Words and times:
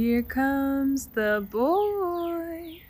Here 0.00 0.22
comes 0.22 1.04
the 1.08 1.40
boy. 1.52 2.80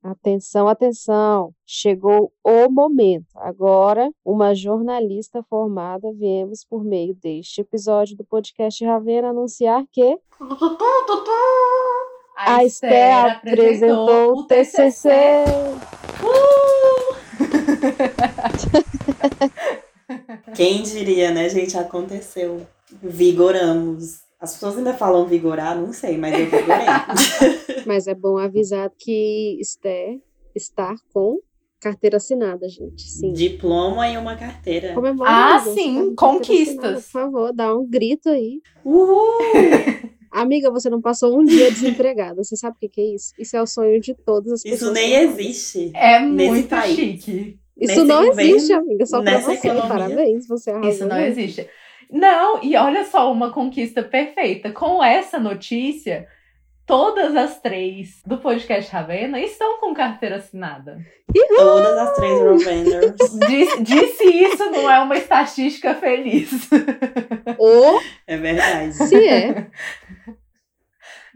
Atenção, 0.00 0.68
atenção! 0.68 1.52
Chegou 1.66 2.32
o 2.44 2.70
momento. 2.70 3.26
Agora, 3.34 4.08
uma 4.24 4.54
jornalista 4.54 5.42
formada, 5.42 6.12
viemos 6.12 6.64
por 6.64 6.84
meio 6.84 7.16
deste 7.16 7.62
episódio 7.62 8.16
do 8.16 8.24
podcast 8.24 8.84
Ravena 8.84 9.30
anunciar 9.30 9.82
que 9.90 10.20
a 12.36 12.64
Esté 12.64 13.12
apresentou 13.12 14.38
o 14.38 14.46
TCC. 14.46 15.10
Quem 20.54 20.84
diria, 20.84 21.32
né, 21.32 21.48
gente? 21.48 21.76
Aconteceu. 21.76 22.64
Vigoramos. 23.02 24.29
As 24.40 24.54
pessoas 24.54 24.78
ainda 24.78 24.94
falam 24.94 25.26
vigorar, 25.26 25.78
não 25.78 25.92
sei, 25.92 26.16
mas 26.16 26.32
eu 26.38 26.46
vigorei. 26.46 26.86
Mas 27.86 28.06
é 28.06 28.14
bom 28.14 28.36
avisar 28.38 28.90
que 28.98 29.58
Esté 29.60 30.16
está 30.54 30.94
com 31.12 31.38
carteira 31.80 32.18
assinada, 32.18 32.68
gente. 32.68 33.02
Sim. 33.02 33.32
Diploma 33.32 34.08
e 34.08 34.16
uma 34.16 34.36
carteira. 34.36 34.92
Comemora, 34.94 35.30
Ah, 35.30 35.58
você 35.60 35.74
sim, 35.74 36.14
conquistas. 36.14 36.78
assinada, 36.78 36.94
Por 37.00 37.02
favor, 37.10 37.52
dá 37.54 37.74
um 37.76 37.86
grito 37.88 38.28
aí. 38.28 38.60
Uhul! 38.84 39.38
Amiga, 40.30 40.70
você 40.70 40.88
não 40.88 41.00
passou 41.00 41.38
um 41.38 41.44
dia 41.44 41.70
desempregada. 41.70 42.42
Você 42.44 42.56
sabe 42.56 42.76
o 42.76 42.78
que 42.80 42.88
que 42.88 43.00
é 43.00 43.14
isso? 43.14 43.32
Isso 43.38 43.56
é 43.56 43.62
o 43.62 43.66
sonho 43.66 44.00
de 44.00 44.14
todas 44.14 44.52
as 44.52 44.62
pessoas. 44.62 44.80
Isso 44.82 44.92
nem 44.92 45.14
existe. 45.14 45.90
É 45.94 46.20
muito 46.20 46.68
país. 46.68 46.94
chique. 46.94 47.58
Isso 47.76 47.94
Nesse 47.94 48.04
não 48.04 48.26
governo, 48.26 48.56
existe, 48.56 48.72
amiga. 48.74 49.06
Só 49.06 49.22
pra 49.22 49.40
você. 49.40 49.52
economia. 49.54 49.88
Parabéns, 49.88 50.46
você 50.46 50.70
arrasou. 50.70 50.90
Isso 50.90 51.06
não 51.06 51.18
existe. 51.18 51.66
Não, 52.10 52.62
e 52.62 52.76
olha 52.76 53.04
só 53.04 53.30
uma 53.32 53.52
conquista 53.52 54.02
perfeita. 54.02 54.72
Com 54.72 55.02
essa 55.02 55.38
notícia, 55.38 56.26
todas 56.86 57.36
as 57.36 57.60
três 57.60 58.20
do 58.26 58.38
podcast 58.38 58.90
Ravena 58.90 59.38
estão 59.40 59.78
com 59.78 59.94
carteira 59.94 60.36
assinada. 60.36 60.98
Todas 61.56 61.98
as 61.98 62.16
três 62.16 62.40
Rovenders. 62.40 63.14
Disse, 63.48 63.82
disse 63.82 64.24
isso 64.24 64.70
não 64.70 64.90
é 64.90 64.98
uma 65.00 65.16
estatística 65.16 65.94
feliz. 65.94 66.50
Ou 67.58 68.00
É 68.26 68.36
verdade. 68.36 68.94
se 68.94 69.28
é. 69.28 69.66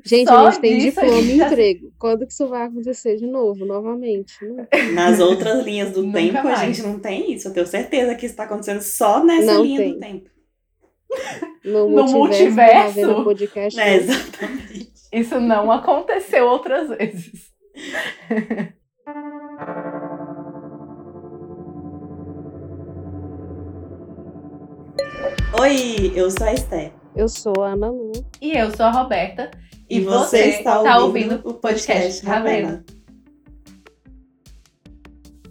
Gente, 0.06 0.28
Só 0.28 0.46
a 0.46 0.50
gente 0.50 0.60
tem 0.60 0.74
a 0.76 0.78
diploma 0.80 1.18
e 1.20 1.36
já- 1.38 1.46
emprego. 1.46 1.92
Quando 1.98 2.26
que 2.26 2.32
isso 2.32 2.46
vai 2.46 2.64
acontecer 2.66 3.16
de 3.16 3.26
novo, 3.26 3.64
novamente? 3.64 4.34
Não- 4.44 4.66
Nas 4.92 5.18
outras 5.18 5.64
linhas 5.64 5.92
do 5.92 6.02
Nunca 6.02 6.18
tempo, 6.18 6.38
a 6.38 6.42
mais. 6.42 6.60
gente 6.60 6.82
não 6.82 6.98
tem 6.98 7.32
isso. 7.32 7.48
Eu 7.48 7.54
tenho 7.54 7.66
certeza 7.66 8.14
que 8.14 8.26
isso 8.26 8.36
tá 8.36 8.44
acontecendo 8.44 8.82
só 8.82 9.24
nessa 9.24 9.54
Não 9.54 9.62
linha 9.62 9.78
tem. 9.80 9.92
do 9.94 10.00
tempo. 10.00 10.30
No, 11.64 11.88
No 11.88 12.04
multiverso, 12.04 13.00
Ravena 13.00 13.24
podcast. 13.24 13.80
É, 13.80 13.96
exatamente. 13.96 14.92
Isso 15.12 15.40
não 15.40 15.72
aconteceu 15.72 16.46
outras 16.46 16.88
vezes. 16.90 17.52
Oi, 25.60 26.12
eu 26.14 26.30
sou 26.30 26.46
a 26.46 26.52
Esté. 26.52 26.92
Eu 27.14 27.28
sou 27.28 27.62
a 27.62 27.68
Ana 27.68 27.88
Lu. 27.88 28.12
E 28.42 28.52
eu 28.52 28.74
sou 28.76 28.86
a 28.86 28.90
Roberta. 28.90 29.50
E, 29.88 30.00
você, 30.00 30.46
está 30.46 30.82
tá 30.82 30.98
ouvindo, 30.98 31.34
ouvindo 31.34 31.48
o 31.48 31.54
podcast 31.54 32.26
Ravena. 32.26 32.84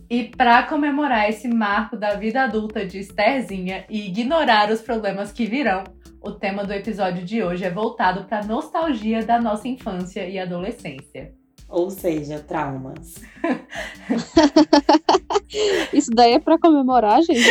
E 0.10 0.26
para 0.26 0.64
comemorar 0.64 1.30
esse 1.30 1.48
marco 1.48 1.96
da 1.98 2.16
vida 2.16 2.44
adulta 2.44 2.86
de 2.86 3.00
Estherzinha 3.00 3.86
e 3.90 4.08
ignorar 4.08 4.70
os 4.70 4.82
problemas 4.82 5.32
que 5.32 5.46
virão, 5.46 5.84
o 6.22 6.32
tema 6.32 6.64
do 6.64 6.74
episódio 6.74 7.24
de 7.24 7.44
hoje 7.44 7.66
é 7.66 7.70
voltado 7.70 8.26
para 8.26 8.44
nostalgia 8.46 9.26
da 9.26 9.42
nossa 9.42 9.68
infância 9.68 10.28
e 10.28 10.40
adolescência. 10.40 11.34
Ou 11.68 11.90
seja, 11.90 12.40
traumas. 12.40 13.16
Isso 15.92 16.12
daí 16.12 16.34
é 16.34 16.40
pra 16.40 16.58
comemorar, 16.60 17.22
gente. 17.24 17.50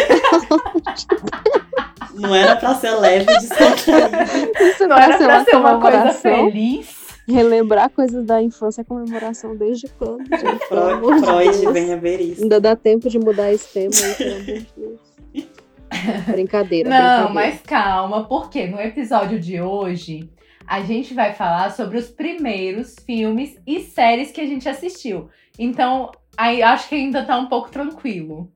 Não 2.15 2.35
era 2.35 2.57
pra 2.57 2.75
ser 2.75 2.93
leve 2.93 3.31
e 3.31 3.37
descontraído. 3.41 4.53
Isso 4.61 4.87
Não 4.87 4.97
era 4.97 5.19
pra 5.19 5.45
ser 5.45 5.57
uma 5.57 5.81
coisa 5.81 6.11
feliz. 6.13 7.02
Relembrar 7.33 7.91
coisas 7.91 8.25
da 8.25 8.43
infância 8.43 8.83
é 8.83 8.85
comemoração 8.85 9.57
desde 9.57 9.89
quando, 9.89 10.25
gente? 10.29 10.69
Pelo 10.69 10.81
amor 10.91 11.19
Freud, 11.19 11.53
de 11.53 11.61
Deus. 11.63 11.73
venha 11.73 11.97
ver 11.97 12.21
isso. 12.21 12.43
Ainda 12.43 12.61
dá 12.61 12.77
tempo 12.77 13.09
de 13.09 13.19
mudar 13.19 13.53
esse 13.53 13.73
tema 13.73 13.91
aí, 13.95 14.15
pelo 14.15 14.35
amor 14.35 14.45
de 14.45 14.67
Deus. 14.77 15.01
Brincadeira, 16.27 16.89
Não, 16.89 17.27
brincadeira. 17.27 17.35
mas 17.35 17.61
calma, 17.63 18.25
porque 18.25 18.67
no 18.67 18.81
episódio 18.81 19.39
de 19.39 19.61
hoje 19.61 20.31
a 20.67 20.81
gente 20.81 21.13
vai 21.13 21.35
falar 21.35 21.71
sobre 21.71 21.99
os 21.99 22.09
primeiros 22.09 22.97
filmes 23.05 23.59
e 23.67 23.81
séries 23.81 24.31
que 24.31 24.41
a 24.41 24.47
gente 24.47 24.69
assistiu. 24.69 25.29
Então, 25.59 26.11
aí 26.37 26.63
acho 26.63 26.89
que 26.89 26.95
ainda 26.95 27.25
tá 27.25 27.39
um 27.39 27.47
pouco 27.47 27.71
tranquilo. 27.71 28.51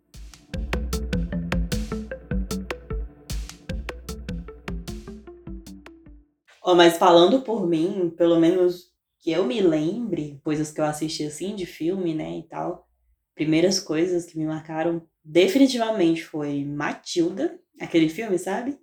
Ó, 6.66 6.74
mas 6.74 6.98
falando 6.98 7.42
por 7.42 7.64
mim, 7.64 8.12
pelo 8.18 8.40
menos 8.40 8.86
que 9.20 9.30
eu 9.30 9.46
me 9.46 9.60
lembre, 9.60 10.40
coisas 10.42 10.72
que 10.72 10.80
eu 10.80 10.84
assisti 10.84 11.22
assim 11.22 11.54
de 11.54 11.64
filme, 11.64 12.12
né, 12.12 12.38
e 12.38 12.42
tal. 12.42 12.88
Primeiras 13.36 13.78
coisas 13.78 14.26
que 14.26 14.36
me 14.36 14.44
marcaram 14.44 15.00
definitivamente 15.24 16.24
foi 16.24 16.64
Matilda, 16.64 17.56
aquele 17.80 18.08
filme, 18.08 18.36
sabe? 18.36 18.76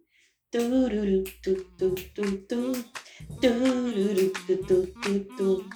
Tururu, 0.50 1.26
tu, 1.44 1.56
tu, 1.78 1.94
tu, 2.16 2.38
tu. 2.48 2.72
Tururu, 3.42 4.30
tu, 4.30 4.58
tu, 4.66 4.88
tu, 5.02 5.20
tu. 5.36 5.70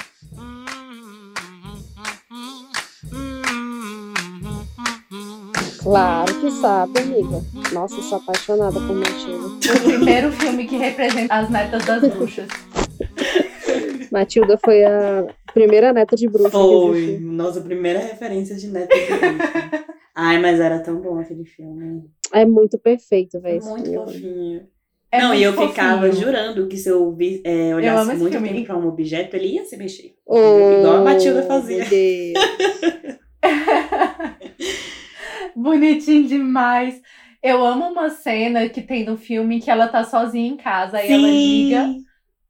Claro 5.91 6.41
que 6.41 6.51
sabe, 6.51 6.99
amiga. 6.99 7.41
Nossa, 7.71 7.95
eu 7.95 8.01
sou 8.03 8.17
apaixonada 8.17 8.77
por 8.77 8.93
Matilda. 8.93 9.47
O 9.47 9.83
primeiro 9.85 10.31
filme 10.33 10.67
que 10.67 10.75
representa 10.75 11.33
as 11.33 11.49
netas 11.49 11.85
das 11.85 12.01
bruxas. 12.13 12.47
Matilda 14.11 14.59
foi 14.63 14.83
a 14.83 15.27
primeira 15.53 15.93
neta 15.93 16.17
de 16.17 16.27
bruxa 16.27 16.49
Foi, 16.49 17.17
nossa 17.21 17.61
primeira 17.61 17.99
referência 17.99 18.55
de 18.57 18.67
Neto 18.67 18.93
de 18.93 19.05
Bruxa. 19.05 19.85
Ai, 20.13 20.41
mas 20.41 20.59
era 20.59 20.79
tão 20.79 20.99
bom 20.99 21.19
aquele 21.19 21.45
filme. 21.45 22.03
É 22.33 22.45
muito 22.45 22.77
perfeito, 22.77 23.39
velho. 23.39 23.59
esse 23.59 23.69
Muito 23.69 23.89
filme. 23.89 24.05
fofinho. 24.05 24.67
É 25.09 25.21
não, 25.21 25.33
e 25.33 25.41
eu 25.41 25.53
ficava 25.53 26.05
fofinho. 26.07 26.25
jurando 26.25 26.67
que 26.67 26.75
se 26.75 26.89
eu 26.89 27.13
vi- 27.13 27.41
é, 27.45 27.73
olhasse 27.73 28.09
esse 28.11 28.19
muito 28.19 28.33
filme. 28.33 28.49
tempo 28.49 28.65
pra 28.65 28.77
um 28.77 28.87
objeto, 28.89 29.37
ele 29.37 29.53
ia 29.53 29.63
se 29.63 29.77
mexer. 29.77 30.15
Oh, 30.25 30.79
Igual 30.79 30.97
a 30.97 31.01
Matilda 31.01 31.43
fazia. 31.43 31.85
Bonitinho 35.57 36.27
demais. 36.27 37.01
Eu 37.41 37.65
amo 37.65 37.87
uma 37.87 38.09
cena 38.09 38.69
que 38.69 38.81
tem 38.81 39.03
no 39.03 39.17
filme 39.17 39.59
que 39.59 39.71
ela 39.71 39.87
tá 39.87 40.03
sozinha 40.03 40.47
em 40.47 40.57
casa, 40.57 40.97
aí 40.97 41.11
ela 41.11 41.27
liga 41.27 41.95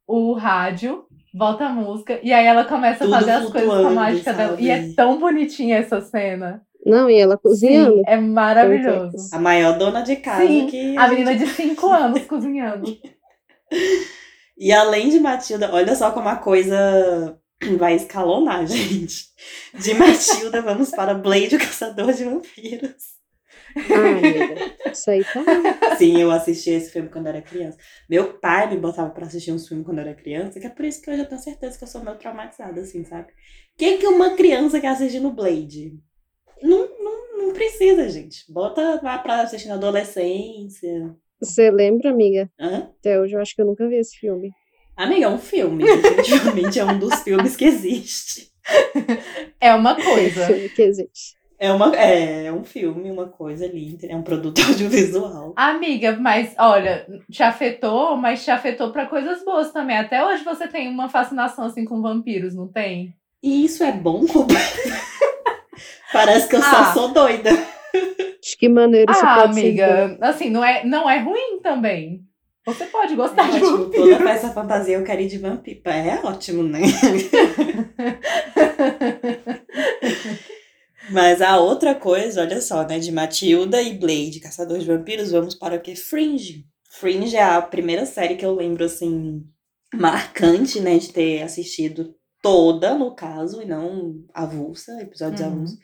o 0.06 0.32
rádio, 0.32 1.04
bota 1.32 1.66
a 1.66 1.68
música, 1.68 2.18
e 2.22 2.32
aí 2.32 2.46
ela 2.46 2.64
começa 2.64 3.04
Tudo 3.04 3.14
a 3.14 3.18
fazer 3.18 3.30
as 3.32 3.50
coisas 3.50 3.68
com 3.68 3.86
a 3.86 3.90
mágica 3.90 4.32
dela. 4.32 4.50
sabe? 4.50 4.62
E 4.62 4.70
é 4.70 4.92
tão 4.94 5.18
bonitinha 5.18 5.78
essa 5.78 6.00
cena. 6.00 6.62
Não, 6.84 7.08
e 7.08 7.18
ela 7.18 7.36
cozinhando. 7.36 7.96
Sim, 7.96 8.02
é 8.06 8.16
maravilhoso. 8.16 9.16
A 9.32 9.38
maior 9.38 9.78
dona 9.78 10.00
de 10.02 10.16
casa 10.16 10.46
Sim, 10.46 10.66
que. 10.66 10.96
A 10.96 11.08
menina 11.08 11.34
de 11.34 11.46
5 11.46 11.86
anos 11.92 12.24
cozinhando. 12.24 12.96
E 14.56 14.72
além 14.72 15.08
de 15.08 15.20
Matilda, 15.20 15.70
olha 15.72 15.94
só 15.94 16.10
como 16.10 16.28
a 16.28 16.36
coisa 16.36 17.37
vai 17.78 17.94
escalonar, 17.94 18.66
gente. 18.68 19.26
De 19.74 19.94
Matilda, 19.94 20.62
vamos 20.62 20.90
para 20.90 21.14
Blade, 21.14 21.56
o 21.56 21.58
Caçador 21.58 22.12
de 22.12 22.24
Vampiros. 22.24 23.18
Amiga. 23.76 24.90
Isso 24.90 25.10
aí 25.10 25.22
tá. 25.24 25.96
Sim, 25.96 26.20
eu 26.20 26.30
assisti 26.30 26.70
esse 26.70 26.90
filme 26.90 27.08
quando 27.08 27.26
era 27.26 27.42
criança. 27.42 27.76
Meu 28.08 28.34
pai 28.38 28.68
me 28.70 28.76
botava 28.78 29.10
pra 29.10 29.26
assistir 29.26 29.52
uns 29.52 29.68
filmes 29.68 29.84
quando 29.84 29.98
era 29.98 30.14
criança, 30.14 30.58
que 30.58 30.66
é 30.66 30.70
por 30.70 30.84
isso 30.84 31.02
que 31.02 31.10
hoje 31.10 31.20
eu 31.20 31.28
tenho 31.28 31.40
certeza 31.40 31.76
que 31.76 31.84
eu 31.84 31.88
sou 31.88 32.02
meio 32.02 32.16
traumatizada, 32.16 32.80
assim, 32.80 33.04
sabe? 33.04 33.28
Quem 33.76 33.98
que 33.98 34.06
uma 34.06 34.34
criança 34.36 34.80
quer 34.80 34.88
assistir 34.88 35.20
no 35.20 35.32
Blade? 35.32 35.98
Não, 36.62 36.88
não, 36.98 37.38
não 37.38 37.52
precisa, 37.52 38.08
gente. 38.08 38.50
Bota 38.50 39.00
lá 39.02 39.18
pra 39.18 39.42
assistir 39.42 39.68
na 39.68 39.74
adolescência. 39.74 41.14
Você 41.40 41.70
lembra, 41.70 42.10
amiga? 42.10 42.50
Hã? 42.58 42.90
Até 42.98 43.20
hoje 43.20 43.36
eu 43.36 43.40
acho 43.40 43.54
que 43.54 43.62
eu 43.62 43.66
nunca 43.66 43.88
vi 43.88 43.96
esse 43.96 44.16
filme. 44.16 44.50
Amiga, 44.98 45.26
é 45.26 45.28
um 45.28 45.38
filme. 45.38 45.84
Definitivamente 45.84 46.78
é 46.80 46.84
um 46.84 46.98
dos 46.98 47.14
filmes 47.22 47.54
que 47.56 47.64
existe. 47.64 48.48
É 49.60 49.72
uma 49.74 49.94
coisa. 49.94 50.46
filme 50.46 50.68
que 50.68 50.82
existe. 50.82 51.38
É, 51.60 51.72
uma, 51.72 51.94
é, 51.96 52.46
é 52.46 52.52
um 52.52 52.62
filme, 52.64 53.10
uma 53.10 53.26
coisa 53.26 53.64
ali, 53.64 53.96
é 54.02 54.14
um 54.16 54.22
produto 54.22 54.60
audiovisual. 54.66 55.52
Amiga, 55.56 56.16
mas 56.20 56.54
olha, 56.58 57.06
te 57.30 57.42
afetou, 57.42 58.16
mas 58.16 58.44
te 58.44 58.50
afetou 58.50 58.92
pra 58.92 59.06
coisas 59.06 59.44
boas 59.44 59.72
também. 59.72 59.96
Até 59.96 60.24
hoje 60.24 60.44
você 60.44 60.68
tem 60.68 60.88
uma 60.88 61.08
fascinação 61.08 61.64
assim 61.64 61.84
com 61.84 62.02
vampiros, 62.02 62.54
não 62.54 62.68
tem? 62.68 63.14
E 63.42 63.64
isso 63.64 63.82
é 63.84 63.92
bom, 63.92 64.24
Parece 66.12 66.48
que 66.48 66.56
eu 66.56 66.60
Ah. 66.60 66.62
só 66.62 66.92
sou 66.92 67.08
doida. 67.08 67.50
De 67.52 68.56
que 68.56 68.68
maneira 68.68 69.10
isso 69.12 69.24
Ah, 69.24 69.40
pode 69.42 69.54
ser 69.54 69.60
bom? 69.60 69.66
amiga, 69.84 70.18
assim, 70.20 70.50
não 70.50 70.64
é, 70.64 70.84
não 70.84 71.08
é 71.10 71.18
ruim 71.18 71.60
também. 71.62 72.22
Você 72.74 72.86
pode 72.86 73.14
gostar 73.16 73.50
de 73.50 73.56
Ótimo, 73.58 73.76
vampiro. 73.84 74.18
toda 74.18 74.30
essa 74.30 74.52
fantasia 74.52 74.96
eu 74.96 75.04
quero 75.04 75.20
ir 75.22 75.28
de 75.28 75.38
vampiro. 75.38 75.80
É 75.84 76.20
ótimo, 76.24 76.62
né? 76.62 76.80
Mas 81.10 81.40
a 81.40 81.58
outra 81.58 81.94
coisa, 81.94 82.42
olha 82.42 82.60
só, 82.60 82.86
né? 82.86 82.98
De 82.98 83.10
Matilda 83.10 83.80
e 83.80 83.98
Blade, 83.98 84.40
Caçador 84.40 84.78
de 84.78 84.86
Vampiros, 84.86 85.30
vamos 85.30 85.54
para 85.54 85.76
o 85.76 85.80
que? 85.80 85.96
Fringe. 85.96 86.66
Fringe 86.90 87.36
é 87.36 87.42
a 87.42 87.62
primeira 87.62 88.04
série 88.04 88.36
que 88.36 88.44
eu 88.44 88.54
lembro, 88.54 88.84
assim, 88.84 89.42
marcante, 89.94 90.80
né? 90.80 90.98
De 90.98 91.10
ter 91.12 91.42
assistido 91.42 92.14
toda, 92.42 92.94
no 92.94 93.14
caso, 93.14 93.62
e 93.62 93.64
não 93.64 94.16
avulsa, 94.34 95.00
episódios 95.00 95.40
Uhum. 95.40 95.46
avulsos. 95.46 95.78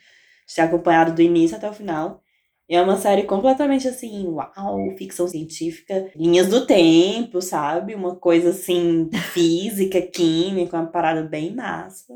De 0.46 0.54
ter 0.54 0.60
acompanhado 0.62 1.14
do 1.14 1.22
início 1.22 1.56
até 1.56 1.68
o 1.68 1.72
final. 1.74 2.20
E 2.68 2.74
é 2.74 2.80
uma 2.80 2.96
série 2.96 3.24
completamente 3.24 3.86
assim, 3.86 4.26
uau, 4.28 4.96
ficção 4.96 5.28
científica, 5.28 6.10
linhas 6.16 6.48
do 6.48 6.66
tempo, 6.66 7.42
sabe? 7.42 7.94
Uma 7.94 8.16
coisa 8.16 8.50
assim, 8.50 9.10
física, 9.32 10.00
química, 10.00 10.76
uma 10.78 10.86
parada 10.86 11.22
bem 11.22 11.54
massa. 11.54 12.14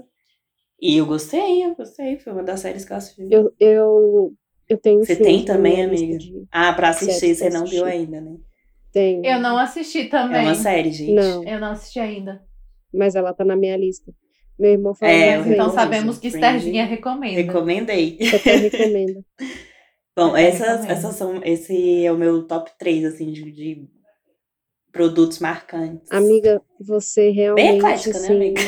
E 0.80 0.96
eu 0.96 1.04
gostei, 1.06 1.64
eu 1.64 1.74
gostei. 1.74 2.18
Foi 2.18 2.32
uma 2.32 2.42
das 2.42 2.60
séries 2.60 2.84
que 2.84 2.92
eu 2.92 2.96
assisti. 2.96 3.26
Eu, 3.30 3.52
eu, 3.60 4.32
eu 4.68 4.78
tenho 4.78 5.04
Você 5.04 5.16
tem 5.16 5.44
também, 5.44 5.82
amiga? 5.84 6.18
Ah, 6.50 6.72
pra 6.72 6.90
assistir, 6.90 7.34
você 7.34 7.50
pra 7.50 7.58
não 7.58 7.66
viu 7.66 7.84
assistir. 7.84 8.00
ainda, 8.00 8.20
né? 8.20 8.36
Tenho. 8.90 9.24
Eu 9.26 9.40
não 9.40 9.58
assisti 9.58 9.98
É 10.02 10.08
também. 10.08 10.40
uma 10.46 10.54
série, 10.54 10.90
gente. 10.92 11.12
Não, 11.12 11.44
Eu 11.44 11.60
não 11.60 11.72
assisti 11.72 12.00
ainda. 12.00 12.42
mas 12.94 13.14
ela 13.14 13.34
tá 13.34 13.44
na 13.44 13.54
minha 13.56 13.76
lista. 13.76 14.14
Meu 14.58 14.72
irmão 14.72 14.94
falou 14.94 15.14
É, 15.14 15.36
Então 15.52 15.70
sabemos 15.70 16.18
que 16.18 16.30
Fringe. 16.30 16.46
Sterginha 16.46 16.84
recomenda. 16.86 17.36
Recomendei. 17.42 18.16
eu 18.18 18.36
até 18.36 18.56
recomendo. 18.56 19.24
Bom, 20.19 20.31
Eu 20.31 20.37
essas, 20.37 20.85
essas 20.85 21.15
são. 21.15 21.41
Esse 21.44 22.05
é 22.05 22.11
o 22.11 22.19
meu 22.19 22.43
top 22.43 22.73
3, 22.76 23.05
assim, 23.05 23.31
de, 23.31 23.53
de 23.53 23.88
produtos 24.91 25.38
marcantes. 25.38 26.11
Amiga, 26.11 26.61
você 26.81 27.26
Bem 27.26 27.35
realmente 27.35 27.76
eclética, 27.76 28.19
né, 28.19 28.25
assim, 28.25 28.35
amiga? 28.35 28.61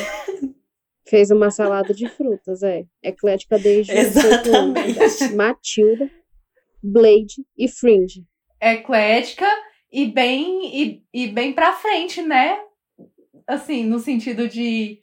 fez 1.08 1.32
uma 1.32 1.50
salada 1.50 1.92
de 1.92 2.08
frutas, 2.08 2.62
é. 2.62 2.84
Eclética 3.02 3.58
desde 3.58 3.92
de. 3.92 3.98
Exatamente. 3.98 5.34
Matilda, 5.34 6.08
Blade 6.80 7.44
e 7.58 7.66
Fringe. 7.66 8.24
Eclética 8.62 9.48
e 9.92 10.06
bem, 10.06 10.70
e, 10.72 11.02
e 11.12 11.26
bem 11.26 11.52
pra 11.52 11.72
frente, 11.72 12.22
né? 12.22 12.60
Assim, 13.44 13.84
no 13.84 13.98
sentido 13.98 14.46
de 14.46 15.00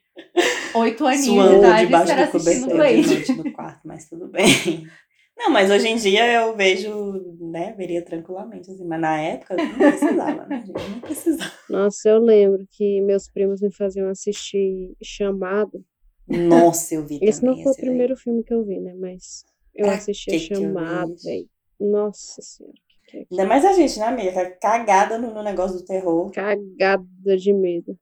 oito 0.75 1.03
aninhos 1.05 1.25
de 1.25 1.29
Suando 1.29 1.57
idade 1.57 1.85
debaixo 1.87 2.11
estar 2.11 2.15
do 2.15 2.37
assistindo 2.37 2.69
cobertor 2.69 2.87
de 2.87 2.93
Blade. 2.93 3.15
noite 3.15 3.33
no 3.33 3.51
quarto, 3.51 3.81
mas 3.85 4.07
tudo 4.07 4.29
bem. 4.29 4.87
Não, 5.37 5.51
mas 5.51 5.69
hoje 5.69 5.87
em 5.87 5.95
dia 5.95 6.31
eu 6.33 6.55
vejo, 6.55 7.13
né, 7.39 7.73
veria 7.77 8.03
tranquilamente, 8.03 8.71
assim, 8.71 8.85
mas 8.85 8.99
na 8.99 9.21
época 9.21 9.55
não 9.55 9.77
precisava, 9.77 10.45
né, 10.47 10.63
gente? 10.65 10.89
Não 10.89 10.99
precisava. 10.99 11.51
Nossa, 11.69 12.09
eu 12.09 12.19
lembro 12.19 12.65
que 12.71 13.01
meus 13.01 13.29
primos 13.29 13.61
me 13.61 13.71
faziam 13.71 14.09
assistir 14.09 14.95
Chamado. 15.03 15.83
Nossa, 16.27 16.95
eu 16.95 17.05
vi 17.05 17.19
Esse 17.21 17.41
também 17.41 17.55
não 17.57 17.63
foi 17.63 17.71
o 17.71 17.73
esse 17.73 17.81
daí. 17.81 17.89
primeiro 17.89 18.17
filme 18.17 18.43
que 18.43 18.53
eu 18.53 18.65
vi, 18.65 18.79
né? 18.79 18.93
Mas 18.95 19.45
eu 19.75 19.85
Pra 19.85 19.93
assistia 19.95 20.33
que 20.33 20.55
Chamado, 20.55 21.15
velho. 21.23 21.47
Nossa 21.79 22.41
senhora, 22.41 22.73
que 23.07 23.11
que 23.11 23.17
é 23.17 23.27
Ainda 23.31 23.45
mais 23.45 23.63
a 23.63 23.73
gente, 23.73 23.99
né, 23.99 24.05
amiga? 24.07 24.31
Tá 24.31 24.51
Cagada 24.59 25.17
no, 25.17 25.33
no 25.33 25.43
negócio 25.43 25.77
do 25.77 25.85
terror. 25.85 26.31
cagada 26.31 27.37
de 27.37 27.53
medo. 27.53 27.97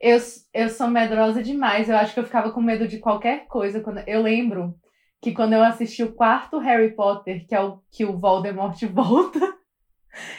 Eu, 0.00 0.18
eu 0.54 0.68
sou 0.70 0.88
medrosa 0.88 1.42
demais. 1.42 1.88
Eu 1.88 1.96
acho 1.96 2.14
que 2.14 2.20
eu 2.20 2.24
ficava 2.24 2.50
com 2.50 2.60
medo 2.60 2.88
de 2.88 2.98
qualquer 2.98 3.46
coisa. 3.46 3.80
Quando, 3.80 3.98
eu 4.08 4.22
lembro 4.22 4.74
que 5.20 5.32
quando 5.32 5.52
eu 5.52 5.62
assisti 5.62 6.02
o 6.02 6.12
quarto 6.12 6.58
Harry 6.58 6.90
Potter, 6.94 7.46
que 7.46 7.54
é 7.54 7.60
o 7.60 7.78
que 7.90 8.04
o 8.04 8.16
Voldemort 8.16 8.80
volta. 8.92 9.40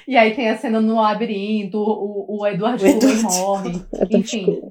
E 0.07 0.17
aí 0.17 0.33
tem 0.35 0.49
a 0.49 0.57
cena 0.57 0.81
no 0.81 0.95
labirinto, 0.95 1.77
o, 1.77 2.39
o 2.39 2.47
Edward 2.47 2.83
O 2.85 2.99
Cullen 2.99 3.21
morre. 3.23 3.71
Enfim. 4.11 4.61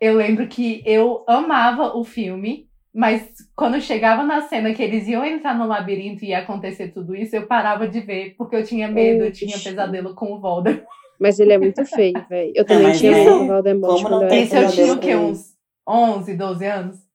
Eu 0.00 0.14
lembro 0.14 0.46
que 0.46 0.82
eu 0.84 1.24
amava 1.26 1.96
o 1.96 2.04
filme, 2.04 2.68
mas 2.92 3.30
quando 3.54 3.80
chegava 3.80 4.22
na 4.22 4.42
cena 4.42 4.74
que 4.74 4.82
eles 4.82 5.06
iam 5.08 5.24
entrar 5.24 5.56
no 5.56 5.66
labirinto 5.66 6.24
e 6.24 6.28
ia 6.28 6.38
acontecer 6.38 6.88
tudo 6.88 7.14
isso, 7.14 7.36
eu 7.36 7.46
parava 7.46 7.86
de 7.88 8.00
ver, 8.00 8.34
porque 8.36 8.56
eu 8.56 8.64
tinha 8.64 8.88
medo, 8.88 9.24
eu 9.24 9.32
tinha 9.32 9.58
pesadelo 9.58 10.14
com 10.14 10.32
o 10.32 10.40
Voldemort. 10.40 10.84
Mas 11.18 11.38
ele 11.38 11.52
é 11.52 11.58
muito 11.58 11.84
feio, 11.84 12.14
velho. 12.28 12.52
Eu 12.54 12.64
também 12.66 12.88
mas 12.88 12.98
tinha 12.98 13.12
medo 13.12 13.38
do 13.40 13.46
Valdemort 13.46 13.92
como 14.02 14.08
quando 14.08 14.22
não 14.22 14.28
eu 14.28 14.42
Isso 14.42 14.56
eu 14.56 14.70
tinha 14.70 14.92
o 14.94 14.98
quê? 14.98 15.14
com- 15.14 15.26
Uns 15.26 15.54
11, 15.86 16.34
12 16.34 16.66
anos? 16.66 17.09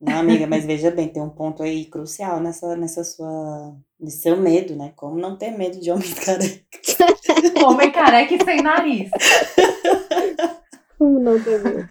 Não, 0.00 0.18
amiga, 0.18 0.46
mas 0.46 0.64
veja 0.64 0.90
bem, 0.90 1.08
tem 1.08 1.22
um 1.22 1.30
ponto 1.30 1.62
aí 1.62 1.86
crucial 1.86 2.38
nessa, 2.38 2.76
nessa 2.76 3.02
sua. 3.02 3.74
nesse 3.98 4.20
seu 4.20 4.36
medo, 4.36 4.76
né? 4.76 4.92
Como 4.94 5.18
não 5.18 5.38
ter 5.38 5.52
medo 5.52 5.80
de 5.80 5.90
homens 5.90 6.12
carecas. 6.20 6.96
Homem 7.64 7.90
careca 7.90 8.34
e 8.34 8.44
sem 8.44 8.62
nariz. 8.62 9.10
Como 10.98 11.18
não 11.18 11.38
bebeu? 11.38 11.86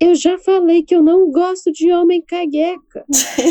Eu 0.00 0.14
já 0.14 0.38
falei 0.38 0.82
que 0.82 0.94
eu 0.96 1.02
não 1.02 1.30
gosto 1.30 1.70
de 1.70 1.92
homem 1.92 2.22
cagueca. 2.22 3.04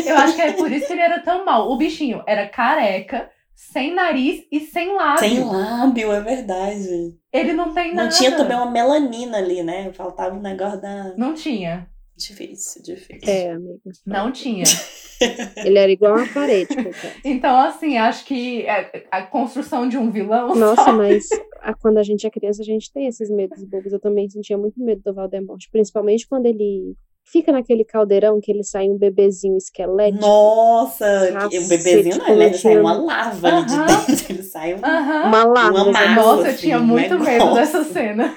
Eu 0.04 0.16
acho 0.18 0.34
que 0.34 0.42
é 0.42 0.52
por 0.52 0.70
isso 0.70 0.86
que 0.86 0.92
ele 0.92 1.02
era 1.02 1.20
tão 1.20 1.44
mal. 1.44 1.70
O 1.70 1.76
bichinho 1.76 2.22
era 2.26 2.48
careca, 2.48 3.30
sem 3.54 3.94
nariz 3.94 4.42
e 4.50 4.60
sem 4.60 4.94
lábio. 4.94 5.20
Sem 5.20 5.44
lábio, 5.44 6.12
é 6.12 6.20
verdade. 6.20 7.16
Ele 7.32 7.52
não 7.52 7.72
tem 7.72 7.94
nada. 7.94 8.10
Não 8.10 8.16
tinha 8.16 8.36
também 8.36 8.56
uma 8.56 8.70
melanina 8.70 9.38
ali, 9.38 9.62
né? 9.62 9.92
Faltava 9.92 10.34
um 10.34 10.40
negócio 10.40 10.80
da. 10.80 11.14
Não 11.16 11.34
tinha. 11.34 11.88
Difícil, 12.20 12.82
difícil. 12.82 13.28
É, 13.32 13.50
amiga. 13.52 13.80
Não 14.06 14.30
tinha. 14.30 14.64
Ele 15.64 15.78
era 15.78 15.90
igual 15.90 16.16
uma 16.16 16.26
parede, 16.28 16.66
coitado. 16.74 17.14
Então, 17.24 17.56
assim, 17.58 17.96
acho 17.98 18.24
que 18.24 18.66
a, 18.68 18.90
a 19.10 19.22
construção 19.22 19.88
de 19.88 19.96
um 19.96 20.10
vilão. 20.10 20.52
Nossa, 20.56 20.84
sabe? 20.84 20.98
mas 20.98 21.28
a- 21.62 21.74
quando 21.74 21.98
a 21.98 22.02
gente 22.02 22.26
é 22.26 22.30
criança, 22.30 22.62
a 22.62 22.64
gente 22.64 22.92
tem 22.92 23.06
esses 23.06 23.30
medos 23.30 23.64
bobos. 23.64 23.92
Eu 23.92 24.00
também 24.00 24.28
sentia 24.28 24.56
muito 24.58 24.78
medo 24.82 25.02
do 25.04 25.14
Valdemort. 25.14 25.60
Principalmente 25.72 26.26
quando 26.28 26.46
ele 26.46 26.94
fica 27.24 27.52
naquele 27.52 27.84
caldeirão 27.84 28.40
que 28.40 28.50
ele 28.50 28.64
sai 28.64 28.88
um 28.90 28.98
bebezinho 28.98 29.56
esquelético. 29.56 30.20
Nossa, 30.20 31.04
que- 31.50 31.58
o 31.58 31.68
bebezinho 31.68 32.16
não, 32.18 32.24
como 32.26 32.38
né? 32.38 32.46
Ele 32.46 32.54
sai 32.58 32.78
uma 32.80 32.92
lava 32.94 33.48
ali 33.48 33.66
de 33.66 33.74
Aham. 33.74 33.86
dentro. 34.06 34.26
Ele 34.34 34.42
sai 34.42 34.74
um. 34.74 34.78
Aham. 34.84 35.26
Uma 35.28 35.44
larva. 35.44 35.82
Uma 35.82 35.92
massa. 35.92 36.14
Nossa, 36.14 36.42
eu 36.42 36.50
assim, 36.50 36.56
tinha 36.58 36.78
um 36.78 36.84
muito 36.84 37.18
medo 37.18 37.24
negócio. 37.24 37.54
dessa 37.54 37.84
cena. 37.84 38.36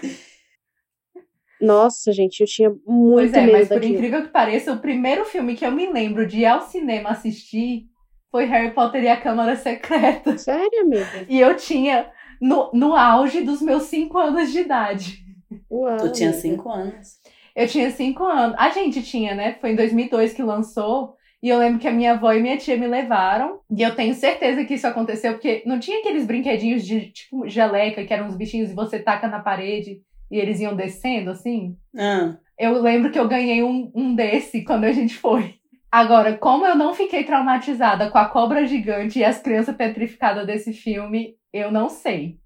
Nossa, 1.64 2.12
gente, 2.12 2.42
eu 2.42 2.48
tinha 2.48 2.70
muito 2.86 3.14
Pois 3.14 3.34
é, 3.34 3.42
medo 3.42 3.52
mas 3.54 3.68
por 3.68 3.76
daquilo. 3.76 3.94
incrível 3.94 4.22
que 4.24 4.30
pareça, 4.30 4.74
o 4.74 4.80
primeiro 4.80 5.26
filme 5.26 5.56
que 5.56 5.66
eu 5.66 5.72
me 5.72 5.92
lembro 5.92 6.28
de 6.28 6.40
ir 6.40 6.46
ao 6.46 6.62
cinema 6.62 7.10
assistir 7.10 7.86
foi 8.30 8.46
Harry 8.46 8.72
Potter 8.74 9.04
e 9.04 9.08
a 9.08 9.16
Câmara 9.20 9.56
Secreta. 9.56 10.36
Sério, 10.40 10.82
amiga? 10.82 11.26
E 11.30 11.40
eu 11.40 11.56
tinha 11.56 12.08
no, 12.42 12.70
no 12.74 12.96
auge 12.96 13.42
dos 13.42 13.62
meus 13.62 13.84
cinco 13.84 14.18
anos 14.18 14.52
de 14.52 14.60
idade. 14.60 15.24
Uau, 15.72 15.98
Tu 15.98 16.12
tinha 16.12 16.34
cinco 16.34 16.70
anos. 16.70 17.20
Eu 17.56 17.68
tinha 17.68 17.92
cinco 17.92 18.24
anos. 18.26 18.56
A 18.60 18.70
gente 18.72 19.04
tinha, 19.04 19.36
né? 19.36 19.56
Foi 19.62 19.72
em 19.72 19.76
2002 19.76 20.34
que 20.34 20.42
lançou. 20.42 21.16
E 21.42 21.50
eu 21.50 21.60
lembro 21.60 21.78
que 21.80 21.88
a 21.88 21.92
minha 21.92 22.14
avó 22.14 22.32
e 22.34 22.42
minha 22.42 22.58
tia 22.58 22.76
me 22.76 22.88
levaram. 22.88 23.60
E 23.70 23.84
eu 23.84 23.94
tenho 23.96 24.14
certeza 24.16 24.64
que 24.66 24.74
isso 24.74 24.88
aconteceu, 24.88 25.34
porque 25.34 25.62
não 25.66 25.78
tinha 25.80 26.00
aqueles 26.00 26.26
brinquedinhos 26.26 26.84
de, 26.86 27.12
tipo, 27.12 27.48
geleca, 27.48 28.04
que 28.04 28.14
eram 28.14 28.28
uns 28.28 28.36
bichinhos 28.36 28.72
e 28.72 28.74
você 28.74 28.98
taca 28.98 29.28
na 29.28 29.40
parede 29.40 30.02
e 30.34 30.40
eles 30.40 30.60
iam 30.60 30.76
descendo, 30.76 31.30
assim. 31.32 31.78
Ah, 31.98 32.36
Eu 32.58 32.82
lembro 32.82 33.12
que 33.12 33.20
eu 33.20 33.28
ganhei 33.28 33.62
um, 33.64 33.92
um 33.94 34.16
desse 34.16 34.64
quando 34.64 34.86
a 34.86 34.92
gente 34.92 35.16
foi. 35.16 35.56
Agora, 35.92 36.36
como 36.38 36.66
eu 36.66 36.76
não 36.76 36.94
fiquei 36.96 37.24
traumatizada 37.24 38.10
com 38.10 38.18
a 38.18 38.26
cobra 38.28 38.66
gigante 38.66 39.20
e 39.20 39.24
as 39.24 39.40
crianças 39.40 39.76
petrificadas 39.76 40.46
desse 40.48 40.74
filme, 40.74 41.36
eu 41.54 41.72
não 41.72 41.88
sei. 41.88 42.40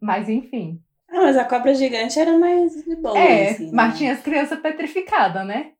Mas 0.00 0.28
enfim. 0.28 0.80
Ah, 1.10 1.22
mas 1.22 1.36
a 1.36 1.44
cobra 1.44 1.74
gigante 1.74 2.18
era 2.20 2.38
mais 2.38 2.72
de 2.84 2.94
boa. 2.96 3.18
é, 3.18 3.50
assim, 3.50 3.70
mas 3.72 3.92
né? 3.92 3.98
tinha 3.98 4.12
as 4.12 4.20
crianças 4.22 4.60
petrificadas, 4.60 5.44
né? 5.46 5.72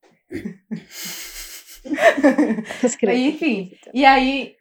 As 2.85 2.97
crianças. 2.97 3.21
Enfim. 3.21 3.71
E 3.95 4.05
aí, 4.05 4.55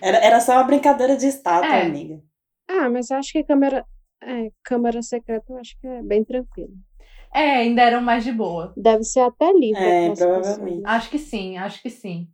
Era, 0.00 0.18
era 0.18 0.40
só 0.40 0.52
uma 0.52 0.64
brincadeira 0.64 1.16
de 1.16 1.26
estátua, 1.26 1.74
É. 1.74 1.82
amiga. 1.86 2.20
Ah, 2.68 2.88
mas 2.90 3.10
acho 3.10 3.32
que 3.32 3.38
a 3.38 3.44
câmera. 3.44 3.84
É, 4.22 4.50
câmera 4.62 5.02
secreta 5.02 5.52
eu 5.52 5.58
acho 5.58 5.78
que 5.80 5.86
é 5.86 6.02
bem 6.02 6.24
tranquilo. 6.24 6.72
é, 7.32 7.56
ainda 7.56 7.82
eram 7.82 8.00
mais 8.00 8.24
de 8.24 8.32
boa. 8.32 8.72
Deve 8.76 9.04
ser 9.04 9.20
até 9.20 9.52
livre. 9.52 9.76
É, 9.76 10.06
classificação, 10.06 10.28
provavelmente. 10.32 10.82
né? 10.82 10.88
Acho 10.88 11.10
que 11.10 11.18
sim, 11.18 11.58
acho 11.58 11.82
que 11.82 11.90
sim. 11.90 12.28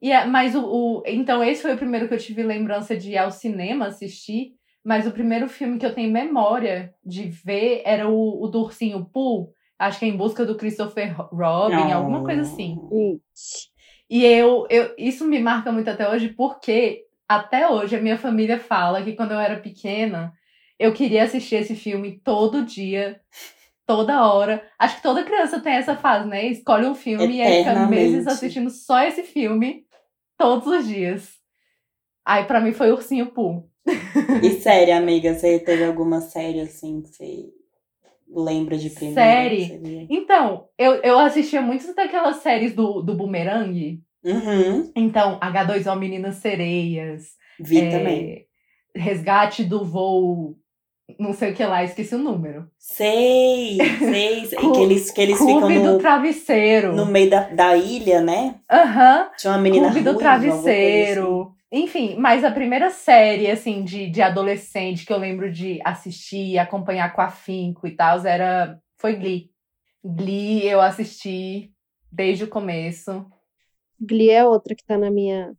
E 0.00 0.10
é, 0.10 0.24
mas 0.26 0.54
o, 0.54 0.64
o- 0.64 1.02
Então, 1.06 1.42
esse 1.44 1.62
foi 1.62 1.74
o 1.74 1.78
primeiro 1.78 2.08
que 2.08 2.14
eu 2.14 2.18
tive 2.18 2.42
lembrança 2.42 2.96
de 2.96 3.12
ir 3.12 3.18
ao 3.18 3.30
cinema 3.30 3.86
assistir. 3.86 4.54
Mas 4.84 5.06
o 5.06 5.12
primeiro 5.12 5.48
filme 5.48 5.78
que 5.78 5.86
eu 5.86 5.94
tenho 5.94 6.10
memória 6.10 6.92
de 7.04 7.28
ver 7.28 7.82
era 7.84 8.08
o, 8.08 8.42
o 8.42 8.48
do 8.48 8.62
Ursinho 8.62 9.04
Pooh. 9.04 9.52
Acho 9.78 10.00
que 10.00 10.04
é 10.04 10.08
Em 10.08 10.16
Busca 10.16 10.44
do 10.44 10.56
Christopher 10.56 11.14
Robin, 11.32 11.92
alguma 11.92 12.24
coisa 12.24 12.42
assim. 12.42 12.76
Ixi. 12.90 13.68
E 14.10 14.24
eu, 14.24 14.66
eu, 14.68 14.92
isso 14.98 15.24
me 15.24 15.38
marca 15.38 15.70
muito 15.72 15.88
até 15.88 16.08
hoje, 16.08 16.28
porque 16.30 17.04
até 17.28 17.68
hoje 17.68 17.96
a 17.96 18.00
minha 18.00 18.18
família 18.18 18.58
fala 18.58 19.02
que 19.02 19.12
quando 19.14 19.32
eu 19.32 19.38
era 19.40 19.60
pequena, 19.60 20.32
eu 20.82 20.92
queria 20.92 21.22
assistir 21.22 21.56
esse 21.56 21.74
filme 21.76 22.20
todo 22.24 22.64
dia, 22.64 23.20
toda 23.86 24.26
hora. 24.26 24.66
Acho 24.78 24.96
que 24.96 25.02
toda 25.02 25.24
criança 25.24 25.60
tem 25.60 25.74
essa 25.74 25.96
fase, 25.96 26.28
né? 26.28 26.46
Escolhe 26.46 26.86
um 26.86 26.94
filme 26.94 27.36
e 27.36 27.40
aí 27.42 27.64
fica 27.64 27.86
meses 27.86 28.26
assistindo 28.26 28.68
só 28.68 29.02
esse 29.02 29.22
filme 29.22 29.84
todos 30.36 30.66
os 30.66 30.86
dias. 30.86 31.30
Aí 32.24 32.44
pra 32.44 32.60
mim 32.60 32.72
foi 32.72 32.90
Ursinho 32.90 33.26
Pooh. 33.26 33.68
E 34.42 34.50
série, 34.60 34.92
amiga, 34.92 35.34
você 35.34 35.58
teve 35.58 35.84
alguma 35.84 36.20
série 36.20 36.60
assim 36.60 37.02
que 37.02 37.08
você 37.08 37.44
lembra 38.28 38.76
de 38.76 38.90
primeira? 38.90 39.20
Série? 39.20 40.06
Então, 40.08 40.68
eu, 40.78 40.94
eu 41.02 41.18
assistia 41.18 41.60
muitas 41.60 41.94
daquelas 41.94 42.36
séries 42.36 42.74
do, 42.74 43.02
do 43.02 43.14
Boomerang. 43.14 44.00
Uhum. 44.24 44.92
Então, 44.94 45.38
H2O 45.40 45.96
Meninas 45.98 46.36
Sereias. 46.36 47.36
Vi 47.58 47.78
é, 47.78 47.90
também. 47.90 48.46
Resgate 48.94 49.64
do 49.64 49.84
voo. 49.84 50.56
Não 51.18 51.32
sei 51.32 51.52
o 51.52 51.54
que 51.54 51.64
lá, 51.64 51.82
esqueci 51.84 52.14
o 52.14 52.18
número. 52.18 52.68
Sei, 52.78 53.78
sei, 53.98 54.46
sei. 54.46 54.58
Cu- 54.58 54.72
que 54.72 54.80
eles, 54.80 55.10
que 55.10 55.20
eles 55.20 55.38
ficam 55.38 55.60
Clube 55.60 55.78
do 55.80 55.92
no, 55.92 55.98
Travesseiro. 55.98 56.94
no 56.94 57.06
meio 57.06 57.30
da, 57.30 57.48
da 57.48 57.76
ilha, 57.76 58.20
né? 58.20 58.60
Aham. 58.70 59.30
Tinha 59.36 59.52
uma 59.52 59.58
menina 59.60 59.90
Clube 59.90 60.04
do 60.04 60.14
coisa 60.14 60.30
assim. 60.30 60.42
Travesseiro. 60.52 61.54
Enfim, 61.70 62.16
mas 62.18 62.44
a 62.44 62.50
primeira 62.50 62.90
série, 62.90 63.50
assim, 63.50 63.82
de, 63.82 64.10
de 64.10 64.20
adolescente 64.20 65.06
que 65.06 65.12
eu 65.12 65.16
lembro 65.16 65.50
de 65.50 65.80
assistir, 65.84 66.58
acompanhar 66.58 67.12
com 67.14 67.22
afinco 67.22 67.86
e 67.86 67.96
tal, 67.96 68.24
era. 68.26 68.78
Foi 68.98 69.14
Glee. 69.16 69.50
Glee 70.04 70.66
eu 70.66 70.80
assisti 70.80 71.72
desde 72.10 72.44
o 72.44 72.48
começo. 72.48 73.24
Glee 74.00 74.30
é 74.30 74.44
outra 74.44 74.74
que 74.74 74.84
tá 74.84 74.98
na 74.98 75.10
minha, 75.10 75.52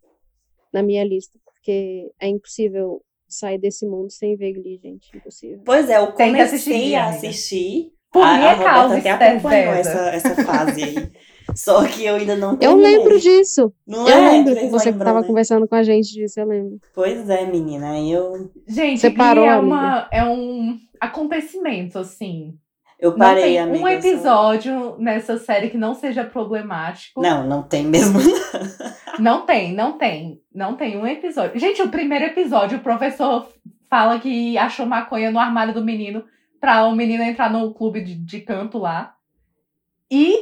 na 0.72 0.84
minha 0.84 1.04
lista, 1.04 1.40
porque 1.46 2.12
é 2.20 2.28
impossível 2.28 3.02
sair 3.34 3.58
desse 3.58 3.86
mundo 3.86 4.12
sem 4.12 4.36
ver 4.36 4.54
Glee, 4.54 4.80
gente. 4.82 5.16
Impossível. 5.16 5.62
Pois 5.66 5.90
é, 5.90 5.98
eu 5.98 6.14
que 6.14 6.22
assistir, 6.22 6.72
comecei 6.72 6.96
a 6.96 7.10
assistir. 7.10 7.92
Por 8.12 8.22
a, 8.22 8.38
minha 8.38 8.52
a 8.52 8.64
causa, 8.64 8.98
até 8.98 9.10
acompanhou 9.12 9.74
essa, 9.74 10.00
essa 10.10 10.36
fase 10.44 10.84
aí. 10.84 11.12
Só 11.56 11.84
que 11.86 12.06
eu 12.06 12.16
ainda 12.16 12.36
não 12.36 12.54
Eu 12.54 12.60
terminei. 12.60 12.98
lembro 12.98 13.20
disso. 13.20 13.74
Não 13.86 14.08
eu 14.08 14.18
é? 14.18 14.32
lembro. 14.32 14.54
Você 14.70 14.86
que 14.86 14.92
lembram, 14.92 15.06
tava 15.06 15.22
né? 15.22 15.28
conversando 15.28 15.68
com 15.68 15.76
a 15.76 15.84
gente 15.84 16.14
disso, 16.14 16.40
eu 16.40 16.48
lembro. 16.48 16.80
Pois 16.94 17.30
é, 17.30 17.46
menina. 17.46 18.00
Eu, 18.00 18.52
Gente, 18.68 19.02
Você 19.02 19.10
Glee 19.10 19.18
parou, 19.18 19.46
é, 19.46 19.58
uma, 19.58 20.08
é 20.12 20.24
um 20.24 20.78
acontecimento, 21.00 22.00
assim. 22.00 22.56
Eu 23.04 23.12
Não 23.12 23.18
parei, 23.18 23.44
tem 23.44 23.60
amiga. 23.60 23.84
um 23.84 23.88
eu 23.88 24.02
só- 24.02 24.08
episódio 24.10 24.96
nessa 24.98 25.38
série 25.38 25.70
que 25.70 25.78
não 25.78 25.94
seja 25.94 26.24
problemático. 26.24 27.22
Não, 27.22 27.46
não 27.46 27.62
tem 27.62 27.84
mesmo. 27.86 28.20
Não 29.20 29.46
tem, 29.46 29.72
não 29.74 29.92
tem. 29.96 30.42
Não 30.52 30.76
tem 30.76 30.98
um 30.98 31.06
episódio. 31.06 31.60
Gente, 31.60 31.80
o 31.84 31.90
primeiro 31.90 32.26
episódio, 32.26 32.80
o 32.80 32.82
professor 32.82 33.48
fala 33.88 34.20
que 34.20 34.58
achou 34.58 34.88
maconha 34.88 35.30
no 35.30 35.38
armário 35.38 35.72
do 35.72 35.86
menino 35.86 36.24
pra 36.60 36.86
o 36.88 36.96
menino 36.96 37.22
entrar 37.22 37.52
no 37.52 37.72
clube 37.76 38.02
de, 38.02 38.16
de 38.16 38.40
canto 38.42 38.80
lá. 38.80 39.14
E 40.12 40.36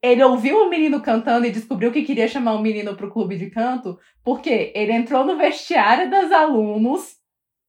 ele 0.00 0.24
ouviu 0.24 0.56
o 0.62 0.70
menino 0.70 1.02
cantando 1.02 1.44
e 1.46 1.50
descobriu 1.50 1.92
que 1.92 2.00
queria 2.02 2.26
chamar 2.26 2.54
o 2.54 2.62
menino 2.62 2.96
pro 2.96 3.10
clube 3.10 3.36
de 3.36 3.50
canto, 3.50 3.98
porque 4.24 4.72
ele 4.74 4.92
entrou 4.92 5.22
no 5.26 5.36
vestiário 5.36 6.08
das 6.10 6.32
alunos, 6.32 7.16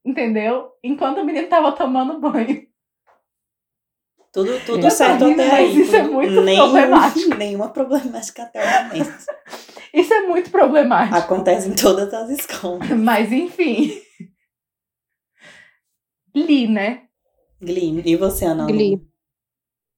entendeu? 0.06 0.70
Enquanto 0.82 1.18
o 1.20 1.26
menino 1.26 1.48
tava 1.48 1.74
tomando 1.74 2.18
banho. 2.22 2.62
Tudo, 4.32 4.60
tudo 4.66 4.86
Eu 4.86 4.92
certo 4.92 5.26
rindo, 5.26 5.42
até 5.42 5.52
mas 5.52 5.70
aí. 5.76 5.82
isso 5.82 5.96
é 5.96 6.04
muito 6.04 6.42
nenhum- 6.42 6.64
problemático. 6.64 7.36
Nenhuma 7.36 7.70
problemática 7.70 8.44
até 8.44 8.60
o 8.64 8.84
momento. 8.88 9.18
Isso 9.94 10.14
é 10.14 10.22
muito 10.28 10.52
problemático. 10.52 11.18
Acontece 11.18 11.68
em 11.70 11.76
todas 11.76 12.14
as 12.14 12.30
escolas. 12.30 12.88
Mas 12.90 13.32
enfim. 13.32 14.00
Li, 16.36 16.68
né? 16.68 17.04
Glee. 17.62 18.02
E 18.06 18.16
você, 18.16 18.46
Ana? 18.46 18.66
Glee. 18.68 19.02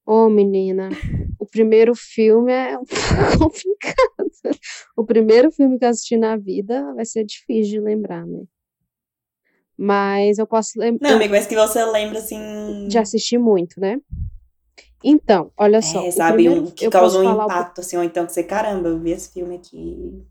Ô, 0.05 0.29
menina, 0.29 0.89
o 1.39 1.45
primeiro 1.45 1.93
filme 1.93 2.51
é 2.51 2.77
um 2.77 2.83
pouco 2.85 3.38
complicado. 3.39 4.57
O 4.97 5.03
primeiro 5.05 5.51
filme 5.51 5.77
que 5.77 5.85
eu 5.85 5.89
assisti 5.89 6.17
na 6.17 6.35
vida 6.38 6.93
vai 6.95 7.05
ser 7.05 7.23
difícil 7.23 7.73
de 7.73 7.79
lembrar, 7.79 8.25
né? 8.25 8.43
Mas 9.83 10.38
eu 10.38 10.45
posso 10.45 10.77
Não, 10.77 10.85
lembrar 10.85 11.15
amigo, 11.15 11.33
mas 11.33 11.47
que 11.47 11.55
você 11.55 11.83
lembra 11.83 12.19
assim. 12.19 12.88
de 12.88 13.00
assistir 13.00 13.39
muito, 13.39 13.79
né? 13.79 14.00
Então, 15.03 15.51
olha 15.57 15.81
só. 15.81 16.05
É, 16.05 16.09
o 16.09 16.11
sabe, 16.11 16.43
primeiro- 16.43 16.61
um, 16.67 16.71
que 16.71 16.88
posso 16.88 17.19
um 17.19 17.23
falar 17.23 17.43
o 17.45 17.45
impacto, 17.47 17.81
assim, 17.81 17.97
ou 17.97 18.03
então 18.03 18.27
que 18.27 18.31
você, 18.31 18.43
caramba, 18.43 18.89
eu 18.89 19.00
vi 19.00 19.09
esse 19.09 19.33
filme 19.33 19.55
aqui. 19.55 20.23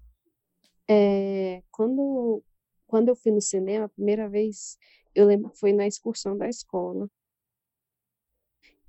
É, 0.88 1.64
quando, 1.72 2.44
quando 2.86 3.08
eu 3.08 3.16
fui 3.16 3.32
no 3.32 3.40
cinema, 3.40 3.86
a 3.86 3.88
primeira 3.88 4.28
vez, 4.28 4.78
eu 5.16 5.26
lembro 5.26 5.50
que 5.50 5.58
foi 5.58 5.72
na 5.72 5.84
excursão 5.84 6.38
da 6.38 6.48
escola. 6.48 7.08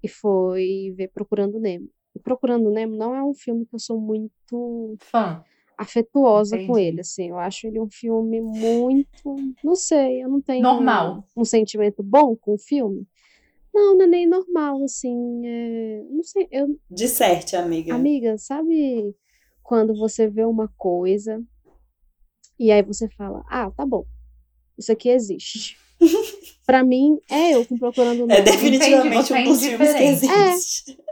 E 0.03 0.07
foi 0.07 0.93
ver 0.95 1.07
Procurando 1.07 1.59
Nemo. 1.59 1.89
E 2.15 2.19
Procurando 2.19 2.69
Nemo 2.69 2.95
não 2.95 3.15
é 3.15 3.23
um 3.23 3.33
filme 3.33 3.65
que 3.65 3.73
eu 3.73 3.79
sou 3.79 3.99
muito 3.99 4.95
Fã. 4.99 5.43
Afetuosa 5.81 6.55
com 6.57 6.63
Entendi. 6.77 6.81
ele, 6.81 7.01
assim. 7.01 7.29
Eu 7.29 7.37
acho 7.39 7.65
ele 7.67 7.79
um 7.79 7.89
filme 7.89 8.39
muito, 8.39 9.35
não 9.63 9.75
sei, 9.75 10.23
eu 10.23 10.29
não 10.29 10.39
tenho 10.39 10.61
Normal. 10.61 11.25
um 11.35 11.43
sentimento 11.43 12.03
bom 12.03 12.35
com 12.35 12.53
o 12.53 12.57
filme. 12.57 13.07
Não, 13.73 13.97
não 13.97 14.05
é 14.05 14.07
nem 14.07 14.27
normal, 14.27 14.83
assim, 14.83 15.41
é, 15.45 16.03
não 16.09 16.23
sei, 16.23 16.47
eu, 16.51 16.77
Disserte, 16.89 17.55
amiga. 17.55 17.95
Amiga, 17.95 18.37
sabe 18.37 19.15
quando 19.63 19.95
você 19.95 20.27
vê 20.27 20.43
uma 20.43 20.67
coisa 20.77 21.41
e 22.59 22.69
aí 22.71 22.83
você 22.83 23.07
fala, 23.09 23.43
ah, 23.49 23.71
tá 23.71 23.85
bom, 23.85 24.05
isso 24.77 24.91
aqui 24.91 25.09
existe. 25.09 25.77
Pra 26.65 26.83
mim, 26.83 27.19
é 27.29 27.55
eu 27.55 27.65
que 27.65 27.77
procurando 27.77 28.29
É 28.31 28.41
definitivamente 28.41 29.27
você 29.27 29.33
é 29.33 29.39
um 29.39 29.43
dos 29.45 29.65
filmes 29.65 29.93
que 29.93 30.03
existe. 30.03 30.91
É, 30.91 31.10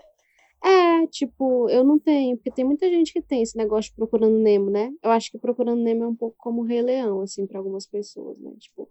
tipo, 1.12 1.70
eu 1.70 1.84
não 1.84 1.98
tenho, 1.98 2.38
porque 2.38 2.51
tem 2.51 2.63
muita 2.66 2.88
gente 2.89 3.12
que 3.12 3.22
tem 3.22 3.42
esse 3.42 3.58
negócio 3.58 3.89
de 3.92 3.96
Procurando 3.96 4.38
Nemo, 4.38 4.70
né? 4.70 4.92
Eu 5.01 5.12
acho 5.12 5.32
que 5.32 5.38
Procurando 5.38 5.82
Nemo 5.82 6.04
é 6.04 6.08
um 6.08 6.16
pouco 6.16 6.36
como 6.38 6.62
Rei 6.62 6.82
Leão, 6.82 7.22
assim, 7.22 7.46
pra 7.48 7.58
algumas 7.60 7.88
pessoas, 7.88 8.39
né? 8.39 8.51
Tipo, 8.60 8.88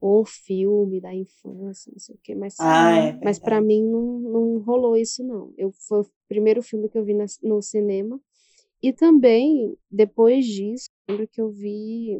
o 0.00 0.24
filme 0.24 1.00
da 1.00 1.14
infância, 1.14 1.92
não 1.92 1.98
sei 1.98 2.14
o 2.14 2.18
quê, 2.22 2.34
mas, 2.34 2.56
Ah, 2.58 2.96
é 2.98 3.18
mas 3.22 3.38
verdade. 3.38 3.66
mim 3.66 3.84
não, 3.84 4.18
não 4.20 4.58
rolou 4.58 4.96
isso, 4.96 5.22
não. 5.22 5.52
Eu, 5.56 5.70
foi 5.72 6.00
o 6.00 6.06
primeiro 6.28 6.62
filme 6.62 6.88
que 6.88 6.98
eu 6.98 7.04
vi 7.04 7.14
na- 7.14 7.26
no 7.42 7.60
cinema, 7.62 8.20
e 8.82 8.92
também, 8.92 9.76
depois 9.90 10.44
disso, 10.44 10.86
lembro 11.08 11.28
que 11.28 11.40
eu 11.40 11.50
vi 11.50 12.18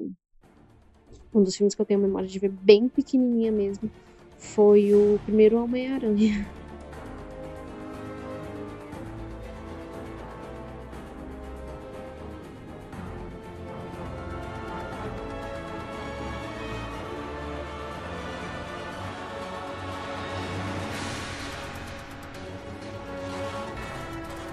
um 1.34 1.42
dos 1.42 1.56
filmes 1.56 1.74
que 1.74 1.80
eu 1.82 1.86
tenho 1.86 1.98
memória 2.00 2.28
de 2.28 2.38
ver 2.38 2.50
bem 2.50 2.88
pequenininha 2.88 3.50
mesmo, 3.50 3.90
foi 4.36 4.92
o 4.94 5.18
primeiro 5.24 5.56
Homem-Aranha. 5.62 6.48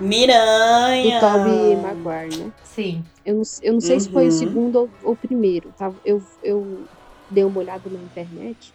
do 0.09 0.15
Miranha. 0.15 1.19
Tobey 1.19 1.75
Maguire, 1.75 2.37
né? 2.39 2.53
Sim. 2.63 3.03
Eu 3.25 3.35
não, 3.35 3.43
eu 3.61 3.73
não 3.73 3.81
sei 3.81 3.99
se 3.99 4.09
foi 4.09 4.23
o 4.23 4.25
Uhum. 4.25 4.31
segundo 4.31 4.75
ou 4.77 4.89
ou 5.03 5.11
o 5.13 5.15
primeiro, 5.15 5.71
tá? 5.77 5.93
Eu, 6.03 6.21
eu 6.43 6.85
dei 7.29 7.43
uma 7.43 7.59
olhada 7.59 7.89
na 7.89 7.99
internet 7.99 8.73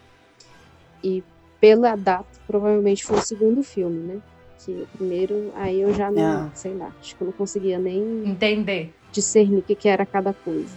e 1.02 1.22
pela 1.60 1.96
data, 1.96 2.26
provavelmente 2.46 3.04
foi 3.04 3.18
o 3.18 3.22
segundo 3.22 3.62
filme, 3.62 3.98
né? 4.06 4.20
Que 4.64 4.72
o 4.72 4.86
primeiro, 4.96 5.50
aí 5.54 5.80
eu 5.80 5.92
já 5.94 6.10
não, 6.10 6.22
Ah. 6.22 6.50
sei 6.54 6.74
lá, 6.74 6.92
acho 7.00 7.16
que 7.16 7.22
eu 7.22 7.26
não 7.26 7.32
conseguia 7.32 7.78
nem 7.78 8.02
Entender. 8.26 8.94
discernir 9.12 9.58
o 9.58 9.62
que, 9.62 9.74
que 9.74 9.88
era 9.88 10.04
cada 10.06 10.32
coisa. 10.32 10.76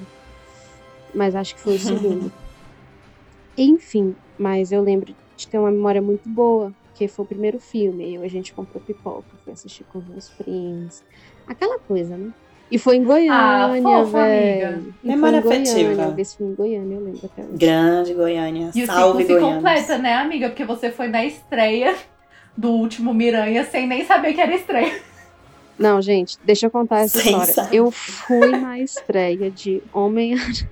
Mas 1.14 1.36
acho 1.36 1.56
que 1.56 1.62
foi 1.62 1.76
o 1.76 1.80
segundo. 1.80 2.32
Enfim, 3.58 4.16
mas 4.38 4.72
eu 4.72 4.82
lembro 4.82 5.14
de 5.36 5.48
ter 5.48 5.58
uma 5.60 5.72
memória 5.72 6.02
muito 6.02 6.28
boa, 6.30 6.74
que 6.98 7.08
foi 7.08 7.24
o 7.24 7.28
primeiro 7.28 7.60
filme. 7.60 8.04
Aí 8.04 8.18
a 8.18 8.28
gente 8.28 8.52
comprou 8.54 8.82
pipoca, 8.82 9.26
foi 9.44 9.54
assistir 9.54 9.84
com 9.86 10.00
os 10.00 10.08
meus 10.08 10.30
primos. 10.30 11.04
Aquela 11.48 11.78
coisa, 11.80 12.18
né? 12.18 12.32
E 12.70 12.78
foi 12.78 12.98
em 12.98 13.04
Goiânia, 13.04 13.82
fofa, 13.82 14.24
velho. 14.24 14.68
amiga. 14.68 14.84
E 15.04 15.08
Memória 15.08 15.40
Goiânia. 15.42 15.62
afetiva. 15.72 16.02
Eu 16.02 16.16
vi 16.16 16.22
esse 16.22 16.36
filme 16.38 16.52
em 16.52 16.56
Goiânia, 16.56 16.96
eu 16.96 17.02
lembro 17.04 17.22
até 17.24 17.42
hoje. 17.44 17.52
Grande 17.54 18.14
Goiânia. 18.14 18.72
E 18.76 18.84
o 18.84 18.86
Salve, 18.88 19.24
se 19.26 19.32
Goiânia. 19.32 19.56
completa, 19.56 19.98
né, 20.00 20.16
amiga? 20.16 20.50
Porque 20.50 20.66
você 20.66 20.92
foi 20.92 21.08
na 21.08 21.24
estreia 21.24 21.96
do 22.58 22.72
último 22.72 23.14
Miranha 23.14 23.64
sem 23.64 23.88
nem 23.88 24.04
saber 24.04 24.34
que 24.34 24.42
era 24.42 24.54
estreia. 24.54 25.00
Não, 25.80 26.02
gente, 26.02 26.38
deixa 26.44 26.66
eu 26.66 26.72
contar 26.72 27.02
essa 27.02 27.20
Sem 27.20 27.40
história. 27.40 27.70
Eu 27.72 27.92
fui 27.92 28.50
na 28.58 28.80
estreia 28.80 29.52
de 29.52 29.82
Homem-Aranha 29.94 30.68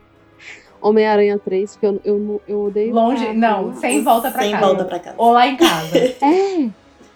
Homem-Aranha 0.87 1.39
3, 1.43 1.71
porque 1.77 1.85
eu, 1.87 2.01
eu, 2.05 2.19
não- 2.19 2.41
eu 2.47 2.63
odeio. 2.65 2.93
Longe. 2.93 3.33
Não, 3.33 3.73
sem 3.75 4.03
volta 4.03 4.29
pra 4.29 4.43
Sem 4.43 4.51
casa. 4.51 4.65
volta 4.65 4.85
pra 4.85 4.99
casa. 4.99 5.15
Ou 5.17 5.31
lá 5.31 5.47
em 5.47 5.57
casa. 5.57 5.97
É! 6.21 6.69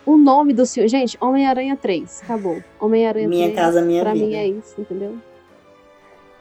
O 0.05 0.17
nome 0.17 0.53
do 0.53 0.65
filme. 0.65 0.89
Gente, 0.89 1.15
Homem-Aranha 1.21 1.75
3. 1.75 2.21
Acabou. 2.23 2.63
Homem-Aranha 2.79 3.27
3. 3.27 3.41
Minha 3.41 3.53
casa, 3.55 3.81
minha 3.81 4.01
pra 4.01 4.13
vida. 4.13 4.25
mim 4.25 4.33
é 4.33 4.47
isso, 4.47 4.73
entendeu? 4.79 5.15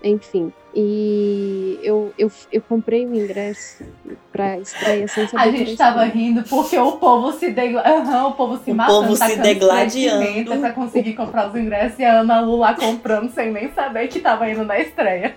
Enfim. 0.03 0.53
E 0.75 1.79
eu, 1.83 2.13
eu, 2.17 2.31
eu 2.53 2.63
comprei 2.63 3.05
o 3.05 3.15
ingresso 3.15 3.83
pra 4.33 4.59
estreia 4.59 5.09
sem 5.09 5.27
saber 5.27 5.49
A 5.49 5.53
que 5.53 5.59
gente 5.59 5.77
tava 5.77 6.05
rindo 6.05 6.43
porque 6.45 6.79
o 6.79 6.93
povo 6.93 7.33
se 7.33 7.51
degla... 7.51 7.83
Aham, 7.85 8.29
o 8.29 8.33
povo 8.33 8.59
se 8.65 8.71
O 8.71 8.75
matando, 8.75 9.01
povo 9.09 9.17
se 9.17 9.37
degladiando. 9.37 10.61
pra 10.61 10.73
conseguir 10.73 11.15
comprar 11.15 11.49
os 11.49 11.55
ingressos 11.57 11.99
e 11.99 12.05
a 12.05 12.21
Ana 12.21 12.41
Lu 12.41 12.57
lá 12.57 12.75
comprando 12.75 13.29
sem 13.33 13.51
nem 13.53 13.71
saber 13.73 14.07
que 14.09 14.21
tava 14.21 14.49
indo 14.49 14.65
na 14.65 14.79
estreia. 14.79 15.35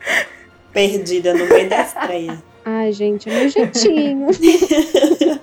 Perdida 0.74 1.32
no 1.32 1.46
meio 1.48 1.68
da 1.70 1.80
estreia. 1.82 2.42
Ai, 2.66 2.92
gente, 2.92 3.30
é 3.30 3.32
meu 3.32 3.48
jeitinho. 3.48 4.26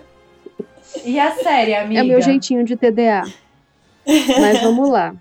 E 1.03 1.19
a 1.19 1.31
série, 1.31 1.73
amiga? 1.73 2.01
É 2.01 2.03
meu 2.03 2.21
jeitinho 2.21 2.63
de 2.63 2.75
TDA. 2.75 3.23
Mas 4.05 4.61
vamos 4.61 4.89
lá. 4.89 5.15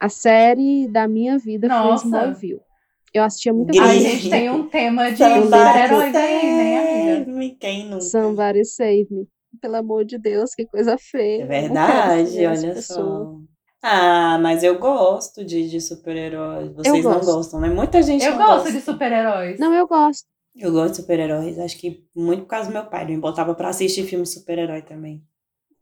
A 0.00 0.08
série 0.08 0.86
da 0.88 1.08
minha 1.08 1.36
vida 1.36 1.66
Nossa. 1.68 2.02
foi 2.08 2.18
Smallville. 2.18 2.60
Eu 3.12 3.24
assistia 3.24 3.52
muita 3.52 3.72
Grande. 3.72 3.90
A 3.90 3.92
coisa. 3.94 4.08
gente 4.08 4.30
tem 4.30 4.50
um 4.50 4.68
tema 4.68 5.10
de 5.10 5.16
super-heróis 5.16 6.14
aí, 6.14 6.46
né, 6.46 6.78
amiga? 6.78 7.24
save 7.24 7.30
me. 7.30 7.50
Quem 7.56 7.84
nunca? 7.86 8.00
Somebody 8.02 8.64
Save 8.64 9.08
Me. 9.10 9.28
Pelo 9.60 9.76
amor 9.76 10.04
de 10.04 10.18
Deus, 10.18 10.54
que 10.54 10.64
coisa 10.66 10.96
feia. 10.98 11.42
É 11.42 11.46
verdade, 11.46 12.46
olha 12.46 12.74
pessoa. 12.74 13.40
Ah, 13.82 14.38
mas 14.40 14.62
eu 14.64 14.78
gosto 14.78 15.44
de, 15.44 15.70
de 15.70 15.80
super-heróis. 15.80 16.72
Vocês 16.74 17.04
não 17.04 17.20
gostam, 17.20 17.60
né? 17.60 17.68
Muita 17.68 18.02
gente 18.02 18.24
Eu 18.24 18.32
não 18.32 18.38
gosto 18.38 18.54
gosta. 18.64 18.72
de 18.72 18.80
super-heróis. 18.80 19.58
Não, 19.60 19.72
eu 19.72 19.86
gosto. 19.86 20.26
Eu 20.56 20.72
gosto 20.72 20.90
de 20.90 20.96
super-heróis. 20.96 21.58
Acho 21.58 21.78
que 21.78 22.04
muito 22.14 22.42
por 22.42 22.48
causa 22.48 22.68
do 22.68 22.72
meu 22.72 22.86
pai. 22.86 23.04
Ele 23.04 23.14
me 23.14 23.20
botava 23.20 23.54
pra 23.54 23.68
assistir 23.68 24.04
filme 24.04 24.24
de 24.24 24.30
super-herói 24.30 24.82
também. 24.82 25.22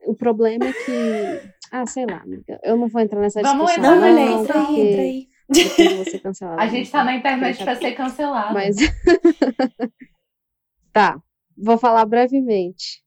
O 0.05 0.15
problema 0.15 0.67
é 0.67 0.73
que. 0.73 1.51
Ah, 1.73 1.87
sei 1.87 2.07
lá, 2.07 2.19
amiga. 2.19 2.61
Eu 2.63 2.77
não 2.77 2.87
vou 2.87 3.01
entrar 3.01 3.21
nessa 3.21 3.41
Vamos 3.43 3.67
discussão. 3.67 3.95
entrar, 3.95 4.13
Não, 4.13 4.43
entra 4.43 4.61
aí, 4.61 4.69
entra 4.81 5.03
aí. 5.03 6.21
cancelada. 6.21 6.61
A 6.63 6.67
gente 6.69 6.91
tá 6.91 7.03
na 7.03 7.17
internet 7.17 7.65
pra 7.65 7.75
ser 7.77 7.93
cancelado. 7.93 8.55
Mas. 8.55 8.77
tá. 10.93 11.19
Vou 11.57 11.79
falar 11.79 12.05
brevemente. 12.05 13.03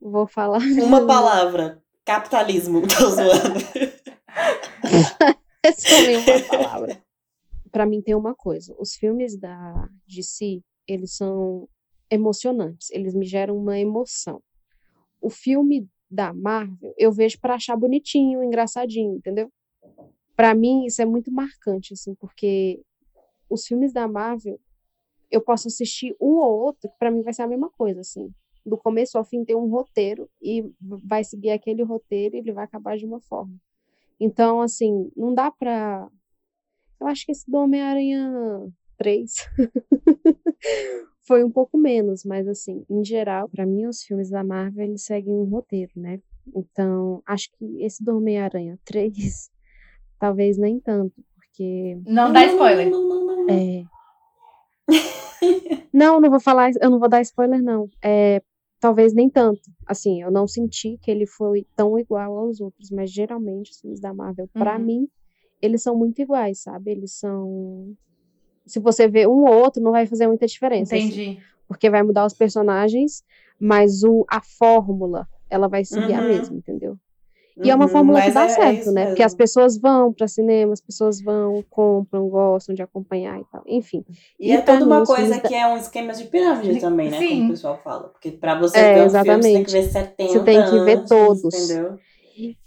Vou 0.00 0.26
falar. 0.26 0.60
Uma 0.82 1.06
palavra. 1.06 1.80
Capitalismo. 2.06 2.82
Tô 2.88 3.06
zoando. 3.10 3.60
Só 5.76 5.96
uma 5.96 6.48
palavra. 6.48 7.02
Pra 7.70 7.86
mim 7.86 8.00
tem 8.02 8.14
uma 8.14 8.34
coisa. 8.34 8.74
Os 8.78 8.94
filmes 8.94 9.38
da 9.38 9.88
DC, 10.06 10.60
eles 10.86 11.14
são 11.14 11.68
emocionantes. 12.10 12.90
Eles 12.90 13.14
me 13.14 13.24
geram 13.24 13.56
uma 13.56 13.78
emoção. 13.78 14.42
O 15.20 15.30
filme 15.30 15.88
da 16.10 16.32
Marvel, 16.32 16.92
eu 16.98 17.12
vejo 17.12 17.38
pra 17.40 17.54
achar 17.54 17.76
bonitinho, 17.76 18.42
engraçadinho, 18.42 19.14
entendeu? 19.14 19.50
Pra 20.34 20.54
mim 20.54 20.86
isso 20.86 21.00
é 21.00 21.04
muito 21.04 21.30
marcante 21.30 21.92
assim, 21.92 22.14
porque 22.16 22.82
os 23.48 23.66
filmes 23.66 23.92
da 23.92 24.08
Marvel 24.08 24.58
eu 25.30 25.40
posso 25.40 25.68
assistir 25.68 26.16
um 26.20 26.38
ou 26.38 26.58
outro, 26.58 26.90
que 26.90 26.98
pra 26.98 27.10
mim 27.10 27.22
vai 27.22 27.32
ser 27.32 27.42
a 27.42 27.46
mesma 27.46 27.70
coisa 27.70 28.00
assim. 28.00 28.32
Do 28.66 28.76
começo 28.76 29.16
ao 29.16 29.24
fim 29.24 29.44
tem 29.44 29.54
um 29.54 29.68
roteiro 29.68 30.28
e 30.42 30.68
vai 30.80 31.22
seguir 31.22 31.50
aquele 31.50 31.82
roteiro 31.82 32.34
e 32.34 32.38
ele 32.40 32.52
vai 32.52 32.64
acabar 32.64 32.96
de 32.96 33.06
uma 33.06 33.20
forma. 33.20 33.54
Então, 34.20 34.60
assim, 34.60 35.10
não 35.16 35.32
dá 35.32 35.50
pra. 35.50 36.06
Eu 37.00 37.06
acho 37.06 37.24
que 37.24 37.32
esse 37.32 37.50
do 37.50 37.56
Homem-Aranha 37.56 38.70
3 38.98 39.32
foi 41.26 41.42
um 41.42 41.50
pouco 41.50 41.78
menos, 41.78 42.22
mas, 42.24 42.46
assim, 42.46 42.84
em 42.90 43.02
geral, 43.02 43.48
pra 43.48 43.64
mim, 43.64 43.86
os 43.86 44.02
filmes 44.02 44.28
da 44.28 44.44
Marvel 44.44 44.84
eles 44.84 45.04
seguem 45.04 45.32
um 45.32 45.44
roteiro, 45.44 45.92
né? 45.96 46.20
Então, 46.54 47.22
acho 47.26 47.50
que 47.52 47.82
esse 47.82 48.04
do 48.04 48.18
Homem-Aranha 48.18 48.78
3, 48.84 49.50
talvez 50.20 50.58
nem 50.58 50.78
tanto, 50.78 51.24
porque. 51.34 51.98
Não 52.04 52.30
dá 52.30 52.44
spoiler. 52.44 52.90
Não, 52.90 53.08
não, 53.08 53.26
não, 53.26 53.46
não. 53.46 53.54
É... 53.54 53.84
não, 55.90 56.20
não 56.20 56.28
vou 56.28 56.40
falar, 56.40 56.70
eu 56.78 56.90
não 56.90 56.98
vou 56.98 57.08
dar 57.08 57.22
spoiler, 57.22 57.62
não. 57.62 57.88
É, 58.02 58.42
talvez 58.80 59.12
nem 59.12 59.28
tanto. 59.28 59.70
Assim, 59.86 60.22
eu 60.22 60.30
não 60.30 60.46
senti 60.48 60.98
que 61.00 61.10
ele 61.10 61.26
foi 61.26 61.66
tão 61.76 61.98
igual 61.98 62.36
aos 62.38 62.60
outros, 62.60 62.90
mas 62.90 63.10
geralmente 63.12 63.70
os 63.70 63.80
filmes 63.80 64.00
da 64.00 64.12
Marvel, 64.14 64.48
pra 64.52 64.76
Uhum. 64.78 64.84
mim, 64.84 65.08
eles 65.60 65.82
são 65.82 65.94
muito 65.96 66.20
iguais, 66.20 66.62
sabe? 66.62 66.90
Eles 66.90 67.12
são. 67.12 67.94
Se 68.66 68.80
você 68.80 69.06
vê 69.08 69.26
um 69.26 69.44
ou 69.44 69.54
outro, 69.54 69.82
não 69.82 69.92
vai 69.92 70.06
fazer 70.06 70.26
muita 70.26 70.46
diferença. 70.46 70.96
assim, 70.96 71.06
Entendi. 71.06 71.38
porque 71.68 71.90
vai 71.90 72.02
mudar 72.02 72.24
os 72.24 72.34
personagens, 72.34 73.22
mas 73.60 74.02
o, 74.02 74.24
a 74.28 74.40
fórmula, 74.40 75.28
ela 75.48 75.68
vai 75.68 75.84
seguir 75.84 76.14
a 76.14 76.20
Uhum. 76.20 76.26
mesma, 76.28 76.56
entendeu? 76.56 76.96
E 77.62 77.70
é 77.70 77.74
uma 77.74 77.84
Uhum, 77.84 77.90
fórmula 77.90 78.22
que 78.22 78.30
dá 78.32 78.42
é- 78.42 78.44
é 78.44 78.48
certo, 78.48 78.80
isso 78.80 78.92
né? 78.92 79.06
Porque 79.06 79.22
as 79.22 79.34
pessoas 79.34 79.78
vão 79.78 80.12
para 80.12 80.26
cinema, 80.28 80.72
as 80.72 80.80
pessoas 80.80 81.20
vão, 81.20 81.62
compram, 81.68 82.28
gostam 82.28 82.74
de 82.74 82.82
acompanhar 82.82 83.38
e 83.40 83.44
tal. 83.50 83.62
Enfim. 83.66 84.04
E 84.38 84.50
é 84.52 84.58
E 84.58 84.62
pra 84.62 84.74
toda 84.74 84.86
mim, 84.86 84.92
uma 84.92 85.04
coisa 85.06 85.34
da- 85.36 85.40
que 85.48 85.54
é 85.54 85.66
um 85.66 85.76
esquema 85.76 86.12
de 86.12 86.24
pirâmide 86.24 86.80
também, 86.80 87.10
né? 87.10 87.18
Sim. 87.18 87.28
Como 87.28 87.44
o 87.44 87.50
pessoal 87.50 87.80
fala. 87.82 88.08
Porque 88.08 88.30
pra 88.30 88.58
você 88.58 88.78
É, 88.78 88.94
ver 88.94 89.00
um 89.06 89.10
filme, 89.10 89.42
você 89.42 89.52
tem 89.52 89.62
exatamente. 89.62 89.64
que 89.66 89.70
ver 89.72 89.82
70 89.82 90.32
Você 90.32 90.40
tem 90.44 90.62
que 90.64 90.80
ver 90.80 90.98
antes, 90.98 91.08
todos. 91.08 91.54
Entendeu? 91.70 91.98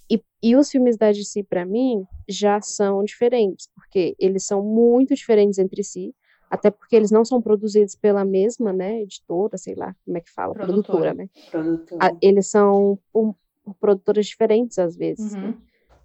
E, 0.09 0.21
e 0.43 0.55
os 0.55 0.69
filmes 0.69 0.97
da 0.97 1.11
DC, 1.11 1.43
pra 1.43 1.65
mim, 1.65 2.05
já 2.29 2.61
são 2.61 3.03
diferentes, 3.03 3.67
porque 3.73 4.15
eles 4.19 4.45
são 4.45 4.61
muito 4.61 5.15
diferentes 5.15 5.57
entre 5.57 5.83
si, 5.83 6.13
até 6.51 6.69
porque 6.69 6.95
eles 6.95 7.09
não 7.09 7.25
são 7.25 7.41
produzidos 7.41 7.95
pela 7.95 8.23
mesma, 8.23 8.71
né, 8.71 9.01
editora, 9.01 9.57
sei 9.57 9.73
lá 9.73 9.95
como 10.05 10.17
é 10.17 10.21
que 10.21 10.29
fala, 10.29 10.53
Produtora. 10.53 10.83
produtora, 10.83 11.13
né? 11.15 11.29
Produtor. 11.49 11.97
A- 11.99 12.11
eles 12.21 12.47
são 12.47 12.99
por, 13.11 13.33
por 13.63 13.73
produtoras 13.75 14.25
diferentes 14.25 14.77
às 14.79 14.95
vezes, 14.95 15.33
né? 15.33 15.47
Uhum. 15.47 15.53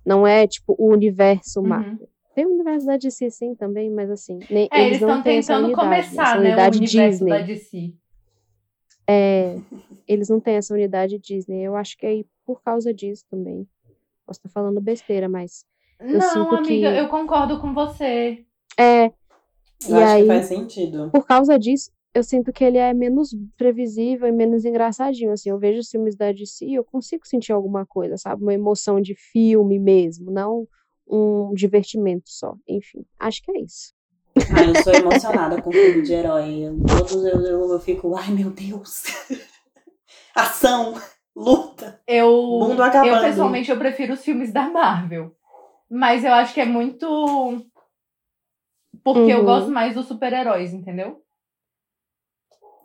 Não 0.06 0.26
é 0.26 0.46
tipo 0.46 0.74
o 0.78 0.90
universo 0.92 1.60
Uhum. 1.60 1.66
Marvel. 1.68 2.08
Tem 2.34 2.46
o 2.46 2.50
universo 2.54 2.86
da 2.86 2.96
DC 2.96 3.30
sim 3.30 3.54
também, 3.54 3.90
mas 3.90 4.08
assim, 4.10 4.38
nem, 4.48 4.68
É, 4.72 4.86
eles 4.86 5.00
não 5.00 5.08
estão 5.08 5.22
têm 5.24 5.38
essa 5.38 5.54
tentando 5.54 5.66
unidade, 5.66 5.88
começar, 5.88 6.34
né, 6.34 6.36
o 6.36 6.46
unidade 6.46 6.78
universo 6.78 7.10
Disney. 7.24 7.30
da 7.30 7.40
DC. 7.44 7.94
É, 9.10 9.56
eles 10.06 10.28
não 10.28 10.38
têm 10.40 10.54
essa 10.56 10.74
unidade 10.74 11.18
Disney. 11.18 11.62
Eu 11.64 11.74
acho 11.76 11.96
que 11.96 12.06
é 12.06 12.24
por 12.44 12.62
causa 12.62 12.92
disso 12.92 13.24
também. 13.30 13.66
Posso 14.26 14.38
estar 14.38 14.48
falando 14.50 14.80
besteira, 14.80 15.28
mas 15.28 15.64
Não, 16.00 16.20
sinto 16.20 16.54
amiga, 16.56 16.92
que- 16.92 16.98
eu 17.00 17.08
concordo 17.08 17.60
com 17.60 17.72
você. 17.74 18.44
é, 18.78 19.06
Eu 19.06 19.10
e 19.90 19.92
acho 19.94 20.12
aí- 20.14 20.22
que 20.22 20.28
faz 20.28 20.46
sentido. 20.46 21.10
por 21.10 21.26
causa 21.26 21.58
disso, 21.58 21.90
eu 22.18 22.22
sinto 22.24 22.52
que 22.52 22.64
ele 22.64 22.78
é 22.78 22.92
menos 22.92 23.30
previsível 23.56 24.26
e 24.28 24.32
menos 24.32 24.64
engraçadinho. 24.64 25.32
Assim, 25.32 25.50
eu 25.50 25.58
vejo 25.58 25.80
os 25.80 25.88
filmes 25.90 26.16
da 26.16 26.30
DC 26.32 26.66
e 26.66 26.74
eu 26.74 26.84
consigo 26.84 27.26
sentir 27.26 27.52
alguma 27.52 27.86
coisa, 27.86 28.16
sabe? 28.16 28.42
Uma 28.42 28.54
emoção 28.54 29.00
de 29.00 29.14
filme 29.14 29.78
mesmo, 29.78 30.30
não 30.30 30.66
um 31.10 31.54
divertimento 31.54 32.28
só. 32.28 32.54
Enfim, 32.68 33.04
acho 33.18 33.42
que 33.42 33.50
é 33.52 33.60
isso. 33.62 33.94
Ah, 34.52 34.64
eu 34.66 34.74
sou 34.76 34.92
emocionada 34.92 35.60
com 35.60 35.72
filme 35.72 36.02
de 36.02 36.12
herói. 36.12 36.60
Eu- 36.64 36.78
Todos 36.86 37.24
eu, 37.24 37.40
eu, 37.40 37.72
eu 37.72 37.80
fico, 37.80 38.14
ai 38.16 38.30
meu 38.30 38.50
Deus. 38.50 39.04
Ação, 40.34 40.94
luta, 41.34 42.00
Eu, 42.06 42.30
mundo 42.32 42.82
acabando. 42.82 43.16
eu 43.16 43.20
pessoalmente, 43.20 43.70
eu 43.70 43.78
prefiro 43.78 44.12
os 44.14 44.22
filmes 44.24 44.52
da 44.52 44.68
Marvel. 44.68 45.34
Mas 45.90 46.24
eu 46.24 46.32
acho 46.32 46.52
que 46.54 46.60
é 46.60 46.66
muito... 46.66 47.06
Porque 49.02 49.32
eu 49.32 49.38
Uhum. 49.38 49.44
gosto 49.44 49.70
mais 49.70 49.94
dos 49.94 50.06
super-heróis, 50.06 50.72
entendeu? 50.74 51.22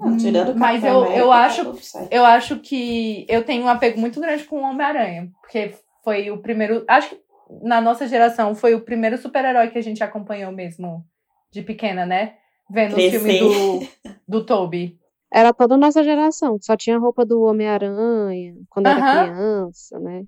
Não, 0.03 0.17
tirando 0.17 0.49
o 0.53 0.57
Mas 0.59 0.83
eu- 0.83 0.99
América, 0.99 1.19
eu 1.19 1.27
tá 1.29 1.35
acho-. 1.45 1.75
Eu 2.11 2.25
acho 2.25 2.59
que 2.59 3.25
eu 3.29 3.43
tenho 3.43 3.63
um 3.63 3.69
apego 3.69 3.99
muito 3.99 4.19
grande 4.19 4.43
com 4.43 4.57
o 4.57 4.63
Homem-Aranha. 4.63 5.29
Porque 5.41 5.73
foi 6.03 6.29
o 6.31 6.37
primeiro... 6.39 6.83
Acho 6.87 7.09
que 7.09 7.21
na 7.61 7.79
nossa 7.81 8.07
geração 8.07 8.55
foi 8.55 8.73
o 8.73 8.81
primeiro 8.81 9.17
super-herói 9.17 9.69
que 9.69 9.77
a 9.77 9.83
gente 9.83 10.03
acompanhou 10.03 10.51
mesmo 10.51 11.05
de 11.51 11.61
pequena, 11.61 12.05
né? 12.05 12.35
Vendo 12.69 12.95
os 12.97 13.03
filmes 13.05 13.39
do, 13.39 13.79
do 14.27 14.45
Toby. 14.45 14.97
Era 15.31 15.53
toda 15.53 15.75
a 15.75 15.77
nossa 15.77 16.03
geração. 16.03 16.57
Só 16.61 16.75
tinha 16.77 16.95
a 16.95 16.99
roupa 16.99 17.25
do 17.25 17.41
Homem-Aranha 17.43 18.55
quando 18.69 18.87
era 18.87 18.99
Aham. 18.99 19.23
criança, 19.25 19.99
né? 19.99 20.23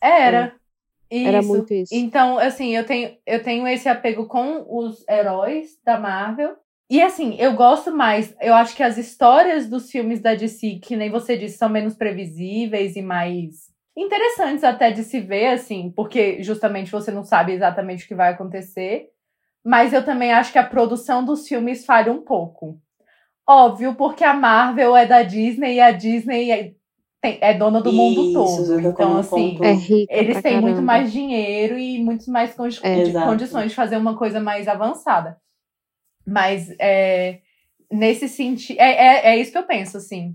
Era. 0.00 0.54
Era 1.10 1.40
Isso. 1.40 1.48
muito 1.48 1.74
isso. 1.74 1.94
Então, 1.94 2.38
assim, 2.38 2.74
eu 2.74 2.86
tenho, 2.86 3.14
eu 3.26 3.42
tenho 3.42 3.68
esse 3.68 3.86
apego 3.86 4.26
com 4.26 4.64
os 4.66 5.06
heróis 5.06 5.78
da 5.84 5.98
Marvel. 6.00 6.56
E 6.92 7.00
assim, 7.00 7.36
eu 7.38 7.54
gosto 7.54 7.90
mais. 7.90 8.34
Eu 8.38 8.52
acho 8.52 8.76
que 8.76 8.82
as 8.82 8.98
histórias 8.98 9.66
dos 9.66 9.90
filmes 9.90 10.20
da 10.20 10.34
DC, 10.34 10.78
que 10.82 10.94
nem 10.94 11.10
você 11.10 11.38
disse, 11.38 11.56
são 11.56 11.70
menos 11.70 11.94
previsíveis 11.94 12.96
e 12.96 13.00
mais 13.00 13.72
interessantes 13.96 14.62
até 14.62 14.90
de 14.90 15.02
se 15.02 15.18
ver, 15.18 15.46
assim, 15.54 15.90
porque 15.96 16.42
justamente 16.42 16.90
você 16.92 17.10
não 17.10 17.24
sabe 17.24 17.52
exatamente 17.52 18.04
o 18.04 18.08
que 18.08 18.14
vai 18.14 18.30
acontecer. 18.30 19.06
Mas 19.64 19.94
eu 19.94 20.04
também 20.04 20.32
acho 20.34 20.52
que 20.52 20.58
a 20.58 20.64
produção 20.66 21.24
dos 21.24 21.48
filmes 21.48 21.86
falha 21.86 22.12
um 22.12 22.20
pouco. 22.20 22.78
Óbvio, 23.48 23.94
porque 23.94 24.22
a 24.22 24.34
Marvel 24.34 24.94
é 24.94 25.06
da 25.06 25.22
Disney 25.22 25.76
e 25.76 25.80
a 25.80 25.92
Disney 25.92 26.50
é, 26.50 26.72
tem- 27.22 27.38
é 27.40 27.54
dona 27.54 27.80
do 27.80 27.90
mundo 27.92 28.22
Isso, 28.22 28.32
todo. 28.34 28.64
Zuka, 28.66 28.88
Então, 28.88 28.94
como 29.08 29.18
assim. 29.18 29.58
É 29.62 30.18
eles 30.18 30.42
têm 30.42 30.54
muito 30.60 30.74
caramba. 30.74 30.82
mais 30.82 31.10
dinheiro 31.10 31.78
e 31.78 32.02
muito 32.04 32.30
mais 32.30 32.52
condi- 32.54 32.80
É. 32.82 33.10
condições 33.24 33.70
de 33.70 33.74
fazer 33.74 33.96
uma 33.96 34.14
coisa 34.16 34.40
mais 34.40 34.68
avançada. 34.68 35.40
Mas 36.26 36.70
é, 36.78 37.40
nesse 37.90 38.28
sentido. 38.28 38.78
É, 38.80 38.90
é, 38.90 39.26
é 39.32 39.36
isso 39.38 39.52
que 39.52 39.58
eu 39.58 39.64
penso, 39.66 39.96
assim. 39.96 40.34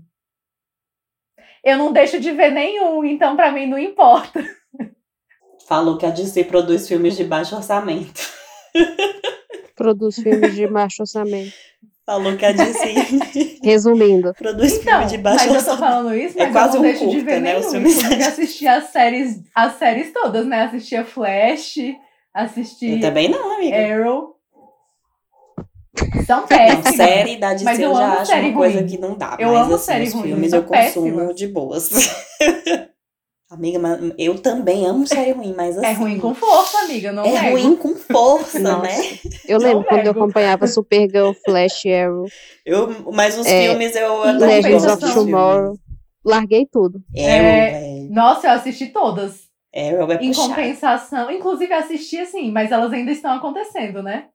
Eu 1.64 1.76
não 1.76 1.92
deixo 1.92 2.20
de 2.20 2.30
ver 2.32 2.50
nenhum, 2.52 3.04
então 3.04 3.34
pra 3.36 3.50
mim 3.50 3.66
não 3.66 3.78
importa. 3.78 4.44
Falou 5.66 5.98
que 5.98 6.06
a 6.06 6.10
DC 6.10 6.44
produz 6.44 6.88
filmes 6.88 7.16
de 7.16 7.24
baixo 7.24 7.54
orçamento. 7.56 8.20
Produz 9.76 10.16
filmes 10.16 10.54
de 10.54 10.66
baixo 10.66 11.02
orçamento. 11.02 11.52
Falou 12.06 12.36
que 12.38 12.44
a 12.46 12.52
DC 12.52 12.94
Resumindo, 13.62 14.32
produz 14.34 14.72
Então, 14.78 14.92
filme 14.92 15.06
de 15.06 15.18
baixo 15.18 15.46
mas 15.46 15.46
eu 15.46 15.64
tô 15.64 15.72
orçamento. 15.72 15.78
falando 15.78 16.14
isso, 16.14 16.38
É 16.40 16.46
mas 16.46 16.52
quase 16.52 16.76
eu 16.76 16.80
um 16.80 16.82
não 16.84 16.90
deixo 16.90 17.06
de 17.10 17.16
curta, 17.16 17.24
ver 17.26 17.40
né, 17.40 17.58
os 17.58 17.70
nenhum. 17.72 17.90
filmes 17.90 18.18
da 18.18 18.26
assisti 18.28 18.66
as 18.66 18.84
séries, 18.84 19.42
as 19.54 19.74
séries 19.74 20.12
todas, 20.12 20.46
né? 20.46 20.62
Assistia 20.62 21.04
Flash, 21.04 21.74
assisti 22.32 22.92
Eu 22.92 23.00
também 23.00 23.28
não, 23.28 23.56
amiga. 23.56 23.76
Arrow. 23.76 24.37
São 26.26 26.40
Não, 26.40 26.46
péssimas. 26.46 26.96
série 26.96 27.36
da 27.36 27.52
DC 27.52 27.64
Mas 27.64 27.78
eu, 27.80 27.90
eu 27.90 27.96
já 27.96 28.04
amo 28.06 28.14
acho 28.18 28.26
série 28.30 28.46
uma 28.48 28.56
coisa 28.56 28.78
ruim. 28.78 28.86
que 28.88 28.98
não 28.98 29.16
dá. 29.16 29.36
Eu 29.38 29.48
mas 29.52 29.62
amo 29.66 29.74
assim, 29.74 29.84
série 29.84 30.04
os 30.08 30.12
ruim, 30.14 30.22
filmes 30.24 30.52
eu 30.52 30.62
consumo 30.62 30.80
péssimas. 31.16 31.36
de 31.36 31.46
boas. 31.48 31.90
amiga, 33.50 33.78
mas 33.78 33.98
eu 34.18 34.38
também 34.38 34.86
amo 34.86 35.06
série 35.06 35.32
ruim, 35.32 35.54
mas 35.56 35.76
assim. 35.78 35.86
É 35.86 35.92
ruim 35.92 36.18
com 36.20 36.34
força, 36.34 36.78
amiga, 36.84 37.12
não 37.12 37.24
É 37.24 37.30
nego. 37.42 37.50
ruim 37.56 37.76
com 37.76 37.94
força, 37.94 38.58
Nossa. 38.58 38.82
né? 38.82 39.18
Eu 39.48 39.58
lembro 39.58 39.78
Não 39.78 39.84
quando 39.84 40.00
eu 40.06 40.12
nego. 40.12 40.20
acompanhava 40.24 40.66
Supergirl, 40.66 41.32
Flash, 41.44 41.84
Arrow, 41.86 42.26
Eu, 42.66 43.10
mas 43.12 43.38
os 43.38 43.46
É, 43.46 43.62
filmes 43.68 43.96
eu 43.96 44.22
até 44.22 44.46
Legends 44.46 44.84
of 44.84 45.14
Tomorrow. 45.14 45.78
Larguei 46.24 46.66
tudo. 46.70 47.00
Arrow, 47.16 47.26
É, 47.26 47.70
velho. 47.80 48.10
Nossa, 48.14 48.48
eu 48.48 48.52
assisti 48.52 48.88
todas. 48.88 49.48
Arrow 49.74 50.12
é 50.12 50.18
Em 50.22 50.32
compensação, 50.32 51.30
inclusive 51.30 51.72
assisti 51.72 52.18
assim, 52.18 52.50
mas 52.52 52.70
elas 52.70 52.92
ainda 52.92 53.12
estão 53.12 53.32
acontecendo, 53.32 54.02
né? 54.02 54.26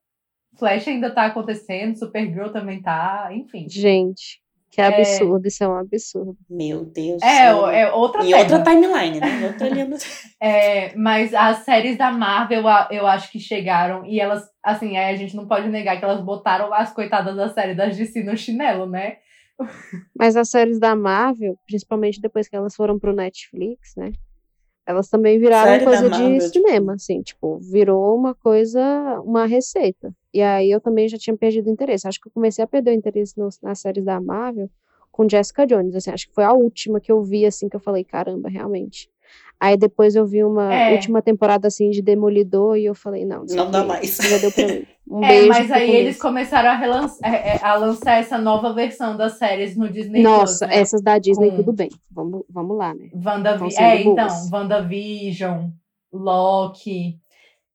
Flash 0.57 0.87
ainda 0.87 1.09
tá 1.09 1.25
acontecendo, 1.25 1.97
Supergirl 1.97 2.49
também 2.49 2.81
tá, 2.81 3.29
enfim. 3.31 3.67
Gente, 3.69 4.41
que 4.73 4.81
absurdo. 4.81 5.47
Isso 5.47 5.63
é 5.63 5.67
um 5.67 5.75
absurdo. 5.75 6.35
Meu 6.49 6.83
Deus. 6.83 7.21
É, 7.21 7.45
céu. 7.45 7.67
é 7.69 7.91
outra 7.91 8.23
Em 8.23 8.31
tema. 8.31 8.39
outra 8.39 8.63
timeline, 8.63 9.19
né? 9.19 9.45
Outra 9.45 9.69
linha 9.69 9.85
do... 9.85 9.95
É, 10.41 10.95
mas 10.95 11.31
as 11.33 11.57
séries 11.59 11.95
da 11.95 12.11
Marvel, 12.11 12.63
eu 12.89 13.05
acho 13.05 13.31
que 13.31 13.39
chegaram 13.39 14.03
e 14.03 14.19
elas, 14.19 14.49
assim, 14.63 14.97
é, 14.97 15.09
a 15.09 15.15
gente 15.15 15.35
não 15.35 15.47
pode 15.47 15.69
negar 15.69 15.99
que 15.99 16.03
elas 16.03 16.21
botaram 16.21 16.73
as 16.73 16.91
coitadas 16.91 17.35
da 17.35 17.49
série 17.49 17.75
das 17.75 17.95
DC 17.95 18.23
no 18.23 18.35
chinelo, 18.35 18.87
né? 18.87 19.17
Mas 20.17 20.35
as 20.35 20.49
séries 20.49 20.79
da 20.79 20.95
Marvel, 20.95 21.55
principalmente 21.67 22.19
depois 22.19 22.47
que 22.47 22.55
elas 22.55 22.75
foram 22.75 22.97
pro 22.97 23.13
Netflix, 23.13 23.93
né? 23.95 24.11
Elas 24.85 25.07
também 25.09 25.39
viraram 25.39 25.71
Série 25.71 25.85
coisa 25.85 26.09
de 26.09 26.39
tipo- 26.39 26.53
cinema, 26.53 26.93
assim, 26.93 27.21
tipo, 27.21 27.57
virou 27.59 28.15
uma 28.15 28.35
coisa, 28.35 28.81
uma 29.23 29.45
receita. 29.45 30.13
E 30.33 30.41
aí 30.41 30.69
eu 30.69 30.81
também 30.81 31.07
já 31.07 31.17
tinha 31.17 31.37
perdido 31.37 31.69
interesse. 31.69 32.07
Acho 32.07 32.19
que 32.19 32.27
eu 32.27 32.31
comecei 32.33 32.63
a 32.63 32.67
perder 32.67 32.91
o 32.91 32.93
interesse 32.93 33.37
nos- 33.37 33.61
nas 33.61 33.79
séries 33.79 34.03
da 34.03 34.19
Marvel 34.19 34.69
com 35.11 35.29
Jessica 35.29 35.65
Jones, 35.65 35.95
assim, 35.95 36.09
acho 36.11 36.27
que 36.27 36.33
foi 36.33 36.43
a 36.43 36.51
última 36.53 36.99
que 36.99 37.11
eu 37.11 37.21
vi, 37.21 37.45
assim, 37.45 37.69
que 37.69 37.75
eu 37.75 37.79
falei, 37.79 38.03
caramba, 38.03 38.49
realmente. 38.49 39.09
Aí 39.63 39.77
depois 39.77 40.13
eu 40.13 40.25
vi 40.25 40.43
uma 40.43 40.73
É. 40.73 40.91
última 40.91 41.21
temporada, 41.21 41.69
assim, 41.69 41.89
de 41.89 42.01
Demolidor 42.01 42.75
e 42.75 42.83
eu 42.83 42.93
falei, 42.93 43.23
não, 43.23 43.45
isso 43.45 43.55
Não 43.55 43.71
dá 43.71 43.81
mais. 43.85 44.17
Já 44.17 44.37
deu 44.37 44.51
pra 44.51 44.67
mim. 44.67 44.85
Um 45.07 45.23
é, 45.23 45.27
beijo 45.27 45.47
mas 45.49 45.71
aí 45.71 45.91
eles 45.95 46.17
começaram 46.17 46.69
a, 46.69 46.75
relançar, 46.75 47.33
é, 47.33 47.55
é, 47.55 47.59
a 47.63 47.75
lançar 47.75 48.19
essa 48.19 48.37
nova 48.37 48.73
versão 48.73 49.15
das 49.17 49.37
séries 49.37 49.75
no 49.75 49.89
Disney 49.89 50.21
Nossa, 50.23 50.65
Plus, 50.65 50.75
né? 50.75 50.81
essas 50.81 51.01
da 51.01 51.17
Disney, 51.17 51.49
Com- 51.51 51.55
tudo 51.57 51.73
bem. 51.73 51.89
Vamos, 52.09 52.43
vamos 52.49 52.77
lá, 52.77 52.93
né? 52.93 53.09
WandaVi 53.13 53.67
estão 53.67 53.85
é, 53.85 53.97
sendo 53.97 54.09
então, 54.11 54.27
boas. 54.27 54.51
WandaVision, 54.51 55.69
Loki. 56.11 57.19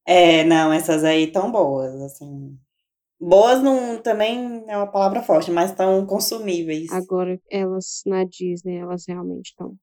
É, 0.07 0.43
não, 0.45 0.73
essas 0.73 1.05
aí 1.05 1.27
tão 1.27 1.51
boas, 1.53 2.01
assim. 2.01 2.59
Boas 3.21 3.63
não, 3.63 3.99
também 3.99 4.65
é 4.67 4.77
uma 4.77 4.87
palavra 4.87 5.23
forte, 5.23 5.51
mas 5.51 5.73
tão 5.73 6.05
consumíveis. 6.07 6.91
Agora, 6.93 7.39
elas 7.51 8.03
na 8.07 8.25
Disney, 8.25 8.77
elas 8.79 9.05
realmente 9.07 9.49
estão 9.51 9.75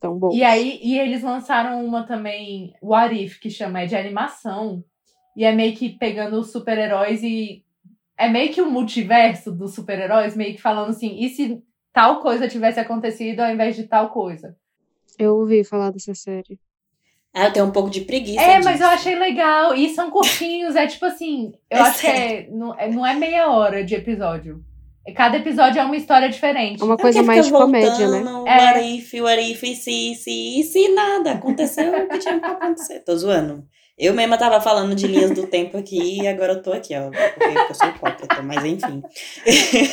tão 0.00 0.18
boas. 0.18 0.34
E 0.34 0.42
aí, 0.42 0.80
e 0.82 0.98
eles 0.98 1.22
lançaram 1.22 1.84
uma 1.84 2.04
também, 2.04 2.72
What 2.82 3.14
If, 3.14 3.38
que 3.38 3.50
chama 3.50 3.82
é 3.82 3.86
de 3.86 3.94
animação. 3.94 4.82
E 5.36 5.44
é 5.44 5.52
meio 5.52 5.76
que 5.76 5.90
pegando 5.90 6.38
os 6.40 6.50
super-heróis 6.50 7.22
e. 7.22 7.64
É 8.18 8.28
meio 8.28 8.52
que 8.52 8.60
um 8.60 8.70
multiverso 8.70 9.50
dos 9.52 9.74
super-heróis, 9.74 10.36
meio 10.36 10.54
que 10.54 10.60
falando 10.60 10.90
assim, 10.90 11.16
e 11.18 11.28
se 11.30 11.62
tal 11.92 12.20
coisa 12.20 12.48
tivesse 12.48 12.78
acontecido 12.78 13.40
ao 13.40 13.50
invés 13.50 13.74
de 13.76 13.84
tal 13.84 14.10
coisa? 14.10 14.56
Eu 15.18 15.36
ouvi 15.36 15.64
falar 15.64 15.90
dessa 15.90 16.14
série. 16.14 16.58
Ah, 17.32 17.46
eu 17.46 17.52
tenho 17.52 17.66
um 17.66 17.70
pouco 17.70 17.88
de 17.88 18.00
preguiça 18.02 18.42
É, 18.42 18.54
mas 18.60 18.72
disso. 18.72 18.82
eu 18.82 18.88
achei 18.88 19.14
legal. 19.14 19.74
E 19.74 19.88
são 19.90 20.10
curtinhos, 20.10 20.74
é 20.76 20.86
tipo 20.86 21.06
assim. 21.06 21.52
Eu 21.70 21.78
É 21.78 21.80
acho 21.80 22.00
que 22.00 22.06
é 22.08 22.48
não, 22.50 22.74
é. 22.78 22.88
não 22.90 23.06
é 23.06 23.14
meia 23.14 23.50
hora 23.50 23.84
de 23.84 23.94
episódio. 23.94 24.62
Cada 25.16 25.38
episódio 25.38 25.80
é 25.80 25.84
uma 25.84 25.96
história 25.96 26.28
diferente. 26.28 26.80
É 26.80 26.84
uma 26.84 26.94
É 26.94 26.98
coisa 26.98 27.18
porque 27.20 27.26
mais 27.26 27.46
de 27.46 27.52
comédia, 27.52 28.08
né? 28.08 28.22
É. 28.46 28.56
What 28.56 28.98
if, 28.98 29.14
what 29.14 29.50
if, 29.50 29.62
e 29.62 29.74
se, 29.74 30.12
e 30.12 30.14
se, 30.14 30.60
e 30.60 30.62
se 30.62 30.88
nada. 30.88 31.32
Aconteceu 31.32 31.90
o 31.90 32.08
que 32.08 32.18
tinha 32.18 32.38
pra 32.38 32.50
acontecer. 32.50 33.00
Tô 33.00 33.16
zoando. 33.16 33.64
Eu 33.98 34.14
mesma 34.14 34.38
tava 34.38 34.60
falando 34.60 34.94
de 34.94 35.06
linhas 35.06 35.30
do 35.30 35.46
tempo 35.46 35.76
aqui 35.76 36.22
e 36.22 36.28
agora 36.28 36.54
eu 36.54 36.62
tô 36.62 36.72
aqui, 36.72 36.94
ó. 36.96 37.10
Porque 37.10 37.58
eu 37.70 37.74
sou 37.74 37.88
hipócrita, 37.88 38.42
mas 38.42 38.64
enfim. 38.64 39.02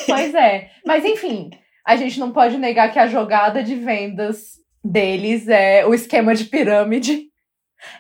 Pois 0.08 0.34
é. 0.34 0.70
Mas 0.86 1.04
enfim, 1.04 1.50
a 1.86 1.96
gente 1.96 2.20
não 2.20 2.32
pode 2.32 2.58
negar 2.58 2.92
que 2.92 3.00
a 3.00 3.08
jogada 3.08 3.62
de 3.62 3.76
vendas 3.76 4.58
deles 4.84 5.48
é 5.48 5.86
o 5.86 5.94
esquema 5.94 6.34
de 6.34 6.46
pirâmide 6.46 7.28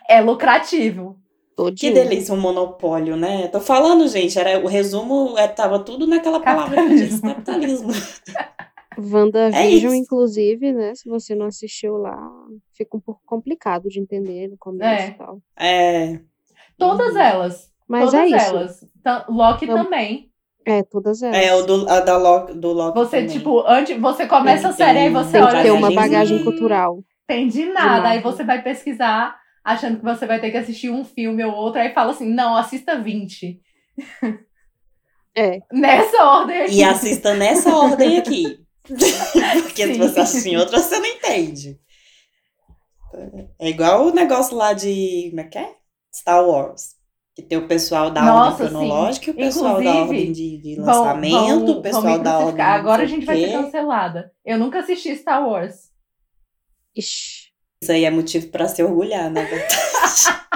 é 0.10 0.22
lucrativo. 0.22 1.17
Todinho. 1.58 1.91
Que 1.93 2.00
delícia, 2.00 2.34
um 2.36 2.39
monopólio, 2.39 3.17
né? 3.17 3.48
Tô 3.48 3.60
falando, 3.60 4.08
gente, 4.08 4.38
era, 4.38 4.63
o 4.63 4.67
resumo 4.67 5.36
é, 5.39 5.48
tava 5.48 5.80
tudo 5.80 6.06
naquela 6.06 6.39
palavra 6.39 6.84
que 6.88 6.96
diz 6.96 7.20
capitalismo. 7.20 7.89
WandaVision, 8.98 9.93
É 9.93 9.98
inclusive, 9.98 10.72
né? 10.74 10.93
Se 10.96 11.08
você 11.10 11.36
não 11.36 11.48
assistiu 11.48 11.98
lá, 11.98 12.17
fica 12.74 12.96
um 12.98 13.00
pouco 13.00 13.22
complicado 13.26 13.89
de 13.89 14.00
entender 14.00 14.48
no 14.48 14.58
começo 14.58 15.04
É. 15.04 15.08
e 15.08 15.12
tal. 15.13 15.39
É. 15.60 16.20
Todas 16.78 17.13
Uhum. 17.13 17.20
elas. 17.22 17.72
Mas 17.88 18.06
todas 18.12 18.20
é 18.20 18.28
isso. 18.28 18.46
elas. 18.46 18.86
Loki 19.30 19.65
Não. 19.65 19.84
também. 19.84 20.32
É, 20.65 20.84
todas 20.84 21.22
elas. 21.24 21.38
É, 21.38 21.56
o 21.56 21.63
do, 21.63 21.89
a 21.89 22.00
da 22.02 22.17
Loki, 22.17 22.54
do 22.54 22.72
Loki 22.74 22.98
Você, 23.00 23.22
também. 23.22 23.38
tipo, 23.38 23.63
antes 23.67 23.98
você 24.00 24.26
começa 24.28 24.67
a 24.70 24.74
Tem- 24.74 24.86
série, 24.86 25.00
aí 25.00 25.06
tem- 25.06 25.13
você 25.13 25.32
Tem 25.32 25.41
olha 25.41 25.58
que 25.58 25.63
ter 25.63 25.72
uma 25.72 25.88
assim, 25.88 25.96
bagagem 25.96 26.38
"Hum, 26.39 26.43
cultural. 26.43 27.00
Entendi 27.30 27.65
nada. 27.65 28.10
Aí 28.10 28.15
Marvel. 28.15 28.32
você 28.32 28.43
vai 28.43 28.62
pesquisar, 28.62 29.36
achando 29.67 29.97
que 29.97 30.03
você 30.03 30.25
vai 30.25 30.39
ter 30.39 30.49
que 30.49 30.58
assistir 30.58 30.89
um 30.89 31.03
filme 31.03 31.43
ou 31.43 31.53
outro, 31.53 31.82
aí 31.82 31.93
fala 31.93 32.12
assim: 32.12 32.30
não, 32.30 32.56
assista 32.56 32.97
20. 32.97 33.62
É. 35.36 35.60
Nessa 35.71 36.23
ordem 36.23 36.62
aqui. 36.62 36.75
E 36.75 36.84
assista 36.84 37.34
nessa 37.36 37.75
ordem 37.75 38.17
aqui. 38.17 38.65
Porque 38.88 39.86
se 39.86 39.93
Sim. 39.93 39.99
você 39.99 40.19
assistir 40.21 40.49
em 40.49 40.58
outra, 40.58 40.80
você 40.80 40.97
não 40.97 41.06
entende. 41.06 41.80
É 43.60 43.69
igual 43.69 44.08
o 44.08 44.13
negócio 44.13 44.56
lá 44.56 44.73
de. 44.73 45.27
Como 45.30 45.41
é 45.41 45.43
que 45.43 45.58
é? 45.58 45.75
Star 46.15 46.47
Wars. 46.47 46.95
Que 47.36 47.43
tem 47.43 47.58
o 47.58 47.67
pessoal 47.67 48.10
da 48.10 48.23
Nossa, 48.23 48.63
ordem 48.63 48.67
cronológica 48.69 49.27
e 49.27 49.34
o 49.34 49.36
pessoal 49.36 49.75
da 49.75 49.80
Inclusive, 49.82 49.99
ordem 50.08 50.32
de, 50.32 50.58
de 50.58 50.75
lançamento, 50.80 51.65
vão- 51.65 51.77
o 51.77 51.82
pessoal 51.84 52.19
da 52.19 52.39
ordem. 52.39 52.65
Agora 52.65 53.03
a 53.03 53.06
gente 53.06 53.25
vai 53.27 53.38
ser 53.39 53.51
cancelada. 53.51 54.32
Eu 54.43 54.58
nunca 54.58 54.80
assisti 54.80 55.15
Star 55.15 55.47
Wars. 55.47 55.91
Ixi. 56.95 57.37
Isso 57.82 57.92
aí 57.92 58.06
é 58.06 58.12
motivo 58.12 58.48
pra 58.48 58.68
se 58.68 58.84
orgulhar, 58.84 59.30
né? 59.32 59.48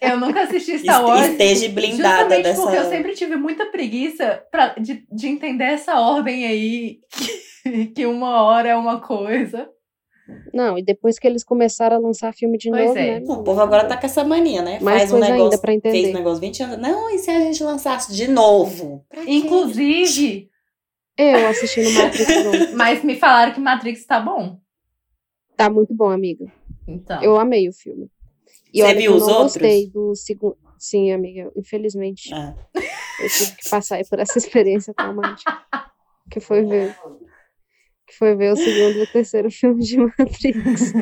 Eu 0.00 0.18
nunca 0.18 0.42
assisti 0.42 0.78
Star 0.78 1.04
Wars. 1.04 1.28
Esteja 1.28 1.68
blindada 1.68 2.36
Justamente 2.36 2.42
dessa. 2.42 2.62
porque 2.62 2.76
eu 2.76 2.88
sempre 2.88 3.14
tive 3.14 3.36
muita 3.36 3.66
preguiça 3.66 4.42
pra, 4.50 4.68
de, 4.78 5.04
de 5.10 5.28
entender 5.28 5.64
essa 5.64 5.98
ordem 6.00 6.46
aí. 6.46 6.98
que 7.94 8.06
uma 8.06 8.42
hora 8.42 8.68
é 8.70 8.76
uma 8.76 9.00
coisa. 9.00 9.68
Não, 10.52 10.76
e 10.78 10.82
depois 10.82 11.18
que 11.18 11.26
eles 11.26 11.44
começaram 11.44 11.96
a 11.96 12.00
lançar 12.00 12.32
filme 12.32 12.58
de 12.58 12.70
Pois 12.70 12.86
novo, 12.86 12.98
é. 12.98 13.20
né? 13.20 13.26
O 13.28 13.42
povo 13.44 13.60
agora 13.60 13.84
tá 13.84 13.96
com 13.96 14.06
essa 14.06 14.24
mania, 14.24 14.62
né? 14.62 14.78
Mais 14.80 14.98
Faz 14.98 15.10
um 15.10 15.12
coisa 15.14 15.26
ainda 15.26 15.38
negócio. 15.38 15.60
pra 15.60 15.74
entender. 15.74 16.02
Fez 16.02 16.14
um 16.14 16.18
negócio 16.18 16.40
20 16.40 16.62
anos. 16.62 16.78
Não, 16.78 17.10
e 17.10 17.18
se 17.18 17.30
a 17.30 17.40
gente 17.40 17.62
lançasse 17.62 18.12
de 18.14 18.26
novo? 18.28 19.04
Pra 19.08 19.24
quê? 19.24 19.30
Inclusive, 19.30 20.48
Eu 21.18 21.48
assistindo 21.48 21.90
Matrix 21.92 22.44
novo. 22.44 22.58
mas 22.76 23.04
me 23.04 23.16
falaram 23.16 23.52
que 23.52 23.60
Matrix 23.60 24.04
tá 24.06 24.18
bom. 24.18 24.58
Tá 25.56 25.70
muito 25.70 25.94
bom, 25.94 26.10
amiga. 26.10 26.46
Então. 26.86 27.22
Eu 27.22 27.38
amei 27.38 27.68
o 27.68 27.72
filme. 27.72 28.10
E 28.72 28.80
Você 28.80 28.84
olha 28.86 28.98
viu 28.98 29.10
eu 29.12 29.16
os 29.16 29.26
não 29.26 29.34
outros? 29.34 29.52
gostei 29.54 29.90
do 29.90 30.14
segundo. 30.14 30.56
Sim, 30.78 31.10
amiga, 31.10 31.50
infelizmente 31.56 32.32
Ah. 32.34 32.54
eu 32.74 33.28
tive 33.30 33.56
que 33.56 33.70
passar 33.70 33.96
aí 33.96 34.04
por 34.06 34.18
essa 34.18 34.36
experiência 34.38 34.92
traumática. 34.92 35.58
Que 36.30 36.38
foi 36.38 36.62
ver. 36.64 36.94
Que 38.06 38.14
foi 38.18 38.36
ver 38.36 38.52
o 38.52 38.56
segundo 38.56 38.98
e 38.98 39.02
o 39.02 39.06
terceiro 39.12 39.50
filme 39.50 39.82
de 39.82 39.96
Matrix. 39.96 40.92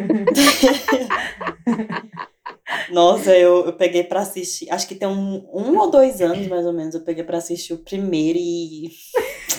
Nossa, 2.90 3.37
eu, 3.37 3.67
eu 3.67 3.73
peguei 3.73 4.05
pra 4.05 4.21
assistir. 4.21 4.71
Acho 4.71 4.87
que 4.87 4.95
tem 4.95 5.09
um, 5.09 5.47
um 5.53 5.79
ou 5.79 5.90
dois 5.90 6.21
anos, 6.21 6.47
mais 6.47 6.64
ou 6.67 6.73
menos. 6.73 6.95
Eu 6.95 7.01
peguei 7.03 7.25
pra 7.25 7.38
assistir 7.38 7.73
o 7.75 7.79
primeiro 7.79 8.38
e. 8.38 8.90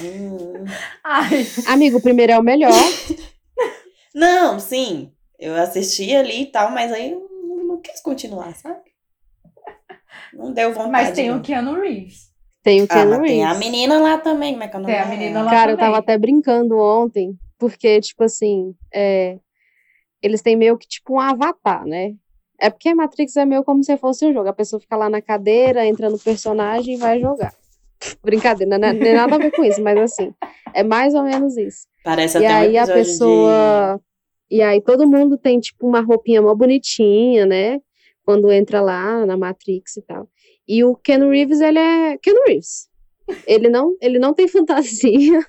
Hum. 0.02 0.66
Ai, 1.04 1.46
Amigo, 1.68 1.98
o 1.98 2.02
primeiro 2.02 2.32
é 2.34 2.40
o 2.40 2.44
melhor. 2.44 2.72
Não, 4.16 4.60
sim. 4.60 5.12
Eu 5.38 5.54
assisti 5.56 6.16
ali 6.16 6.44
e 6.44 6.46
tal, 6.46 6.72
mas 6.72 6.92
aí 6.92 7.12
eu 7.12 7.28
não, 7.48 7.64
não 7.66 7.82
quis 7.82 8.00
continuar, 8.02 8.56
sabe? 8.56 8.80
Não 10.34 10.52
deu 10.54 10.70
vontade. 10.72 10.92
mas 10.92 11.12
tem 11.12 11.30
não. 11.30 11.38
o 11.38 11.42
Keanu 11.42 11.80
Reeves. 11.80 12.30
Tem 12.64 12.82
o 12.82 12.86
Ah, 12.86 12.88
Keanu 12.88 13.12
mas 13.20 13.22
tem 13.30 13.44
a 13.44 13.48
Reeves. 13.54 13.66
menina 13.66 14.00
lá 14.00 14.18
também, 14.18 14.54
como 14.54 14.64
é 14.64 14.68
que 14.68 14.76
é 14.76 14.80
o 14.80 14.82
nome 14.82 14.94
Tem 14.94 15.02
a 15.02 15.06
menina 15.06 15.42
lá. 15.44 15.52
Cara, 15.52 15.72
eu 15.72 15.76
também. 15.78 15.92
tava 15.92 15.98
até 16.00 16.18
brincando 16.18 16.78
ontem, 16.80 17.38
porque, 17.60 18.00
tipo 18.02 18.24
assim, 18.24 18.74
é, 18.94 19.38
eles 20.22 20.42
têm 20.42 20.56
meio 20.56 20.78
que 20.78 20.88
tipo 20.88 21.14
um 21.16 21.20
avatar, 21.20 21.86
né? 21.86 22.14
É 22.60 22.70
porque 22.70 22.94
Matrix 22.96 23.36
é 23.36 23.46
meio 23.46 23.64
como 23.66 23.84
se 23.84 23.98
fosse 23.98 24.26
um 24.26 24.34
jogo. 24.34 24.48
A 24.48 24.54
pessoa 24.54 24.80
fica 24.80 24.96
lá 24.96 25.10
na 25.10 25.22
cadeira, 25.22 25.86
entra 25.86 26.10
no 26.10 26.18
personagem 26.18 26.96
e 26.96 26.98
vai 26.98 27.20
jogar. 27.20 27.54
Brincadeira, 28.24 28.78
não 28.78 28.88
é, 28.88 28.94
não 28.94 29.06
é 29.08 29.14
nada 29.14 29.36
a 29.36 29.40
ver 29.40 29.52
com 29.52 29.64
isso, 29.64 29.82
mas 29.82 29.98
assim, 29.98 30.34
é 30.74 30.82
mais 30.84 31.14
ou 31.14 31.24
menos 31.24 31.58
isso. 31.58 31.86
Parece 32.04 32.38
E 32.38 32.46
até 32.46 32.54
um 32.54 32.58
aí 32.60 32.78
a 32.78 32.88
pessoa. 32.88 34.02
E 34.50 34.62
aí 34.62 34.82
todo 34.82 35.08
mundo 35.08 35.38
tem, 35.38 35.60
tipo, 35.60 35.88
uma 35.88 36.02
roupinha 36.02 36.42
mó 36.42 36.54
bonitinha, 36.56 37.46
né? 37.46 37.80
Quando 38.24 38.52
entra 38.52 38.82
lá 38.82 39.26
na 39.26 39.36
Matrix 39.38 39.98
e 39.98 40.02
tal. 40.02 40.28
E 40.68 40.84
o 40.84 40.96
Ken 40.96 41.20
Reeves, 41.30 41.62
ele 41.62 41.80
é 41.80 42.18
Ken 42.18 42.34
Reeves. 42.48 42.90
Ele 43.48 43.70
não, 43.70 43.96
ele 44.02 44.20
não 44.20 44.34
tem 44.36 44.48
fantasia, 44.50 45.40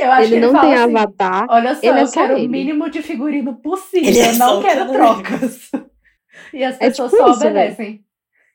Eu 0.00 0.10
acho 0.10 0.28
que 0.28 0.34
ele 0.34 0.40
não 0.46 0.50
fala 0.52 0.64
tem 0.64 0.74
assim, 0.74 0.82
avatar. 0.96 1.46
Olha 1.48 1.74
só, 1.76 1.80
ele 1.86 1.98
é 1.98 2.02
eu 2.02 2.06
só 2.08 2.12
quero 2.20 2.36
ele. 2.38 2.46
o 2.46 2.50
mínimo 2.50 2.90
de 2.90 3.02
figurino 3.02 3.54
possível, 3.60 4.08
Ele 4.08 4.18
é 4.18 4.30
eu 4.30 4.34
só 4.34 4.54
não 4.54 4.62
quero 4.62 4.92
trocas. 4.92 5.70
E 6.54 6.64
as 6.64 6.76
É 6.76 6.88
pessoas 6.88 7.10
tipo 7.10 7.22
só 7.22 7.30
isso, 7.30 7.40
velho. 7.40 7.50
obedecem. 7.56 8.04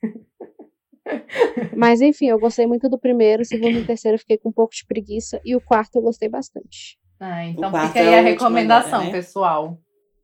Mas 1.76 2.02
enfim, 2.02 2.28
eu 2.28 2.40
gostei 2.40 2.66
muito 2.66 2.90
do 2.90 2.98
primeiro, 2.98 3.42
o 3.42 3.46
segundo 3.46 3.78
e 3.78 3.82
o 3.82 3.86
terceiro 3.86 4.16
eu 4.16 4.20
fiquei 4.20 4.38
com 4.38 4.50
um 4.50 4.54
pouco 4.54 4.74
de 4.74 4.86
preguiça. 4.86 5.40
E 5.46 5.56
o 5.56 5.62
quarto 5.62 5.96
eu 5.98 6.02
gostei 6.02 6.30
bastante. 6.30 6.98
Ah, 7.20 7.46
então 7.46 7.72
fica 7.88 8.00
é 8.00 8.08
aí 8.08 8.10
o 8.10 8.18
a 8.18 8.22
recomendação, 8.22 8.90
agora, 8.94 9.06
né? 9.06 9.12
pessoal. 9.12 9.78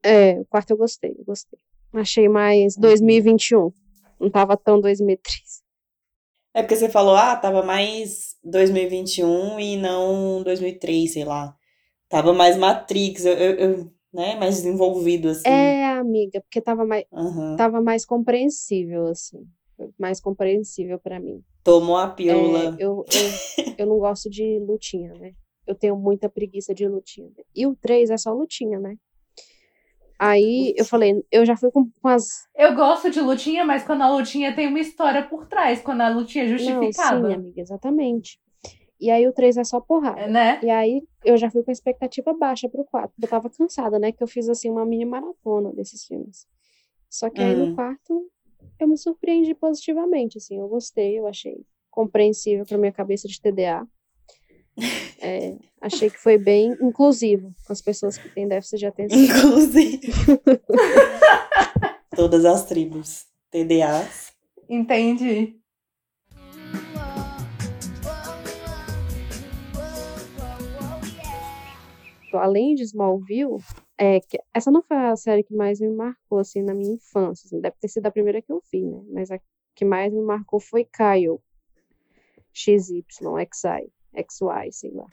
É, 0.04 0.40
o 0.40 0.46
quarto 0.46 0.72
eu 0.72 0.78
gostei, 0.78 1.16
eu 1.18 1.26
gostei. 1.26 1.60
Achei 1.94 2.28
mais 2.30 2.76
2021. 2.76 3.72
Não 4.20 4.30
tava 4.30 4.56
tão 4.58 4.80
2003. 4.80 5.64
É 6.54 6.62
porque 6.62 6.76
você 6.76 6.90
falou, 6.90 7.16
ah, 7.16 7.36
tava 7.36 7.62
mais 7.64 8.36
2021 8.44 9.60
e 9.60 9.78
não 9.78 10.44
2003, 10.44 11.14
sei 11.14 11.24
lá. 11.24 11.56
Tava 12.10 12.34
mais 12.34 12.58
Matrix, 12.58 13.24
eu, 13.26 13.34
eu- 13.34 13.56
eu, 13.56 13.94
né, 14.12 14.36
mais 14.36 14.56
desenvolvido, 14.56 15.30
assim. 15.30 15.48
É, 15.48 15.86
amiga, 15.92 16.42
porque 16.42 16.60
tava 16.60 16.86
mais, 16.86 17.06
Aham. 17.14 17.56
tava 17.56 17.82
mais 17.82 18.06
compreensível, 18.06 19.08
assim. 19.08 19.48
Mais 19.98 20.20
compreensível 20.20 21.00
pra 21.00 21.20
mim. 21.20 21.44
Tomou 21.64 21.96
a 21.98 22.08
É, 22.08 22.14
pílula. 22.14 22.76
eu, 22.80 23.06
eu, 23.14 23.76
eu 23.78 23.86
não 23.86 24.00
gosto 24.00 24.30
de 24.30 24.60
lutinha, 24.60 25.14
né? 25.14 25.32
Eu 25.70 25.76
tenho 25.76 25.96
muita 25.96 26.28
preguiça 26.28 26.74
de 26.74 26.88
lutinha. 26.88 27.30
E 27.56 27.68
o 27.68 27.76
3 27.76 28.10
é 28.10 28.18
só 28.18 28.34
lutinha, 28.34 28.80
né? 28.80 28.96
Aí 30.18 30.74
eu 30.76 30.84
falei, 30.84 31.24
eu 31.32 31.46
já 31.46 31.56
fui 31.56 31.72
com, 31.72 31.90
com 32.02 32.08
as. 32.08 32.48
Eu 32.56 32.76
gosto 32.76 33.10
de 33.10 33.22
lutinha, 33.22 33.64
mas 33.64 33.84
quando 33.86 34.02
a 34.02 34.10
lutinha 34.12 34.54
tem 34.54 34.68
uma 34.68 34.80
história 34.80 35.24
por 35.26 35.46
trás, 35.48 35.80
quando 35.82 36.02
a 36.02 36.10
lutinha 36.10 36.44
é 36.44 36.48
Não, 36.48 36.58
sim, 36.58 36.82
justificada. 36.82 37.34
amiga, 37.36 37.62
exatamente. 37.62 38.40
E 39.00 39.10
aí 39.10 39.26
o 39.28 39.32
3 39.32 39.58
é 39.58 39.64
só 39.64 39.80
porrada. 39.80 40.28
né? 40.28 40.60
E 40.62 40.70
aí 40.70 41.04
eu 41.24 41.38
já 41.38 41.50
fui 41.50 41.64
com 41.64 41.70
a 41.70 41.74
expectativa 41.74 42.34
baixa 42.34 42.68
pro 42.68 42.84
4. 42.84 43.14
Eu 43.22 43.28
tava 43.30 43.50
cansada, 43.50 43.98
né? 43.98 44.12
Que 44.12 44.22
eu 44.24 44.28
fiz 44.28 44.50
assim 44.50 44.70
uma 44.70 44.86
mini 44.86 45.06
maratona 45.06 45.72
desses 45.72 46.04
filmes. 46.06 46.46
Só 47.10 47.30
que 47.30 47.42
aí 47.42 47.56
Hum. 47.56 47.68
no 47.68 47.76
quarto 47.76 48.30
eu 48.80 48.88
me 48.88 48.98
surpreendi 48.98 49.54
positivamente, 49.56 50.38
assim. 50.38 50.58
Eu 50.60 50.68
gostei, 50.68 51.18
eu 51.18 51.28
achei 51.28 51.64
compreensível 51.90 52.66
pra 52.66 52.78
minha 52.78 52.92
cabeça 52.92 53.28
de 53.28 53.40
TDA. 53.40 53.88
É, 55.22 55.56
achei 55.82 56.10
que 56.10 56.18
foi 56.18 56.38
bem 56.38 56.78
inclusivo 56.82 57.54
com 57.66 57.74
as 57.74 57.82
pessoas 57.82 58.18
que 58.18 58.30
têm 58.30 58.48
déficit 58.48 58.80
de 58.80 58.86
atenção. 58.86 59.20
Inclusive. 59.20 60.00
Todas 62.16 62.46
as 62.46 62.66
tribos. 62.66 63.26
TDAs. 63.52 64.34
Entendi. 64.70 65.60
Além 72.32 72.76
de 72.76 72.84
Smallville, 72.84 73.58
é, 73.98 74.20
que, 74.20 74.40
essa 74.54 74.70
não 74.70 74.84
foi 74.84 74.96
a 74.96 75.16
série 75.16 75.44
que 75.44 75.56
mais 75.56 75.80
me 75.80 75.90
marcou, 75.90 76.38
assim, 76.38 76.62
na 76.62 76.74
minha 76.74 76.94
infância. 76.94 77.48
assim, 77.48 77.60
deve 77.60 77.76
ter 77.82 77.88
sido 77.88 78.06
a 78.06 78.12
primeira 78.12 78.42
que 78.42 78.52
eu 78.52 78.62
vi, 78.72 78.86
né? 78.86 79.04
Mas 79.12 79.32
a 79.32 79.40
que 79.76 79.86
mais 79.86 80.14
me 80.14 80.22
marcou 80.22 80.60
foi 80.60 80.86
Kyle. 80.86 81.40
XY, 82.54 83.06
XI, 83.10 83.92
XY, 84.16 84.72
sei 84.72 84.92
lá. 84.92 85.06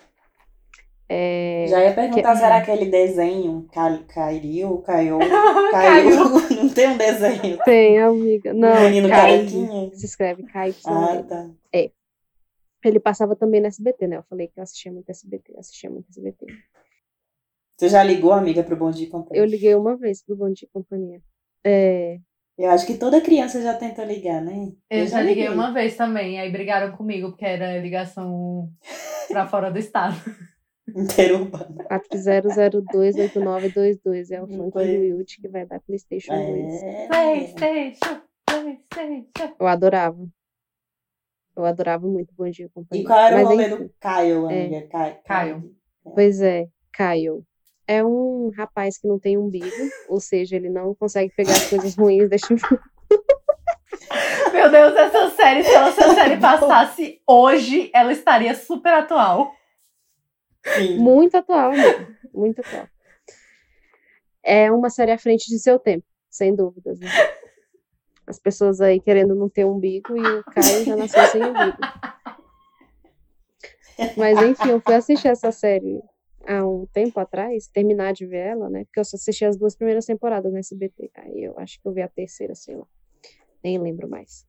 É, 1.09 1.67
Já 1.69 1.85
ia 1.85 1.95
perguntar 1.95 2.33
que- 2.33 2.39
se 2.39 2.45
era 2.45 2.57
aquele 2.57 2.87
desenho. 2.91 3.69
Ca- 3.73 4.03
Caiu, 4.09 4.79
caiu. 4.79 5.19
Não 6.51 6.69
tem 6.69 6.89
um 6.89 6.97
desenho. 6.97 7.59
Tem, 7.65 7.99
amiga. 8.01 8.53
Não, 8.53 8.73
Um 8.77 8.81
menino 8.83 9.09
Kai, 9.09 9.21
carequinha. 9.39 9.95
se 9.95 10.05
escreve 10.07 10.43
Kai. 10.45 10.75
Ah, 10.85 11.23
tá. 11.23 11.51
Ele 12.85 13.01
passava 13.01 13.35
também 13.35 13.61
no 13.61 13.67
SBT, 13.67 14.07
né? 14.07 14.17
Eu 14.19 14.23
falei 14.25 14.47
que 14.47 14.61
eu 14.61 14.63
assistia 14.63 14.93
muito 14.93 15.11
SBT, 15.11 15.57
assistia 15.59 15.91
muito 15.91 16.09
SBT. 16.09 16.47
Você 17.77 17.89
já 17.89 18.03
ligou, 18.03 18.33
amiga, 18.33 18.63
pro 18.63 18.77
Bom 18.77 18.91
Dia 18.93 19.07
e 19.07 19.11
Companhia? 19.11 19.43
Eu 19.43 19.45
liguei 19.45 19.75
uma 19.75 19.97
vez 19.97 20.23
pro 20.23 20.37
Bom 20.37 20.51
Dia 20.53 20.69
e 20.69 20.73
Companhia. 20.73 21.21
É, 21.65 22.21
Eu 22.59 22.71
acho 22.71 22.87
que 22.87 22.97
toda 22.97 23.21
criança 23.21 23.61
já 23.61 23.75
tenta 23.75 24.03
ligar, 24.05 24.43
né? 24.43 24.73
Eu 24.89 25.07
já 25.07 25.21
liguei 25.21 25.49
uma 25.49 25.73
vez 25.73 25.95
também, 25.95 26.41
aí 26.41 26.51
brigaram 26.51 26.97
comigo, 26.97 27.29
porque 27.29 27.45
era 27.45 27.79
ligação 27.79 28.71
pra 29.29 29.47
fora 29.47 29.71
do 29.71 29.79
estado. 29.79 30.17
Interurbana. 30.89 31.85
40028922 31.91 34.31
é 34.31 34.43
o 34.43 34.47
funk 34.47 34.73
do. 34.73 34.79
Wilt 34.79 35.41
que 35.41 35.49
vai 35.49 35.67
dar 35.67 35.81
PlayStation 35.81 36.33
2. 36.33 36.83
É. 36.83 37.09
Playstation, 37.09 38.21
Playstation. 38.47 39.57
Eu 39.59 39.67
adorava. 39.67 40.25
Eu 41.57 41.65
adorava 41.65 42.07
muito 42.07 42.33
Bom 42.35 42.49
Dia 42.49 42.71
Companhia. 42.73 43.03
E 43.03 43.07
qual 43.07 43.19
era 43.19 43.37
Mas, 43.37 43.47
o 43.47 43.51
nome 43.51 43.67
enfim, 43.67 43.85
do 43.85 43.91
Caio, 43.99 44.47
amiga? 44.47 44.87
Caio. 44.89 45.17
Caio. 45.25 45.77
Pois 46.15 46.41
é, 46.41 46.69
Kyle. 46.93 47.43
É 47.89 48.05
um 48.05 48.51
rapaz 48.57 48.99
que 48.99 49.07
não 49.07 49.19
tem 49.19 49.39
umbigo, 49.39 49.67
ou 50.09 50.19
seja, 50.19 50.57
ele 50.57 50.69
não 50.69 50.95
consegue 50.95 51.33
pegar 51.37 51.53
as 51.53 51.71
coisas 51.71 51.95
ruins 51.95 52.29
deste 52.29 52.53
mundo. 52.53 52.81
Meu 54.53 54.71
Deus, 54.71 54.97
essa 54.97 55.31
série, 55.31 55.63
se 55.63 55.71
essa 55.71 56.15
série 56.15 56.37
passasse 56.41 57.21
hoje, 57.27 57.91
ela 57.95 58.13
estaria 58.13 58.55
super 58.55 58.93
atual. 58.93 59.53
Sim. 60.65 60.99
Muito 60.99 61.37
atual, 61.37 61.71
amigo. 61.73 62.13
Muito 62.35 62.61
atual. 62.61 62.89
É 64.43 64.71
uma 64.71 64.91
série 64.91 65.13
à 65.13 65.19
frente 65.19 65.49
de 65.49 65.59
seu 65.59 65.79
tempo, 65.79 66.05
sem 66.29 66.55
dúvidas. 66.55 66.99
né? 66.99 67.09
As 68.27 68.41
pessoas 68.41 68.81
aí 68.81 69.01
querendo 69.01 69.35
não 69.35 69.49
ter 69.49 69.65
umbigo 69.65 70.17
e 70.17 70.21
o 70.21 70.45
Caio 70.45 70.85
já 70.85 70.97
nasceu 70.97 71.25
sem 71.27 71.43
umbigo. 71.45 71.79
Mas 74.17 74.43
enfim, 74.43 74.71
eu 74.71 74.81
fui 74.81 74.95
assistir 74.95 75.29
essa 75.29 75.53
série 75.53 76.03
há 76.47 76.67
um 76.67 76.87
tempo 76.87 77.19
atrás, 77.21 77.67
terminar 77.69 78.13
de 78.13 78.27
ver 78.27 78.49
ela, 78.49 78.69
né? 78.71 78.85
Porque 78.85 79.01
eu 79.01 79.05
só 79.05 79.17
assisti 79.17 79.45
as 79.45 79.57
duas 79.57 79.75
primeiras 79.77 80.07
temporadas 80.07 80.53
no 80.53 80.59
SBT. 80.59 81.11
Aí 81.15 81.45
eu 81.45 81.59
acho 81.59 81.81
que 81.81 81.87
eu 81.89 81.93
vi 81.93 82.03
a 82.03 82.09
terceira, 82.09 82.55
sei 82.55 82.77
lá. 82.77 82.87
Nem 83.63 83.79
lembro 83.79 84.09
mais. 84.09 84.47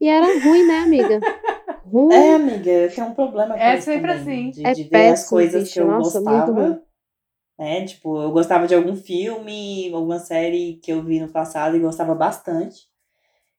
E 0.00 0.08
era 0.08 0.26
ruim, 0.40 0.64
né, 0.66 0.78
amiga? 0.78 1.20
Ruim. 1.84 2.14
É, 2.14 2.34
amiga, 2.34 2.88
tenho 2.94 3.08
um 3.08 3.14
problema 3.14 3.54
com 3.54 3.60
É 3.60 3.74
isso 3.74 3.84
sempre 3.84 4.16
também, 4.16 4.50
assim. 4.50 4.62
De, 4.62 4.66
É 4.66 4.72
de 4.72 4.84
ver 4.84 5.08
as 5.08 5.28
coisas 5.28 5.64
bicho. 5.64 5.74
que 5.74 5.80
eu 5.80 5.86
Nossa, 5.88 6.20
muito 6.20 6.52
ruim. 6.52 6.54
gostava. 6.70 6.82
Né? 7.58 7.84
Tipo, 7.84 8.22
eu 8.22 8.32
gostava 8.32 8.66
de 8.66 8.74
algum 8.74 8.96
filme, 8.96 9.92
alguma 9.92 10.18
série 10.18 10.76
que 10.76 10.92
eu 10.92 11.02
vi 11.02 11.20
no 11.20 11.28
passado 11.28 11.76
e 11.76 11.80
gostava 11.80 12.14
bastante. 12.14 12.88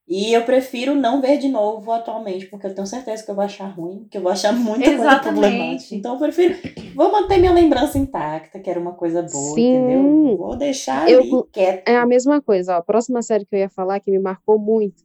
E 0.05 0.33
eu 0.33 0.43
prefiro 0.43 0.93
não 0.93 1.21
ver 1.21 1.37
de 1.37 1.47
novo 1.47 1.89
atualmente, 1.91 2.45
porque 2.47 2.67
eu 2.67 2.75
tenho 2.75 2.85
certeza 2.85 3.23
que 3.23 3.31
eu 3.31 3.35
vou 3.35 3.43
achar 3.45 3.67
ruim, 3.67 4.05
que 4.11 4.17
eu 4.17 4.21
vou 4.21 4.31
achar 4.31 4.51
muita 4.51 4.83
coisa 4.83 5.01
Exatamente. 5.01 5.31
problemática. 5.41 5.95
Então 5.95 6.13
eu 6.15 6.19
prefiro. 6.19 6.55
Vou 6.93 7.09
manter 7.11 7.37
minha 7.37 7.53
lembrança 7.53 7.97
intacta, 7.97 8.59
que 8.59 8.69
era 8.69 8.79
uma 8.79 8.93
coisa 8.93 9.21
boa, 9.21 9.55
Sim. 9.55 9.73
entendeu? 9.75 10.37
Vou 10.37 10.57
deixar 10.57 11.09
Eu- 11.09 11.21
ali 11.21 11.31
quieto. 11.53 11.87
É 11.87 11.95
a 11.95 12.05
mesma 12.05 12.41
coisa, 12.41 12.75
ó. 12.75 12.77
A 12.79 12.83
próxima 12.83 13.21
série 13.21 13.45
que 13.45 13.55
eu 13.55 13.59
ia 13.59 13.69
falar, 13.69 13.99
que 14.01 14.11
me 14.11 14.19
marcou 14.19 14.59
muito. 14.59 15.01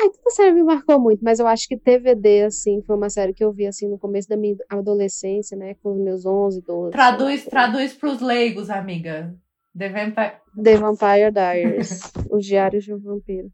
Ai, 0.00 0.10
toda 0.10 0.30
série 0.30 0.52
me 0.52 0.62
marcou 0.62 1.00
muito, 1.00 1.24
mas 1.24 1.40
eu 1.40 1.46
acho 1.48 1.66
que 1.66 1.76
TVD, 1.76 2.44
assim, 2.44 2.80
foi 2.86 2.94
uma 2.94 3.10
série 3.10 3.32
que 3.34 3.42
eu 3.42 3.50
vi, 3.50 3.66
assim, 3.66 3.88
no 3.88 3.98
começo 3.98 4.28
da 4.28 4.36
minha 4.36 4.54
adolescência, 4.68 5.56
né? 5.56 5.74
Com 5.82 5.92
os 5.94 5.98
meus 5.98 6.24
11, 6.26 6.60
12. 6.62 6.92
Traduz, 6.92 7.44
lá. 7.46 7.50
traduz 7.50 7.94
pros 7.94 8.20
leigos, 8.20 8.70
amiga. 8.70 9.34
The 9.76 9.88
Vampire... 9.88 10.32
The 10.62 10.76
Vampire 10.76 11.32
Diaries. 11.32 12.00
Os 12.30 12.44
Diários 12.44 12.84
de 12.84 12.94
um 12.94 12.98
Vampiro. 12.98 13.48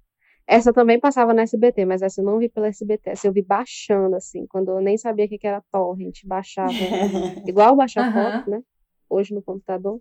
Essa 0.46 0.72
também 0.72 1.00
passava 1.00 1.32
na 1.32 1.42
SBT, 1.42 1.84
mas 1.86 2.02
essa 2.02 2.20
eu 2.20 2.24
não 2.24 2.38
vi 2.38 2.48
pela 2.48 2.68
SBT. 2.68 3.10
Essa 3.10 3.26
eu 3.26 3.32
vi 3.32 3.42
baixando, 3.42 4.14
assim, 4.16 4.46
quando 4.46 4.70
eu 4.70 4.80
nem 4.80 4.96
sabia 4.98 5.24
o 5.24 5.28
que 5.28 5.46
era 5.46 5.62
torrent. 5.72 6.20
Baixava. 6.26 6.72
Igual 7.48 7.74
baixar 7.76 8.02
Aham. 8.02 8.12
foto, 8.12 8.50
né? 8.50 8.62
Hoje 9.08 9.34
no 9.34 9.42
computador. 9.42 10.00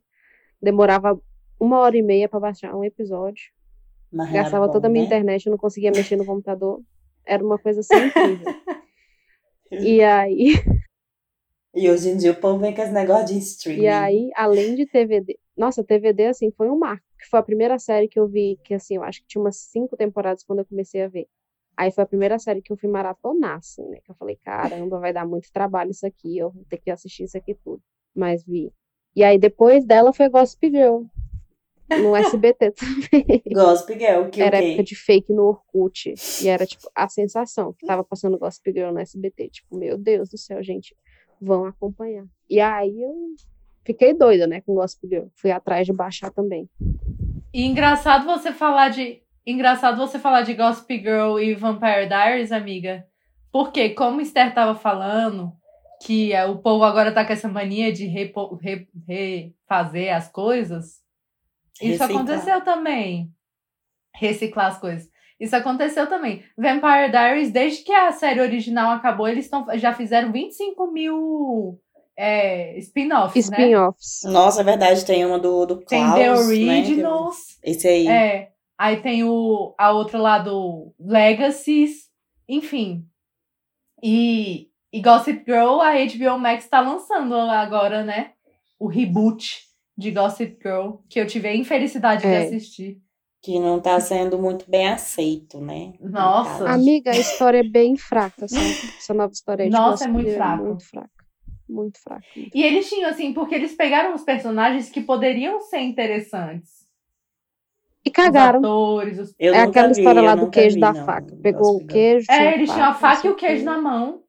Demorava 0.61 1.19
uma 1.59 1.79
hora 1.79 1.95
e 1.97 2.01
meia 2.01 2.27
pra 2.27 2.39
baixar 2.39 2.75
um 2.75 2.83
episódio. 2.83 3.43
Mas 4.11 4.31
Gastava 4.33 4.67
bom, 4.67 4.73
toda 4.73 4.87
a 4.87 4.89
minha 4.89 5.01
né? 5.01 5.07
internet, 5.07 5.45
eu 5.45 5.51
não 5.51 5.57
conseguia 5.57 5.91
mexer 5.95 6.17
no 6.17 6.25
computador. 6.25 6.81
Era 7.25 7.43
uma 7.43 7.57
coisa 7.57 7.79
assim 7.79 7.97
incrível. 7.97 8.47
E 9.71 10.03
aí, 10.03 10.53
E 11.75 11.89
hoje 11.89 12.09
em 12.09 12.17
dia 12.17 12.31
o 12.31 12.35
povo 12.35 12.59
vem 12.59 12.75
com 12.75 12.81
esse 12.81 12.91
negócio 12.91 13.25
de 13.27 13.39
streaming. 13.39 13.81
e 13.81 13.87
aí, 13.87 14.29
além 14.35 14.75
de 14.75 14.85
TVD, 14.85 15.39
nossa, 15.57 15.83
TVD 15.83 16.27
assim 16.27 16.51
foi 16.51 16.69
um 16.69 16.77
marco, 16.77 17.03
que 17.23 17.29
foi 17.29 17.39
a 17.39 17.43
primeira 17.43 17.79
série 17.79 18.09
que 18.09 18.19
eu 18.19 18.27
vi, 18.27 18.59
que 18.65 18.73
assim, 18.73 18.97
eu 18.97 19.03
acho 19.03 19.21
que 19.21 19.27
tinha 19.27 19.41
umas 19.41 19.55
cinco 19.55 19.95
temporadas 19.95 20.43
quando 20.43 20.59
eu 20.59 20.65
comecei 20.65 21.01
a 21.01 21.07
ver. 21.07 21.25
Aí 21.75 21.89
foi 21.89 22.03
a 22.03 22.07
primeira 22.07 22.37
série 22.37 22.61
que 22.61 22.71
eu 22.71 22.77
fui 22.77 22.89
maratonar, 22.89 23.57
assim, 23.57 23.87
né? 23.87 23.99
Que 24.03 24.11
eu 24.11 24.15
falei, 24.15 24.37
caramba, 24.43 24.99
vai 24.99 25.13
dar 25.13 25.25
muito 25.25 25.51
trabalho 25.51 25.89
isso 25.89 26.05
aqui, 26.05 26.37
eu 26.37 26.51
vou 26.51 26.65
ter 26.65 26.77
que 26.77 26.91
assistir 26.91 27.23
isso 27.23 27.37
aqui 27.37 27.55
tudo. 27.63 27.81
Mas 28.13 28.43
vi. 28.43 28.71
E 29.15 29.23
aí 29.23 29.39
depois 29.39 29.85
dela 29.85 30.11
foi 30.11 30.27
Gossip 30.29 30.69
Girl. 30.69 31.03
No 31.89 32.13
SBT 32.15 32.71
também. 32.71 33.41
Gossip 33.51 33.93
Girl, 33.93 34.29
que 34.29 34.41
Era 34.41 34.57
o 34.57 34.59
quê? 34.59 34.67
época 34.67 34.83
de 34.83 34.95
fake 34.95 35.33
no 35.33 35.43
Orkut. 35.43 36.13
E 36.41 36.47
era, 36.47 36.65
tipo, 36.65 36.89
a 36.93 37.07
sensação 37.07 37.73
que 37.73 37.85
tava 37.85 38.03
passando 38.03 38.37
Gossip 38.37 38.71
Girl 38.71 38.91
no 38.91 38.99
SBT. 38.99 39.49
Tipo, 39.49 39.77
meu 39.77 39.97
Deus 39.97 40.29
do 40.29 40.37
céu, 40.37 40.61
gente, 40.61 40.95
vão 41.41 41.65
acompanhar. 41.65 42.25
E 42.49 42.59
aí 42.59 43.01
eu 43.01 43.33
fiquei 43.83 44.13
doida, 44.13 44.47
né, 44.47 44.61
com 44.61 44.75
Gossip 44.75 45.07
Girl. 45.07 45.25
Fui 45.35 45.51
atrás 45.51 45.85
de 45.85 45.93
baixar 45.93 46.31
também. 46.31 46.69
E 47.53 47.65
engraçado 47.65 48.25
você 48.25 48.51
falar 48.51 48.89
de 48.89 49.21
engraçado 49.45 49.97
você 49.97 50.17
falar 50.17 50.41
de 50.41 50.53
Gossip 50.53 50.97
Girl 50.97 51.39
e 51.39 51.53
Vampire 51.53 52.07
Diaries, 52.07 52.51
amiga. 52.51 53.05
Porque, 53.51 53.89
como 53.89 54.21
Esther 54.21 54.53
tava 54.53 54.73
falando, 54.73 55.53
que 56.03 56.33
é, 56.33 56.45
o 56.45 56.57
povo 56.57 56.83
agora 56.83 57.11
tá 57.11 57.23
com 57.23 57.33
essa 57.33 57.47
mania 57.47 57.91
de 57.93 58.05
repo, 58.05 58.55
re, 58.55 58.87
refazer 59.07 60.15
as 60.15 60.27
coisas. 60.29 61.01
Isso 61.81 62.03
Reciclar. 62.03 62.09
aconteceu 62.09 62.61
também. 62.61 63.31
Reciclar 64.15 64.67
as 64.67 64.79
coisas. 64.79 65.09
Isso 65.39 65.55
aconteceu 65.55 66.07
também. 66.07 66.43
Vampire 66.57 67.11
Diaries, 67.11 67.51
desde 67.51 67.83
que 67.83 67.91
a 67.91 68.11
série 68.11 68.39
original 68.39 68.91
acabou, 68.91 69.27
eles 69.27 69.49
tão, 69.49 69.65
já 69.77 69.93
fizeram 69.93 70.31
25 70.31 70.91
mil 70.91 71.79
é, 72.17 72.77
spin-offs, 72.79 73.49
né? 73.49 73.57
Spin-offs. 73.57 74.21
Nossa, 74.25 74.61
é 74.61 74.63
verdade, 74.63 75.05
tem 75.05 75.25
uma 75.25 75.39
do, 75.39 75.65
do 75.65 75.77
Tem 75.77 76.03
Klaus, 76.03 76.19
The 76.19 76.23
né, 76.25 76.31
Originals. 76.79 77.37
que- 77.61 77.69
Esse 77.71 77.87
aí. 77.87 78.07
É. 78.07 78.51
Aí 78.77 78.97
tem 79.01 79.23
o, 79.23 79.73
a 79.77 79.91
outra 79.91 80.17
lá 80.19 80.39
do 80.39 80.93
Legacies. 80.99 82.09
Enfim. 82.49 83.05
E, 84.01 84.67
e 84.91 85.01
Gossip 85.01 85.43
Girl, 85.45 85.79
a 85.81 85.93
HBO 85.93 86.37
Max 86.39 86.67
tá 86.67 86.81
lançando 86.81 87.35
agora, 87.35 88.03
né? 88.03 88.31
O 88.79 88.87
reboot 88.87 89.61
de 89.97 90.11
Gossip 90.11 90.57
Girl, 90.61 90.95
que 91.09 91.19
eu 91.19 91.27
tive 91.27 91.47
a 91.47 91.55
infelicidade 91.55 92.25
É. 92.25 92.39
de 92.41 92.45
assistir. 92.47 92.97
Que 93.41 93.59
não 93.59 93.79
tá 93.79 93.99
sendo 93.99 94.37
muito 94.39 94.69
bem 94.69 94.87
aceito, 94.87 95.59
né? 95.59 95.93
Nossa. 95.99 96.67
Amiga, 96.69 97.11
a 97.11 97.17
história 97.17 97.59
é 97.59 97.63
bem 97.63 97.95
fraca, 97.97 98.47
sabe? 98.47 98.65
Essa 98.97 99.13
nova 99.13 99.33
história 99.33 99.65
de 99.65 99.71
Nossa, 99.71 100.05
é 100.05 100.07
Gossip 100.07 100.11
muito 100.11 100.27
Girl 100.29 100.37
fraca. 100.37 100.63
Muito 100.63 100.85
fraca. 100.85 101.09
Muito 101.73 101.99
fraca. 101.99 102.23
muito 102.35 102.55
E 102.55 102.63
eles 102.63 102.87
tinham, 102.87 103.09
assim, 103.09 103.33
porque 103.33 103.55
eles 103.55 103.75
pegaram 103.75 104.13
os 104.13 104.23
personagens 104.23 104.89
que 104.89 105.01
poderiam 105.01 105.59
ser 105.59 105.79
interessantes. 105.79 106.87
E 108.05 108.11
cagaram. 108.11 108.59
Os 108.59 108.65
atores, 108.65 109.19
os... 109.19 109.35
Eu 109.39 109.53
é 109.55 109.61
aquela 109.61 109.87
vi, 109.87 109.93
história 109.93 110.21
lá 110.21 110.35
do 110.35 110.49
queijo 110.51 110.75
vi, 110.75 110.81
da 110.81 110.93
não, 110.93 111.05
faca. 111.05 111.35
Pegou 111.41 111.77
o 111.77 111.87
queijo. 111.87 112.27
É, 112.29 112.53
eles 112.53 112.69
tinham 112.69 112.85
a 112.85 112.91
não 112.91 112.99
faca 112.99 113.27
e 113.27 113.29
o 113.31 113.35
queijo 113.35 113.65
na 113.65 113.81
mão. 113.81 114.23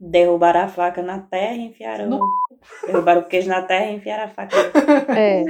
Derrubaram 0.00 0.60
a 0.62 0.68
faca 0.68 1.02
na 1.02 1.20
terra 1.20 1.54
e 1.56 1.66
enfiaram. 1.66 2.08
No- 2.08 2.26
Derrubaram 2.86 3.20
o 3.22 3.28
queijo 3.28 3.48
na 3.48 3.62
terra 3.62 3.90
e 3.90 3.96
enfiaram 3.96 4.24
a 4.24 4.28
faca. 4.28 4.56
É, 5.18 5.44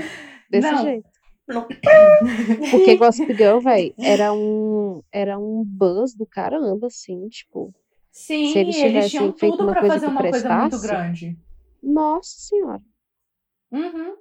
desse 0.51 0.73
Não. 0.73 0.83
jeito. 0.83 1.09
No- 1.47 1.67
Porque 2.71 2.97
Gossip 2.97 3.35
Girl, 3.35 3.59
velho, 3.59 3.95
era 3.99 4.33
um, 4.33 5.03
era 5.13 5.39
um 5.39 5.63
buzz 5.65 6.15
do 6.15 6.27
caramba, 6.27 6.87
assim, 6.87 7.29
tipo. 7.29 7.73
Sim, 8.12 8.53
Se 8.53 8.59
eles 8.59 8.77
eles 8.77 9.11
tinham 9.11 9.33
feito 9.33 9.53
tudo 9.57 9.64
uma 9.64 9.72
pra 9.72 9.81
coisa 9.81 9.94
fazer 9.94 10.07
uma 10.07 10.20
coisa 10.20 10.55
muito 10.57 10.79
grande. 10.81 11.38
Nossa 11.83 12.31
senhora. 12.38 12.83
Uhum. 13.72 14.14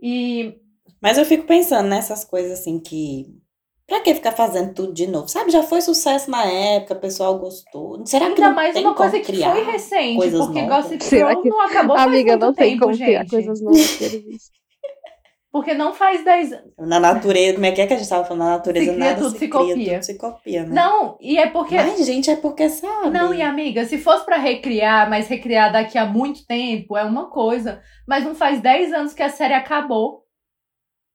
E 0.00 0.58
Mas 1.00 1.18
eu 1.18 1.24
fico 1.26 1.46
pensando 1.46 1.86
nessas 1.88 2.24
coisas 2.24 2.58
assim 2.60 2.80
que. 2.80 3.26
Pra 3.86 4.00
que 4.00 4.14
ficar 4.14 4.32
fazendo 4.32 4.72
tudo 4.72 4.94
de 4.94 5.06
novo? 5.06 5.28
Sabe, 5.28 5.50
já 5.50 5.62
foi 5.62 5.82
sucesso 5.82 6.30
na 6.30 6.42
época, 6.46 6.94
o 6.94 7.00
pessoal 7.00 7.38
gostou. 7.38 8.04
Será 8.06 8.24
que 8.26 8.30
ainda 8.40 8.48
não 8.48 8.54
mais 8.54 8.72
tem 8.72 8.82
uma 8.82 8.94
como 8.94 9.10
coisa 9.10 9.22
que 9.22 9.30
criar? 9.30 9.52
foi 9.54 9.64
recente, 9.64 10.30
porque 10.30 10.62
novas? 10.62 10.84
Gossip 10.84 11.04
Será 11.04 11.28
Girl 11.28 11.42
que- 11.42 11.48
não 11.50 11.60
acabou 11.60 11.94
faz 11.96 12.08
Amiga, 12.08 12.36
não 12.38 12.54
tem 12.54 12.70
tempo, 12.70 12.84
como 12.86 12.96
criar 12.96 13.20
gente. 13.20 13.30
coisas 13.30 13.60
novas. 13.60 13.98
Porque 15.54 15.72
não 15.72 15.94
faz 15.94 16.24
10 16.24 16.50
Na 16.80 16.98
natureza, 16.98 17.54
como 17.54 17.64
é 17.64 17.70
que 17.70 17.80
é 17.80 17.86
que 17.86 17.94
a 17.94 17.96
gente 17.96 18.08
tava 18.08 18.24
falando? 18.24 18.40
Na 18.42 18.50
natureza 18.56 18.86
Se 18.86 18.92
cria, 18.96 19.04
nada 19.10 19.22
tudo 19.22 19.30
se 19.30 19.38
se 19.38 19.48
cria, 19.48 19.60
copia. 19.68 19.92
tudo 19.94 20.02
se 20.02 20.18
copia, 20.18 20.64
né? 20.64 20.74
Não, 20.74 21.16
e 21.20 21.38
é 21.38 21.46
porque 21.48 21.76
Mas, 21.76 22.04
gente, 22.04 22.28
é 22.28 22.34
porque 22.34 22.68
sabe. 22.68 23.10
Não, 23.10 23.32
e 23.32 23.40
amiga, 23.40 23.84
se 23.84 23.96
fosse 23.96 24.24
pra 24.24 24.36
recriar, 24.36 25.08
mas 25.08 25.28
recriar 25.28 25.70
daqui 25.72 25.96
a 25.96 26.06
muito 26.06 26.44
tempo 26.44 26.96
é 26.96 27.04
uma 27.04 27.30
coisa, 27.30 27.80
mas 28.04 28.24
não 28.24 28.34
faz 28.34 28.60
10 28.60 28.92
anos 28.92 29.14
que 29.14 29.22
a 29.22 29.28
série 29.28 29.54
acabou. 29.54 30.24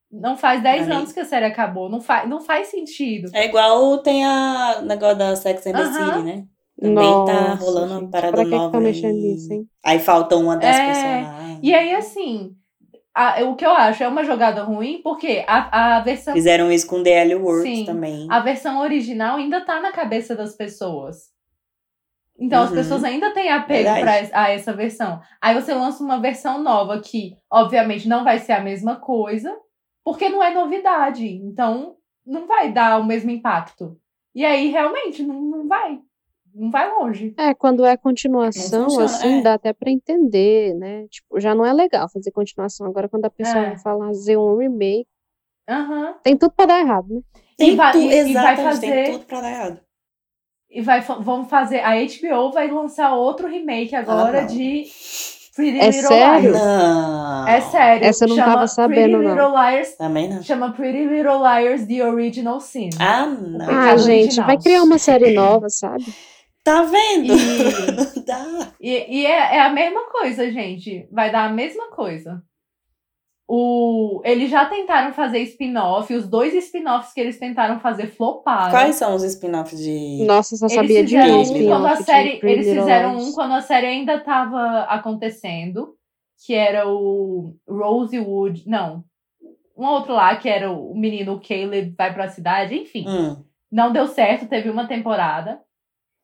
Não 0.09 0.37
faz 0.37 0.63
10 0.63 0.83
Amiga. 0.83 0.95
anos 0.99 1.11
que 1.11 1.19
a 1.19 1.25
série 1.25 1.45
acabou, 1.45 1.89
não 1.89 1.99
faz, 1.99 2.27
não 2.29 2.39
faz 2.39 2.69
sentido. 2.69 3.29
É 3.33 3.45
igual 3.45 3.97
tem 4.01 4.25
a 4.25 4.77
o 4.79 4.85
negócio 4.85 5.17
da 5.17 5.35
Sex 5.35 5.67
and 5.67 5.73
the 5.73 5.81
Aham. 5.81 5.93
City, 6.13 6.23
né? 6.23 6.43
Também 6.81 7.25
tá 7.25 7.49
Nossa, 7.49 7.63
rolando 7.65 7.93
uma 7.99 8.09
parada 8.09 8.31
pra 8.31 8.43
que 8.45 8.49
que 8.51 8.55
nova. 8.55 8.71
tá 8.71 8.79
mexendo 8.79 9.15
aí. 9.15 9.21
nisso, 9.21 9.51
hein? 9.51 9.67
Aí 9.83 9.99
falta 9.99 10.37
uma 10.37 10.55
das 10.55 10.77
É, 10.77 10.85
personagens. 10.85 11.59
E 11.61 11.73
aí, 11.73 11.93
assim, 11.93 12.55
a- 13.13 13.43
o 13.43 13.55
que 13.55 13.65
eu 13.65 13.71
acho 13.71 14.03
é 14.03 14.07
uma 14.07 14.23
jogada 14.23 14.63
ruim, 14.63 15.01
porque 15.03 15.43
a, 15.47 15.97
a 15.97 15.99
versão 16.01 16.33
Fizeram 16.33 16.71
isso 16.71 16.87
com 16.87 17.03
The 17.03 17.09
L 17.11 17.35
Works 17.35 17.63
Sim. 17.63 17.85
também. 17.85 18.27
a 18.29 18.39
versão 18.39 18.79
original 18.79 19.37
ainda 19.37 19.61
tá 19.65 19.81
na 19.81 19.91
cabeça 19.91 20.35
das 20.35 20.55
pessoas. 20.55 21.29
Então 22.39 22.63
as 22.63 22.69
Uhum. 22.69 22.75
pessoas 22.77 23.03
ainda 23.03 23.31
têm 23.33 23.49
apego 23.51 23.83
Verdade. 23.91 24.29
pra, 24.29 24.41
a 24.43 24.49
essa 24.51 24.71
versão. 24.73 25.21
Aí 25.41 25.53
você 25.53 25.73
lança 25.73 26.01
uma 26.03 26.19
versão 26.21 26.61
nova 26.63 27.01
que, 27.01 27.35
obviamente, 27.51 28.07
não 28.07 28.23
vai 28.23 28.39
ser 28.39 28.53
a 28.53 28.61
mesma 28.61 28.95
coisa, 28.95 29.53
porque 30.05 30.29
não 30.29 30.41
é 30.41 30.53
novidade. 30.53 31.27
Então, 31.27 31.95
não 32.25 32.47
vai 32.47 32.71
dar 32.71 32.99
o 33.01 33.05
mesmo 33.05 33.29
impacto. 33.29 33.99
E 34.33 34.45
aí, 34.45 34.69
realmente, 34.69 35.21
não, 35.21 35.41
não 35.41 35.67
vai. 35.67 35.99
Não 36.59 36.69
vai 36.69 36.89
longe. 36.91 37.33
É, 37.37 37.53
quando 37.53 37.85
é 37.85 37.95
continuação, 37.95 38.83
funciona, 38.85 39.05
assim, 39.05 39.39
é. 39.39 39.41
dá 39.41 39.53
até 39.53 39.71
pra 39.71 39.89
entender, 39.89 40.73
né? 40.75 41.05
Tipo, 41.09 41.39
já 41.39 41.55
não 41.55 41.65
é 41.65 41.71
legal 41.71 42.09
fazer 42.11 42.31
continuação. 42.31 42.85
Agora, 42.85 43.07
quando 43.07 43.25
a 43.25 43.29
pessoa 43.29 43.57
É. 43.63 43.69
vai 43.69 43.77
fazer 43.79 44.37
um 44.37 44.57
remake, 44.57 45.07
Aham. 45.69 46.15
tem 46.23 46.35
tudo 46.35 46.51
pra 46.51 46.65
dar 46.65 46.79
errado, 46.81 47.07
né? 47.09 47.21
Tem 47.57 47.69
e 47.71 47.75
vai, 47.75 47.91
tudo, 47.93 48.03
e- 48.03 48.07
e 48.07 48.09
vai 48.09 48.29
exatamente, 48.53 48.63
fazer. 48.63 49.03
tem 49.05 49.11
tudo 49.13 49.25
pra 49.25 49.41
dar 49.41 49.51
errado. 49.51 49.79
E 50.71 50.81
vai, 50.81 51.01
vão 51.01 51.45
fazer. 51.45 51.79
A 51.79 51.95
HBO 51.95 52.51
vai 52.51 52.69
lançar 52.69 53.13
outro 53.15 53.47
remake 53.47 53.95
agora 53.95 54.39
Ah, 54.39 54.41
não. 54.41 54.47
de 54.47 54.83
Pretty 55.55 55.77
É 55.79 55.87
Little 55.87 56.07
sério? 56.07 56.51
Liars. 56.51 56.63
Não. 56.63 57.47
É 57.47 57.61
sério. 57.61 58.05
Essa 58.07 58.23
eu 58.25 58.29
não 58.29 58.35
chama 58.37 58.53
tava 58.53 58.67
sabendo, 58.67 59.17
Pretty 59.17 59.35
não. 59.35 59.35
Little 59.35 59.51
Liars. 59.51 59.95
Também 59.97 60.29
não. 60.29 60.43
Chama 60.43 60.71
Pretty 60.71 61.05
Little 61.05 61.39
Liars 61.39 61.85
The 61.87 62.05
Original 62.07 62.59
Sin. 62.61 62.89
Ah, 62.99 63.25
não. 63.25 63.65
Ah, 63.65 63.67
Pecado 63.67 63.97
gente, 64.03 64.21
original. 64.25 64.47
vai 64.47 64.57
criar 64.57 64.83
uma 64.83 64.97
série 64.97 65.33
nova, 65.33 65.67
sabe? 65.69 66.05
Tá 66.69 66.83
vendo? 66.83 67.33
E, 67.33 68.19
Dá. 68.23 68.71
e, 68.79 69.21
e 69.21 69.25
é, 69.25 69.55
é 69.55 69.61
a 69.61 69.71
mesma 69.71 70.03
coisa, 70.11 70.51
gente. 70.51 71.07
Vai 71.11 71.31
dar 71.31 71.45
a 71.45 71.51
mesma 71.51 71.87
coisa. 71.89 72.43
O, 73.47 74.21
eles 74.23 74.51
já 74.51 74.65
tentaram 74.65 75.11
fazer 75.11 75.39
spin-off. 75.39 76.13
Os 76.13 76.27
dois 76.27 76.53
spin-offs 76.53 77.11
que 77.11 77.19
eles 77.19 77.39
tentaram 77.39 77.79
fazer 77.79 78.05
floparam. 78.05 78.69
Quais 78.69 78.97
são 78.97 79.15
os 79.15 79.23
spin-offs 79.23 79.79
de. 79.79 80.23
Nossa, 80.27 80.55
só 80.55 80.69
sabia 80.69 81.03
de 81.03 81.17
um 81.17 81.41
spin-off 81.41 81.67
quando 81.67 81.85
a 81.87 81.95
série. 81.95 82.39
Eles 82.43 82.67
fizeram 82.67 83.17
um 83.17 83.31
quando 83.33 83.53
a 83.55 83.61
série 83.61 83.87
ainda 83.87 84.17
estava 84.17 84.81
acontecendo. 84.81 85.95
Que 86.45 86.53
era 86.53 86.87
o 86.87 87.55
Rosewood. 87.67 88.63
Não. 88.67 89.03
Um 89.75 89.87
outro 89.87 90.13
lá, 90.13 90.35
que 90.35 90.47
era 90.47 90.71
o 90.71 90.95
menino 90.95 91.41
Caleb 91.41 91.95
vai 91.97 92.13
pra 92.13 92.29
cidade, 92.29 92.75
enfim. 92.75 93.05
Hum. 93.07 93.43
Não 93.71 93.91
deu 93.91 94.05
certo, 94.05 94.47
teve 94.47 94.69
uma 94.69 94.87
temporada. 94.87 95.59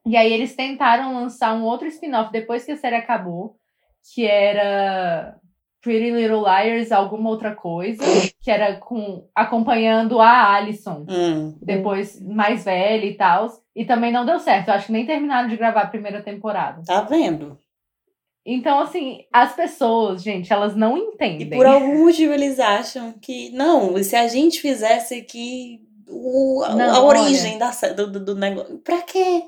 E 0.06 0.15
aí 0.15 0.32
eles 0.32 0.56
tentaram 0.56 1.13
lançar 1.15 1.54
um 1.56 1.63
outro 1.63 1.88
spin-off 1.88 2.32
depois 2.32 2.63
que 2.63 2.72
a 2.72 2.78
série 2.78 2.96
acabou, 2.96 3.56
que 4.13 4.26
era 4.26 5.36
Pretty 5.82 6.12
Little 6.12 6.44
Liars, 6.44 6.91
alguma 6.91 7.30
outra 7.30 7.56
coisa, 7.56 8.04
que 8.41 8.52
era 8.52 8.76
com 8.76 9.28
acompanhando 9.34 10.20
a 10.22 10.54
Alison, 10.54 11.06
Hum. 11.10 11.58
depois 11.62 12.22
mais 12.22 12.63
velha 12.65 13.06
e 13.06 13.15
tal. 13.15 13.48
E 13.76 13.84
também 13.84 14.12
não 14.12 14.26
deu 14.26 14.39
certo. 14.39 14.68
Eu 14.70 14.76
acho 14.76 14.88
que 14.88 14.91
nem 14.94 15.06
terminaram 15.06 15.50
de 15.50 15.58
gravar 15.58 15.82
a 15.82 15.88
primeira 15.88 16.22
temporada. 16.22 16.82
Tá 16.86 17.02
vendo? 17.02 17.58
Então, 18.46 18.80
assim, 18.80 19.22
as 19.34 19.56
pessoas, 19.56 20.22
gente, 20.22 20.54
elas 20.54 20.76
não 20.76 20.96
E 20.98 21.02
entendem. 21.02 21.50
por 21.58 21.65
algum 21.65 22.04
motivo 22.06 22.32
eles 22.32 22.60
acham 22.60 23.12
que. 23.13 23.50
Não, 23.50 23.98
e 23.98 24.04
se 24.04 24.15
a 24.15 24.28
gente 24.28 24.62
fizesse 24.62 25.15
aqui 25.15 25.80
o, 26.08 26.62
a- 26.63 26.76
Não, 26.76 26.96
a 26.96 27.04
olha. 27.04 27.22
origem 27.22 27.58
da, 27.58 27.72
do, 27.96 28.12
do, 28.12 28.20
do 28.24 28.36
negócio. 28.36 28.78
Pra 28.80 29.02
quê? 29.02 29.46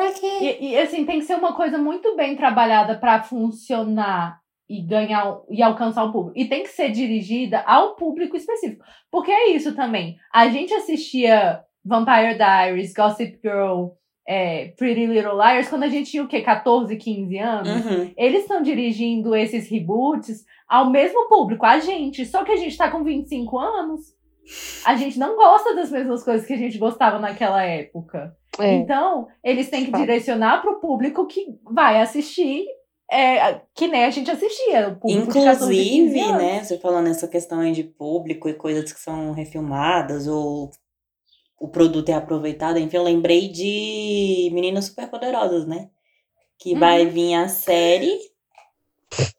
Pra 0.00 0.12
quê? 0.12 0.56
E, 0.60 0.70
e, 0.70 0.78
assim, 0.78 1.04
tem 1.04 1.18
que 1.18 1.26
ser 1.26 1.34
uma 1.34 1.52
coisa 1.52 1.76
muito 1.76 2.16
bem 2.16 2.34
trabalhada 2.34 2.96
para 2.96 3.22
funcionar 3.22 4.40
e 4.66 4.80
ganhar 4.80 5.38
e 5.50 5.62
alcançar 5.62 6.04
o 6.04 6.12
público. 6.12 6.38
E 6.38 6.46
tem 6.46 6.62
que 6.62 6.70
ser 6.70 6.90
dirigida 6.90 7.60
ao 7.66 7.96
público 7.96 8.34
específico. 8.34 8.82
Porque 9.10 9.30
é 9.30 9.50
isso 9.50 9.74
também. 9.74 10.16
A 10.32 10.48
gente 10.48 10.72
assistia 10.72 11.60
Vampire 11.84 12.34
Diaries, 12.34 12.94
Gossip 12.94 13.38
Girl, 13.42 13.88
é, 14.26 14.68
Pretty 14.78 15.04
Little 15.04 15.34
Liars 15.34 15.68
quando 15.68 15.82
a 15.82 15.88
gente 15.88 16.10
tinha 16.10 16.22
o 16.22 16.28
quê? 16.28 16.40
14, 16.40 16.96
15 16.96 17.38
anos? 17.38 17.84
Uhum. 17.84 18.12
Eles 18.16 18.42
estão 18.42 18.62
dirigindo 18.62 19.36
esses 19.36 19.68
reboots 19.68 20.46
ao 20.66 20.88
mesmo 20.88 21.28
público, 21.28 21.66
a 21.66 21.78
gente. 21.78 22.24
Só 22.24 22.42
que 22.42 22.52
a 22.52 22.56
gente 22.56 22.76
tá 22.76 22.90
com 22.90 23.04
25 23.04 23.58
anos. 23.58 24.00
A 24.86 24.96
gente 24.96 25.18
não 25.18 25.36
gosta 25.36 25.74
das 25.74 25.90
mesmas 25.90 26.24
coisas 26.24 26.46
que 26.46 26.54
a 26.54 26.58
gente 26.58 26.78
gostava 26.78 27.18
naquela 27.18 27.62
época. 27.62 28.34
É. 28.62 28.74
Então, 28.74 29.26
eles 29.42 29.68
têm 29.68 29.84
que 29.84 29.90
Fato. 29.90 30.00
direcionar 30.00 30.60
para 30.62 30.72
o 30.72 30.80
público 30.80 31.26
que 31.26 31.46
vai 31.64 32.00
assistir, 32.00 32.64
é, 33.10 33.60
que 33.74 33.88
nem 33.88 34.04
a 34.04 34.10
gente 34.10 34.30
assistia. 34.30 34.88
O 34.88 34.96
público 34.96 35.32
de 35.32 35.44
14, 35.44 35.74
15 35.74 35.98
Inclusive, 35.98 36.32
né, 36.32 36.62
você 36.62 36.78
falando 36.78 37.08
essa 37.08 37.26
questão 37.28 37.60
aí 37.60 37.72
de 37.72 37.84
público 37.84 38.48
e 38.48 38.54
coisas 38.54 38.92
que 38.92 39.00
são 39.00 39.32
refilmadas 39.32 40.26
ou 40.28 40.70
o 41.58 41.68
produto 41.68 42.08
é 42.08 42.14
aproveitado, 42.14 42.78
enfim, 42.78 42.96
eu 42.96 43.02
lembrei 43.02 43.48
de 43.48 44.48
Meninas 44.52 44.86
Superpoderosas, 44.86 45.66
né? 45.66 45.90
Que 46.58 46.74
vai 46.74 47.04
Uhum. 47.04 47.10
vir 47.10 47.34
a 47.34 47.48
série 47.48 48.16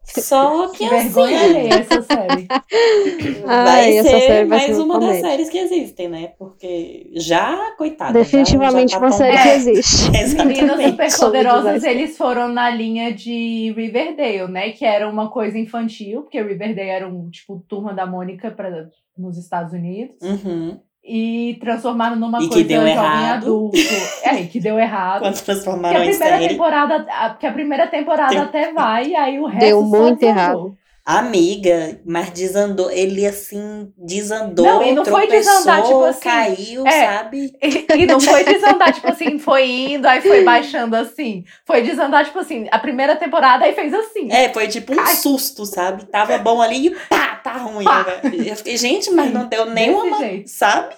Só 0.03 0.67
que 0.73 0.87
Vergonha 0.87 1.37
assim, 1.39 1.49
alheia 1.49 1.73
essa 1.75 2.01
série. 2.01 2.47
vai 3.45 3.67
Ai, 3.67 3.97
essa 3.97 4.09
ser 4.09 4.19
série 4.19 4.33
vai 4.33 4.45
mais 4.45 4.75
ser 4.75 4.81
uma 4.81 4.99
das 4.99 5.17
séries 5.17 5.49
que 5.49 5.57
existem, 5.57 6.09
né? 6.09 6.33
Porque 6.37 7.09
já, 7.15 7.71
coitada. 7.77 8.13
Definitivamente 8.13 8.91
já, 8.91 8.99
já 8.99 9.05
uma 9.05 9.11
tá 9.11 9.17
série 9.17 9.37
tombada. 9.37 9.49
que 9.49 9.55
existe. 9.55 10.11
Meninas 10.11 10.79
Exatamente. 10.79 11.11
Superpoderosas, 11.11 11.83
eles 11.83 12.17
foram 12.17 12.49
na 12.49 12.69
linha 12.69 13.13
de 13.13 13.73
Riverdale, 13.75 14.51
né? 14.51 14.71
Que 14.71 14.85
era 14.85 15.09
uma 15.09 15.29
coisa 15.29 15.57
infantil, 15.57 16.21
porque 16.23 16.41
Riverdale 16.41 16.89
era 16.89 17.07
um, 17.07 17.29
tipo, 17.29 17.63
turma 17.67 17.93
da 17.93 18.05
Mônica 18.05 18.51
pra, 18.51 18.89
nos 19.17 19.37
Estados 19.37 19.73
Unidos. 19.73 20.17
Uhum. 20.21 20.79
E 21.03 21.57
transformaram 21.59 22.15
numa 22.15 22.37
E 22.37 22.43
que 22.43 22.49
coisa 22.49 22.67
deu 22.67 22.77
jovem 22.81 22.91
errado. 22.93 23.43
adulto. 23.43 23.77
É, 24.23 24.43
que 24.43 24.59
deu 24.59 24.77
errado. 24.79 25.21
Quando 25.21 25.33
Que 25.33 25.41
a 25.41 25.45
transformaram 25.45 26.03
em 26.03 26.09
primeira 26.09 26.37
série. 26.37 26.47
temporada, 26.49 27.05
a, 27.09 27.29
que 27.31 27.45
a 27.47 27.51
primeira 27.51 27.87
temporada 27.87 28.29
Tem- 28.29 28.39
até 28.39 28.71
vai, 28.71 29.07
e 29.07 29.15
aí 29.15 29.39
o 29.39 29.45
resto 29.47 29.65
Deu 29.65 29.81
muito 29.83 30.21
errado. 30.23 30.77
Amiga, 31.05 31.99
mas 32.05 32.29
desandou. 32.29 32.91
Ele 32.91 33.25
assim, 33.25 33.91
desandou. 33.97 34.65
Não, 34.65 34.83
e 34.83 34.91
não 34.91 35.03
foi 35.03 35.27
desandar, 35.27 35.83
tipo 35.83 36.03
assim, 36.03 36.21
Caiu, 36.21 36.87
é. 36.87 37.05
sabe? 37.07 37.53
E, 37.61 37.85
e 37.97 38.05
não 38.05 38.19
foi 38.19 38.43
desandar, 38.45 38.93
tipo 38.93 39.07
assim, 39.07 39.39
foi 39.39 39.67
indo, 39.67 40.07
aí 40.07 40.21
foi 40.21 40.43
baixando 40.43 40.95
assim. 40.95 41.43
Foi 41.65 41.81
desandar, 41.81 42.25
tipo 42.25 42.37
assim, 42.37 42.67
a 42.71 42.77
primeira 42.77 43.15
temporada 43.15 43.65
aí 43.65 43.73
fez 43.73 43.93
assim. 43.93 44.31
É, 44.31 44.53
foi 44.53 44.67
tipo 44.67 44.93
um 44.93 44.99
Ai. 44.99 45.15
susto, 45.15 45.65
sabe? 45.65 46.05
Tava 46.05 46.37
bom 46.37 46.61
ali 46.61 46.87
e 46.87 46.91
pá, 46.91 47.35
tá 47.43 47.53
ruim. 47.53 47.85
Pá. 47.85 48.05
Eu 48.23 48.55
fiquei, 48.55 48.77
gente, 48.77 49.09
mas 49.11 49.33
não 49.33 49.47
deu 49.47 49.65
nenhuma, 49.71 50.17
sabe? 50.45 50.95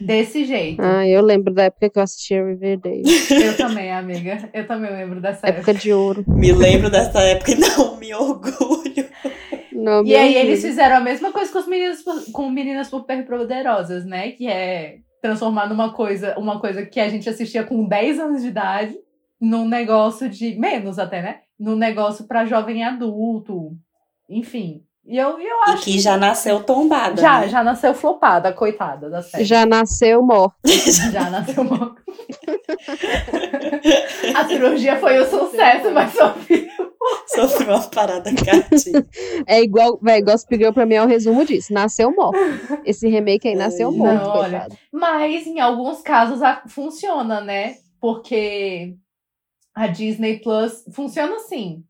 Desse 0.00 0.44
jeito. 0.44 0.80
Ah, 0.82 1.06
eu 1.08 1.22
lembro 1.22 1.52
da 1.52 1.64
época 1.64 1.88
que 1.88 1.98
eu 1.98 2.02
assistia 2.02 2.44
Riverdale. 2.44 3.02
Eu 3.30 3.56
também, 3.56 3.90
amiga. 3.90 4.48
Eu 4.52 4.66
também 4.66 4.90
lembro 4.90 5.20
dessa 5.20 5.46
época. 5.48 5.70
época 5.70 5.74
de 5.74 5.92
ouro. 5.92 6.24
Me 6.28 6.52
lembro 6.52 6.90
dessa 6.90 7.20
época 7.22 7.52
e 7.52 7.58
não 7.58 7.96
me 7.96 8.14
orgulho. 8.14 9.08
Não, 9.72 10.04
E 10.04 10.14
aí 10.14 10.34
eles 10.36 10.60
Deus. 10.62 10.72
fizeram 10.72 10.96
a 10.96 11.00
mesma 11.00 11.32
coisa 11.32 11.50
com, 11.52 11.58
os 11.58 11.66
meninos, 11.66 12.02
com 12.32 12.50
meninas 12.50 12.88
super 12.88 13.24
poderosas, 13.26 14.04
né? 14.04 14.32
Que 14.32 14.46
é 14.48 14.98
transformar 15.22 15.68
numa 15.68 15.92
coisa, 15.92 16.38
uma 16.38 16.60
coisa 16.60 16.84
que 16.84 17.00
a 17.00 17.08
gente 17.08 17.28
assistia 17.28 17.64
com 17.64 17.86
10 17.86 18.18
anos 18.18 18.42
de 18.42 18.48
idade, 18.48 18.94
num 19.40 19.68
negócio 19.68 20.28
de. 20.28 20.58
menos 20.58 20.98
até, 20.98 21.22
né? 21.22 21.40
Num 21.58 21.76
negócio 21.76 22.26
pra 22.26 22.44
jovem 22.44 22.84
adulto. 22.84 23.72
Enfim. 24.28 24.82
E 25.08 25.16
eu, 25.16 25.38
eu 25.38 25.40
E 25.40 25.70
acho 25.70 25.84
que 25.84 25.98
já 26.00 26.16
nasceu 26.16 26.62
tombada. 26.64 27.20
Já, 27.22 27.40
né? 27.40 27.48
já 27.48 27.62
nasceu 27.62 27.94
flopada, 27.94 28.52
coitada 28.52 29.08
da 29.08 29.22
série. 29.22 29.44
Já 29.44 29.64
nasceu 29.64 30.20
morto. 30.20 30.56
Já 31.12 31.30
nasceu 31.30 31.62
uma... 31.62 31.94
A 34.34 34.44
cirurgia 34.48 34.98
foi 34.98 35.22
um 35.22 35.26
sucesso, 35.26 35.90
mas 35.92 36.12
só 36.12 36.34
Sofreu 37.28 37.68
uma 37.76 37.88
parada 37.88 38.30
cardíaca. 38.34 39.06
É 39.46 39.62
igual, 39.62 39.98
velho, 40.02 40.24
Gossip 40.24 40.56
Girl 40.56 40.72
pra 40.72 40.84
mim 40.86 40.94
é 40.96 41.02
o 41.04 41.06
resumo 41.06 41.44
disso. 41.44 41.72
Nasceu 41.72 42.12
morto. 42.12 42.38
Esse 42.84 43.08
remake 43.08 43.46
aí 43.46 43.54
nasceu 43.54 43.90
Não, 43.92 43.98
morto, 43.98 44.28
olha. 44.28 44.66
Mas 44.92 45.46
em 45.46 45.60
alguns 45.60 46.00
casos 46.02 46.42
a- 46.42 46.62
funciona, 46.66 47.40
né? 47.40 47.76
Porque 48.00 48.96
a 49.74 49.86
Disney 49.86 50.40
Plus 50.40 50.84
funciona 50.92 51.36
assim. 51.36 51.84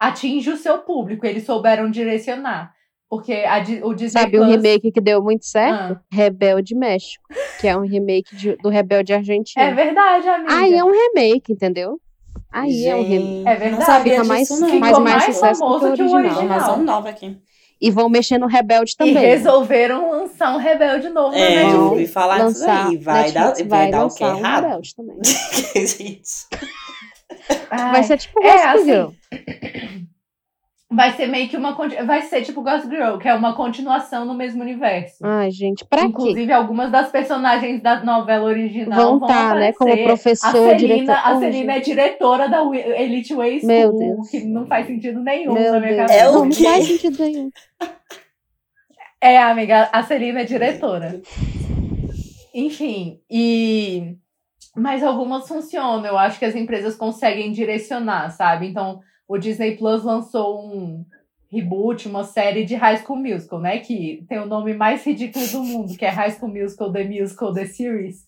Atinge 0.00 0.50
o 0.50 0.56
seu 0.56 0.78
público, 0.78 1.26
eles 1.26 1.44
souberam 1.44 1.90
direcionar. 1.90 2.72
Porque 3.08 3.32
a 3.32 3.58
o 3.84 3.92
Disney 3.92 4.20
Sabe 4.22 4.36
Plus. 4.36 4.46
um 4.46 4.50
remake 4.50 4.92
que 4.92 5.00
deu 5.00 5.20
muito 5.22 5.44
certo? 5.44 5.94
Ah. 5.94 6.00
Rebelde 6.12 6.74
México. 6.76 7.22
Que 7.60 7.66
é 7.68 7.76
um 7.76 7.80
remake 7.84 8.34
de- 8.36 8.56
do 8.58 8.68
Rebelde 8.68 9.12
Argentino. 9.12 9.64
É 9.64 9.74
verdade, 9.74 10.28
amiga. 10.28 10.54
Aí 10.54 10.74
é 10.74 10.84
um 10.84 10.92
remake, 10.92 11.52
entendeu? 11.52 12.00
Aí 12.52 12.86
é 12.86 12.94
um 12.94 13.02
remake. 13.02 13.26
Gente, 13.34 13.48
É 13.48 13.54
verdade. 13.56 13.80
Não 13.80 13.80
sabia 13.86 14.12
Fica 14.22 14.22
disso, 14.22 14.28
mais- 14.28 14.50
não. 14.50 14.58
Faz 14.58 14.72
Ficou 14.72 15.00
mais 15.00 15.16
mais 15.16 15.34
sucesso 15.34 15.60
famoso 15.60 15.88
do 15.90 15.94
que 15.94 16.02
o 16.02 16.04
original. 16.04 16.20
original. 16.24 16.44
Informação 16.44 16.84
nova 16.84 17.08
aqui. 17.08 17.36
E 17.82 17.90
vão 17.90 18.08
mexer 18.08 18.38
no 18.38 18.46
Rebelde 18.46 18.92
E 18.92 18.96
também. 18.96 19.14
resolveram 19.14 20.10
lançar 20.10 20.54
um 20.54 20.58
rebelde 20.58 21.08
novo 21.08 21.34
É, 21.34 21.38
na 21.40 21.46
eu 21.46 21.56
Netflix. 21.66 21.90
ouvi 21.90 22.06
falar 22.06 22.46
disso 22.46 22.70
aí. 22.70 22.96
Vai 22.98 23.32
dar, 23.32 23.46
Netflix 23.46 23.68
vai 23.70 23.90
dar 23.90 24.04
o 24.06 24.14
quê? 24.14 24.22
lançar 24.24 24.34
um 24.34 24.38
Errado? 24.38 24.62
Rebelde 24.64 24.94
também. 24.94 25.16
Gente. 25.86 26.46
Ai, 27.70 27.92
Vai 27.92 28.02
ser 28.02 28.18
tipo 28.18 28.40
É, 28.42 28.52
Gossip 28.52 28.66
assim, 28.68 28.84
Girl. 28.84 29.08
vai 30.92 31.12
ser 31.12 31.26
meio 31.28 31.48
que 31.48 31.56
uma. 31.56 31.72
Vai 32.04 32.22
ser 32.22 32.42
tipo 32.42 32.62
Gossip 32.62 32.90
Girl, 32.94 33.16
que 33.18 33.28
é 33.28 33.34
uma 33.34 33.54
continuação 33.54 34.24
no 34.24 34.34
mesmo 34.34 34.60
universo. 34.62 35.18
Ai, 35.22 35.50
gente, 35.50 35.84
pra 35.84 36.00
quê? 36.00 36.06
Inclusive, 36.08 36.52
algumas 36.52 36.90
das 36.90 37.10
personagens 37.10 37.80
da 37.80 38.02
novela 38.04 38.44
original 38.46 39.18
Vão 39.18 39.20
tá, 39.28 39.54
né, 39.54 39.68
aparecer. 39.70 39.78
como 39.78 40.04
professor, 40.04 40.48
a 40.48 40.52
Celina, 40.52 40.76
diretor. 40.78 41.12
A 41.12 41.32
Oh, 41.36 41.38
Celina 41.40 41.72
é 41.74 41.80
diretora 41.80 42.48
da 42.48 42.62
Elite 42.64 43.34
Way 43.34 43.60
School, 43.60 43.68
Meu 43.68 43.92
Deus. 43.96 44.28
que 44.30 44.40
não 44.44 44.66
faz 44.66 44.86
sentido 44.86 45.20
nenhum 45.20 45.54
Meu 45.54 45.72
na 45.74 45.80
minha 45.80 45.92
Deus. 45.94 46.00
cabeça. 46.08 46.20
É 46.24 46.28
o 46.28 46.32
não, 46.32 46.44
não 46.46 46.50
quê? 46.50 46.64
faz 46.64 46.86
sentido 46.86 47.22
nenhum. 47.22 47.50
É, 49.22 49.38
amiga, 49.38 49.88
a 49.92 50.02
Celina 50.02 50.40
é 50.40 50.44
diretora. 50.44 51.20
Enfim, 52.52 53.20
e. 53.30 54.16
Mas 54.76 55.02
algumas 55.02 55.46
funcionam. 55.48 56.06
Eu 56.06 56.16
acho 56.18 56.38
que 56.38 56.44
as 56.44 56.54
empresas 56.54 56.96
conseguem 56.96 57.50
direcionar, 57.52 58.30
sabe? 58.30 58.66
Então, 58.68 59.00
o 59.28 59.36
Disney 59.38 59.76
Plus 59.76 60.04
lançou 60.04 60.64
um 60.64 61.04
reboot, 61.50 62.06
uma 62.08 62.22
série 62.24 62.64
de 62.64 62.76
High 62.76 62.98
School 62.98 63.18
Musical, 63.18 63.60
né? 63.60 63.78
Que 63.78 64.24
tem 64.28 64.38
o 64.38 64.46
nome 64.46 64.72
mais 64.74 65.04
ridículo 65.04 65.46
do 65.48 65.62
mundo, 65.64 65.96
que 65.96 66.04
é 66.04 66.08
High 66.08 66.30
School 66.32 66.52
Musical, 66.52 66.92
The 66.92 67.04
Musical, 67.04 67.52
The 67.52 67.66
Series. 67.66 68.24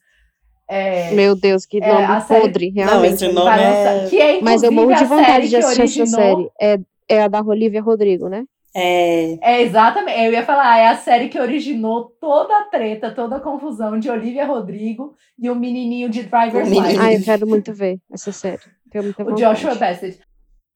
É, 0.69 1.13
Meu 1.13 1.35
Deus, 1.37 1.67
que 1.67 1.79
É, 1.83 1.93
nome 1.93 2.21
série- 2.23 2.41
podre, 2.41 2.73
Não, 2.75 2.85
realmente. 2.85 3.15
esse 3.15 3.29
nome 3.33 3.51
é... 3.51 3.69
lançar- 3.69 4.09
que 4.11 4.21
é, 4.21 4.41
Mas 4.41 4.63
eu 4.63 4.73
morro 4.73 4.95
de 4.95 5.05
vontade 5.05 5.49
de 5.49 5.57
assistir 5.57 6.03
essa 6.03 6.17
originou- 6.21 6.51
série. 6.61 6.81
É, 7.09 7.17
é 7.17 7.23
a 7.23 7.29
da 7.29 7.41
Olivia 7.43 7.83
Rodrigo, 7.83 8.29
né? 8.29 8.45
É... 8.75 9.39
É, 9.43 9.63
exatamente. 9.63 10.19
Eu 10.19 10.33
ia 10.33 10.45
falar, 10.45 10.79
é 10.79 10.89
a 10.89 10.97
série 10.97 11.29
que 11.29 11.39
originou 11.39 12.11
toda 12.21 12.57
a 12.57 12.65
treta, 12.65 13.15
toda 13.15 13.37
a 13.37 13.41
confusão 13.41 13.99
de 13.99 14.11
Olivia 14.11 14.47
Rodrigo 14.47 15.15
e 15.39 15.51
o 15.51 15.55
menininho 15.55 16.09
de 16.09 16.23
Driver's. 16.23 16.69
License. 16.69 16.99
Ai, 16.99 17.17
eu 17.17 17.23
quero 17.23 17.47
muito 17.47 17.73
ver 17.73 18.01
essa 18.11 18.33
série. 18.33 18.63
Tenho 18.91 19.05
muita 19.05 19.25
O. 19.25 19.35
Joshua 19.35 19.75
Bassett. 19.75 20.21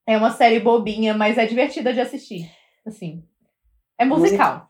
É 0.07 0.16
uma 0.16 0.30
série 0.30 0.61
bobinha, 0.61 1.14
mas 1.14 1.38
é 1.38 1.47
divertida 1.47 1.92
de 1.92 2.01
assistir. 2.01 2.51
Assim. 2.86 3.24
É 3.99 4.05
musical. 4.05 4.68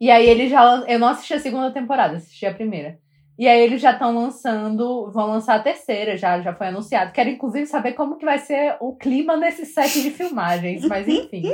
E 0.00 0.10
aí 0.10 0.28
eles 0.28 0.50
já. 0.50 0.84
Eu 0.88 0.98
não 0.98 1.08
assisti 1.08 1.34
a 1.34 1.40
segunda 1.40 1.70
temporada, 1.70 2.16
assisti 2.16 2.44
a 2.44 2.54
primeira. 2.54 2.98
E 3.38 3.48
aí 3.48 3.60
eles 3.62 3.80
já 3.80 3.92
estão 3.92 4.14
lançando. 4.14 5.10
Vão 5.10 5.28
lançar 5.28 5.56
a 5.56 5.62
terceira, 5.62 6.16
já, 6.16 6.40
já 6.40 6.54
foi 6.54 6.68
anunciado. 6.68 7.12
Quero, 7.12 7.28
inclusive, 7.30 7.66
saber 7.66 7.92
como 7.92 8.16
que 8.16 8.24
vai 8.24 8.38
ser 8.38 8.76
o 8.80 8.94
clima 8.96 9.36
nesse 9.36 9.66
set 9.66 10.00
de 10.02 10.10
filmagens. 10.10 10.86
Mas 10.86 11.06
enfim. 11.08 11.42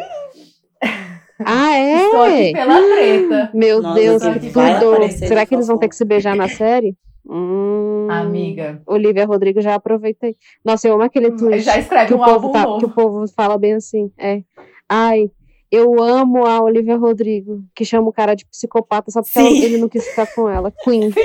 Ah, 1.42 1.78
Estou 1.78 2.22
aqui 2.22 2.48
é? 2.48 2.52
pela 2.52 2.76
treta. 2.82 3.50
Meu 3.54 3.80
Nossa, 3.80 3.98
Deus, 3.98 4.22
que 4.22 4.50
tudo. 4.50 5.08
Será 5.26 5.46
que 5.46 5.54
eles 5.54 5.66
vão 5.68 5.78
ter 5.78 5.88
que 5.88 5.96
se 5.96 6.04
beijar 6.04 6.36
na 6.36 6.48
série? 6.48 6.94
Hum, 7.26 8.08
Amiga. 8.10 8.82
Olivia 8.86 9.24
Rodrigo 9.24 9.60
já 9.62 9.74
aproveitei. 9.74 10.36
Nossa, 10.62 10.86
eu 10.86 10.92
amo 10.94 11.02
aquele 11.02 11.30
tweet 11.32 11.60
Já 11.62 11.78
escreve 11.78 12.08
que, 12.08 12.12
o 12.14 12.16
um 12.16 12.20
povo 12.20 12.32
álbum 12.34 12.52
tá- 12.52 12.62
novo. 12.64 12.78
que 12.80 12.84
o 12.84 12.90
povo 12.90 13.26
fala 13.28 13.56
bem 13.56 13.72
assim. 13.72 14.12
É. 14.18 14.42
Ai, 14.86 15.30
eu 15.70 16.02
amo 16.02 16.46
a 16.46 16.60
Olivia 16.62 16.96
Rodrigo, 16.96 17.62
que 17.74 17.84
chama 17.84 18.08
o 18.08 18.12
cara 18.12 18.34
de 18.34 18.44
psicopata 18.46 19.10
só 19.10 19.22
porque 19.22 19.38
ela- 19.38 19.48
ele 19.50 19.78
não 19.78 19.88
quis 19.88 20.06
ficar 20.06 20.26
com 20.34 20.48
ela. 20.48 20.72
Queen. 20.84 21.10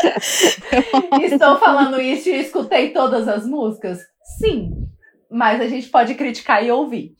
Estou 1.22 1.58
falando 1.58 2.00
isso 2.00 2.28
e 2.28 2.40
escutei 2.40 2.90
todas 2.90 3.28
as 3.28 3.46
músicas? 3.46 3.98
Sim. 4.38 4.72
Mas 5.30 5.60
a 5.60 5.66
gente 5.68 5.88
pode 5.88 6.14
criticar 6.14 6.64
e 6.64 6.70
ouvir. 6.70 7.12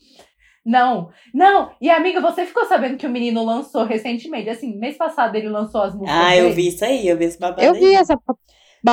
Não, 0.65 1.09
não. 1.33 1.71
E 1.81 1.89
amiga, 1.89 2.21
você 2.21 2.45
ficou 2.45 2.65
sabendo 2.65 2.95
que 2.97 3.07
o 3.07 3.09
menino 3.09 3.43
lançou 3.43 3.83
recentemente? 3.83 4.49
Assim, 4.49 4.77
mês 4.77 4.95
passado 4.95 5.35
ele 5.35 5.49
lançou 5.49 5.81
as 5.81 5.93
músicas. 5.95 6.15
Ah, 6.15 6.35
eu 6.35 6.51
vi 6.51 6.67
isso 6.67 6.85
aí, 6.85 7.07
eu 7.07 7.17
vi 7.17 7.25
esse 7.25 7.39
babado 7.39 7.63
Eu 7.63 7.73
aí. 7.73 7.79
vi 7.79 7.95
essa 7.95 8.15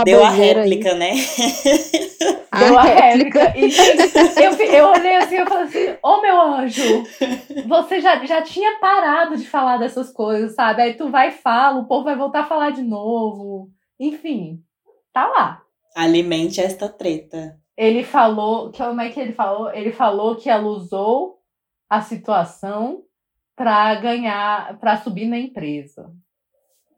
Deu 0.05 0.23
a 0.23 0.25
baboseira 0.29 0.63
aí. 0.63 0.69
réplica, 0.71 0.95
né? 0.95 1.13
Deu 2.59 2.79
a 2.79 2.83
réplica. 2.83 3.55
E, 3.57 3.69
gente, 3.71 4.17
eu, 4.43 4.53
eu 4.67 4.87
olhei 4.89 5.17
assim 5.17 5.37
e 5.37 5.47
falei 5.47 5.65
assim: 5.65 5.98
anjo, 6.41 7.05
você 7.67 8.01
já, 8.01 8.25
já 8.25 8.43
tinha 8.43 8.79
parado 8.79 9.37
de 9.37 9.47
falar 9.47 9.77
dessas 9.79 10.13
coisas, 10.13 10.55
sabe? 10.55 10.83
Aí 10.83 10.95
tu 10.95 11.11
vai 11.11 11.29
e 11.29 11.33
fala, 11.33 11.81
o 11.81 11.87
povo 11.87 12.05
vai 12.05 12.17
voltar 12.17 12.41
a 12.41 12.47
falar 12.47 12.71
de 12.71 12.83
novo. 12.83 13.69
Enfim, 13.99 14.61
tá 15.13 15.27
lá. 15.27 15.63
Alimente 15.97 16.61
esta 16.61 16.89
treta. 16.89 17.59
Ele 17.77 18.03
falou. 18.05 18.71
Como 18.73 19.01
é 19.01 19.09
que 19.11 19.19
ele 19.21 19.33
falou? 19.33 19.73
Ele 19.73 19.93
falou 19.93 20.37
que 20.37 20.49
ela 20.51 20.67
usou 20.67 21.39
a 21.89 22.01
situação 22.01 23.03
pra 23.57 23.95
ganhar, 23.97 24.79
pra 24.79 24.97
subir 24.97 25.27
na 25.27 25.39
empresa. 25.39 26.11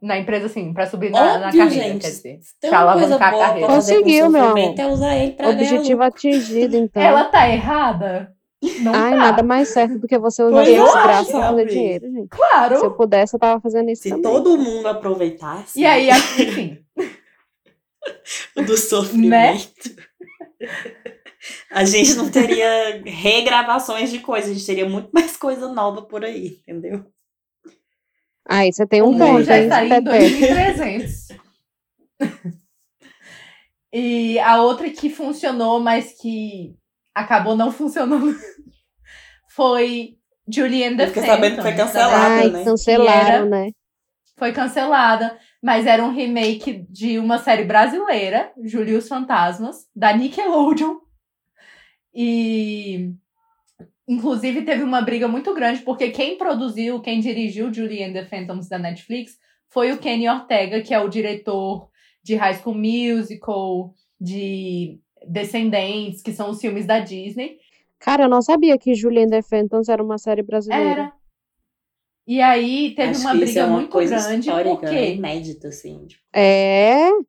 Na 0.02 0.18
empresa, 0.18 0.46
assim, 0.46 0.72
pra 0.72 0.86
subir 0.86 1.10
na, 1.10 1.38
na 1.38 1.46
Óbvio, 1.48 1.60
carreira, 1.64 1.84
gente. 1.88 2.00
quer 2.02 2.08
dizer. 2.08 2.40
Tem 2.60 2.70
Pra 2.70 2.84
uma 2.84 2.92
coisa 2.94 3.06
alavancar 3.16 3.28
a 3.28 3.30
boa 3.32 3.46
carreira. 3.46 3.66
Conseguiu, 3.68 4.30
meu 4.30 4.56
é 4.56 4.86
usar 4.86 5.16
ele 5.16 5.32
pra 5.32 5.52
ganhar 5.52 5.56
Objetivo 5.74 5.90
lucro. 6.02 6.04
atingido, 6.06 6.76
então. 6.76 7.02
Ela 7.02 7.24
tá 7.26 7.48
errada? 7.48 8.34
Não 8.80 8.94
Ai, 8.94 9.12
tá. 9.12 9.16
nada 9.16 9.42
mais 9.42 9.68
certo 9.68 9.98
do 9.98 10.06
que 10.06 10.18
você 10.18 10.42
usar 10.42 10.56
Pois 10.56 10.68
a 10.68 10.70
eu 10.72 10.84
desgraça 10.84 11.20
acho, 11.20 11.30
pra 11.30 11.40
fazer 11.48 11.66
dinheiro, 11.66 12.10
gente. 12.12 12.28
Claro. 12.28 12.78
Se 12.78 12.84
eu 12.84 12.90
pudesse, 12.94 13.34
eu 13.34 13.40
tava 13.40 13.60
fazendo 13.60 13.90
isso 13.90 14.02
Se 14.02 14.10
também. 14.10 14.22
todo 14.22 14.58
mundo 14.58 14.86
aproveitasse 14.86 15.80
E 15.80 15.86
aí, 15.86 16.10
enfim. 16.10 16.78
do 18.66 18.76
sofrimento. 18.76 19.90
a 21.70 21.84
gente 21.84 22.14
não 22.14 22.30
teria 22.30 23.02
regravações 23.04 24.10
de 24.10 24.18
coisas, 24.18 24.50
a 24.50 24.52
gente 24.52 24.66
teria 24.66 24.88
muito 24.88 25.08
mais 25.10 25.36
coisa 25.38 25.72
nova 25.72 26.02
por 26.02 26.22
aí, 26.24 26.58
entendeu? 26.60 27.04
Aí 28.46 28.72
você 28.72 28.86
tem 28.86 29.00
um 29.00 29.16
ponto, 29.16 29.42
já 29.44 29.58
está 29.58 29.84
em 29.84 29.88
Pepe? 29.88 30.02
2300. 30.10 31.28
e 33.92 34.38
a 34.40 34.60
outra 34.62 34.90
que 34.90 35.08
funcionou, 35.08 35.80
mas 35.80 36.12
que 36.20 36.74
acabou 37.14 37.56
não 37.56 37.70
funcionando, 37.72 38.34
foi 39.50 40.16
Julian 40.52 40.96
the 40.96 41.06
fiquei 41.08 41.22
sabendo 41.24 41.56
que 41.56 41.62
foi 41.62 41.74
cancelada. 41.74 42.18
da- 42.18 42.34
Ai, 42.36 42.50
né? 42.50 42.64
cancelaram, 42.64 43.44
Que 43.44 43.50
né? 43.50 43.70
Foi 44.38 44.52
cancelada, 44.52 45.38
mas 45.62 45.86
era 45.86 46.02
um 46.02 46.12
remake 46.12 46.86
de 46.88 47.18
uma 47.18 47.36
série 47.38 47.64
brasileira, 47.64 48.50
Julia 48.64 48.94
e 48.94 48.96
os 48.96 49.06
Fantasmas, 49.06 49.86
da 49.94 50.16
Nickelodeon. 50.16 50.96
E 52.14 53.12
inclusive 54.08 54.62
teve 54.62 54.82
uma 54.82 55.00
briga 55.02 55.28
muito 55.28 55.54
grande, 55.54 55.82
porque 55.82 56.10
quem 56.10 56.36
produziu, 56.36 57.00
quem 57.00 57.20
dirigiu 57.20 57.72
Julie 57.72 58.02
and 58.02 58.12
the 58.12 58.24
Phantoms 58.24 58.68
da 58.68 58.78
Netflix 58.78 59.32
foi 59.68 59.92
o 59.92 59.98
Kenny 59.98 60.28
Ortega, 60.28 60.80
que 60.80 60.92
é 60.92 60.98
o 61.00 61.08
diretor 61.08 61.88
de 62.22 62.34
High 62.34 62.54
School 62.54 62.74
Musical, 62.76 63.94
de 64.20 64.98
Descendentes, 65.26 66.22
que 66.22 66.32
são 66.32 66.50
os 66.50 66.60
filmes 66.60 66.86
da 66.86 66.98
Disney. 67.00 67.58
Cara, 67.98 68.24
eu 68.24 68.28
não 68.28 68.40
sabia 68.42 68.78
que 68.78 68.94
Julian 68.94 69.26
the 69.28 69.42
Phantoms 69.42 69.88
era 69.88 70.02
uma 70.02 70.18
série 70.18 70.42
brasileira. 70.42 70.90
Era. 70.90 71.12
E 72.26 72.40
aí 72.40 72.94
teve 72.94 73.10
Acho 73.10 73.20
uma 73.22 73.30
que 73.32 73.36
isso 73.38 73.44
briga 73.46 73.60
é 73.60 73.64
uma 73.64 73.76
muito 73.76 73.90
coisa 73.90 74.16
grande, 74.16 74.50
porque 74.50 74.86
né? 74.86 75.10
inédita, 75.14 75.68
assim. 75.68 76.06
tipo, 76.06 76.22
É, 76.32 77.10
o 77.10 77.24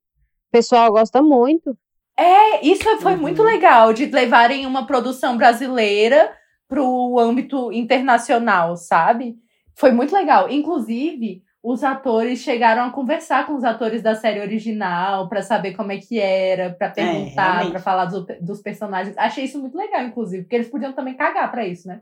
pessoal 0.52 0.92
gosta 0.92 1.22
muito. 1.22 1.76
É, 2.18 2.66
isso 2.66 2.84
foi 3.00 3.14
Uhum. 3.16 3.22
muito 3.22 3.42
legal, 3.42 3.94
de 3.94 4.06
levarem 4.06 4.66
uma 4.66 4.86
produção 4.86 5.38
brasileira 5.38 6.32
para 6.68 6.82
o 6.84 7.20
âmbito 7.20 7.72
internacional, 7.72 8.78
sabe? 8.78 9.38
Foi 9.76 9.92
muito 9.92 10.14
legal. 10.14 10.50
Inclusive, 10.50 11.42
os 11.64 11.84
atores 11.84 12.40
chegaram 12.40 12.84
a 12.86 12.90
conversar 12.92 13.46
com 13.46 13.54
os 13.54 13.64
atores 13.64 14.02
da 14.02 14.16
série 14.16 14.40
original 14.42 15.30
para 15.30 15.42
saber 15.44 15.74
como 15.76 15.92
é 15.92 15.98
que 16.00 16.20
era, 16.20 16.72
para 16.72 16.90
perguntar, 16.90 17.44
realmente. 17.52 17.72
para 17.72 17.80
falar 17.80 18.06
dos, 18.06 18.26
dos 18.42 18.62
personagens. 18.62 19.16
Achei 19.18 19.44
isso 19.46 19.60
muito 19.60 19.78
legal, 19.78 20.04
inclusive, 20.04 20.44
porque 20.44 20.56
eles 20.56 20.70
podiam 20.70 20.94
também 20.94 21.14
cagar 21.16 21.52
para 21.52 21.68
isso, 21.68 21.88
né? 21.88 22.02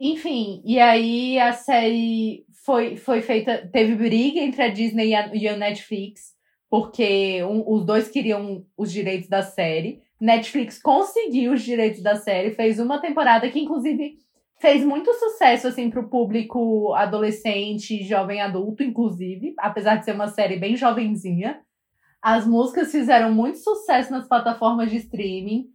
Enfim, 0.00 0.60
e 0.64 0.80
aí 0.80 1.38
a 1.38 1.52
série 1.52 2.44
foi, 2.64 2.96
foi 2.96 3.22
feita. 3.22 3.68
Teve 3.72 3.94
briga 3.94 4.40
entre 4.40 4.62
a 4.62 4.68
Disney 4.68 5.08
e 5.10 5.14
a, 5.14 5.30
e 5.34 5.56
Netflix, 5.56 6.32
porque 6.68 7.44
um- 7.44 7.62
os 7.66 7.84
dois 7.84 8.08
queriam 8.08 8.64
os 8.76 8.90
direitos 8.90 9.28
da 9.28 9.42
série. 9.42 10.02
Netflix 10.20 10.80
conseguiu 10.82 11.52
os 11.52 11.62
direitos 11.62 12.02
da 12.02 12.16
série, 12.16 12.50
fez 12.50 12.80
uma 12.80 12.98
temporada 13.00 13.48
que, 13.48 13.60
inclusive, 13.60 14.16
fez 14.64 14.82
muito 14.82 15.12
sucesso 15.12 15.68
assim 15.68 15.90
para 15.90 16.00
o 16.00 16.08
público 16.08 16.94
adolescente, 16.94 18.02
jovem 18.02 18.40
adulto, 18.40 18.82
inclusive, 18.82 19.52
apesar 19.58 19.96
de 19.96 20.06
ser 20.06 20.12
uma 20.12 20.28
série 20.28 20.56
bem 20.56 20.74
jovenzinha. 20.74 21.60
As 22.22 22.46
músicas 22.46 22.90
fizeram 22.90 23.30
muito 23.30 23.58
sucesso 23.58 24.10
nas 24.10 24.26
plataformas 24.26 24.90
de 24.90 24.96
streaming. 24.96 25.66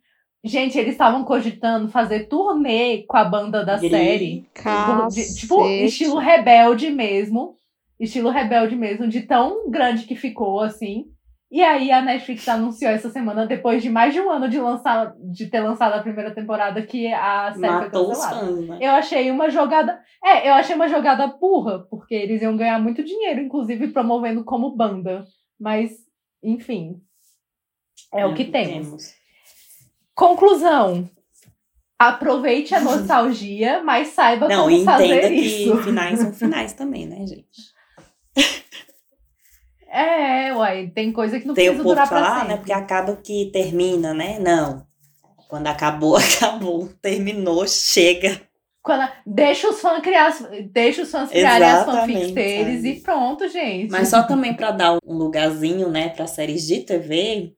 Gente, 0.43 0.75
eles 0.75 0.93
estavam 0.93 1.23
cogitando 1.23 1.87
fazer 1.87 2.21
turnê 2.21 3.03
com 3.03 3.15
a 3.15 3.25
banda 3.25 3.63
da 3.63 3.77
série. 3.77 4.49
Cacete. 4.55 5.41
Tipo, 5.41 5.67
estilo 5.67 6.17
rebelde 6.17 6.89
mesmo. 6.89 7.57
Estilo 7.99 8.31
rebelde 8.31 8.75
mesmo, 8.75 9.07
de 9.07 9.21
tão 9.21 9.69
grande 9.69 10.05
que 10.05 10.15
ficou, 10.15 10.61
assim. 10.61 11.05
E 11.51 11.63
aí 11.63 11.91
a 11.91 12.01
Netflix 12.01 12.47
anunciou 12.47 12.91
essa 12.91 13.09
semana, 13.09 13.47
depois 13.47 13.81
de 13.81 13.89
mais 13.89 14.13
de 14.13 14.21
um 14.21 14.29
ano 14.29 14.47
de, 14.47 14.59
lançar, 14.59 15.15
de 15.17 15.47
ter 15.47 15.61
lançado 15.61 15.93
a 15.93 16.01
primeira 16.01 16.29
temporada, 16.33 16.81
que 16.83 17.11
a 17.11 17.51
série 17.53 17.73
Matou 17.73 18.05
foi 18.05 18.15
cancelada. 18.15 18.45
fãs, 18.45 18.67
né? 18.67 18.77
Eu 18.79 18.91
achei 18.91 19.31
uma 19.31 19.49
jogada. 19.49 19.99
É, 20.23 20.47
eu 20.47 20.53
achei 20.53 20.75
uma 20.75 20.87
jogada 20.87 21.25
burra, 21.25 21.87
porque 21.89 22.13
eles 22.13 22.43
iam 22.43 22.55
ganhar 22.55 22.79
muito 22.79 23.03
dinheiro, 23.03 23.41
inclusive 23.41 23.87
promovendo 23.87 24.43
como 24.43 24.75
banda. 24.75 25.25
Mas, 25.59 25.91
enfim. 26.43 27.01
É 28.13 28.25
o 28.27 28.35
que 28.35 28.45
temos. 28.45 29.15
Conclusão. 30.13 31.09
Aproveite 31.97 32.75
a 32.75 32.79
nostalgia, 32.79 33.83
mas 33.83 34.09
saiba 34.09 34.47
Não, 34.47 34.63
como 34.63 34.69
e 34.69 34.81
entenda 34.81 34.91
fazer 34.91 35.29
que 35.29 35.35
isso. 35.35 35.77
finais 35.83 36.19
são 36.19 36.31
finais 36.31 36.73
também, 36.73 37.05
né, 37.07 37.25
gente? 37.25 37.73
É, 39.99 40.53
uai, 40.55 40.87
tem 40.93 41.11
coisa 41.11 41.39
que 41.39 41.45
não 41.47 41.53
Tem 41.53 41.69
o 41.69 41.73
precisa 41.73 41.87
durar 41.89 42.03
que 42.07 42.09
fala, 42.13 42.21
pra 42.21 42.31
ah, 42.31 42.35
sempre. 42.39 42.49
né? 42.49 42.57
Porque 42.57 42.73
acaba 42.73 43.15
que 43.17 43.49
termina, 43.51 44.13
né? 44.13 44.39
Não. 44.39 44.85
Quando 45.47 45.67
acabou, 45.67 46.15
acabou. 46.17 46.89
Terminou, 47.01 47.67
chega. 47.67 48.41
Quando- 48.81 49.11
deixa 49.25 49.69
os 49.69 49.81
fãs 49.81 50.01
criar, 50.01 50.31
deixa 50.71 51.01
os 51.01 51.11
fãs 51.11 51.29
criarem 51.29 51.67
as 51.67 51.85
fanfics 51.85 52.31
deles 52.31 52.75
sabe? 52.77 52.89
e 52.89 53.01
pronto, 53.01 53.47
gente. 53.49 53.91
Mas 53.91 54.07
só 54.07 54.23
também 54.23 54.53
pra 54.55 54.71
dar 54.71 54.97
um 55.05 55.13
lugarzinho, 55.17 55.89
né, 55.89 56.09
para 56.09 56.25
séries 56.27 56.65
de 56.65 56.79
TV, 56.81 57.53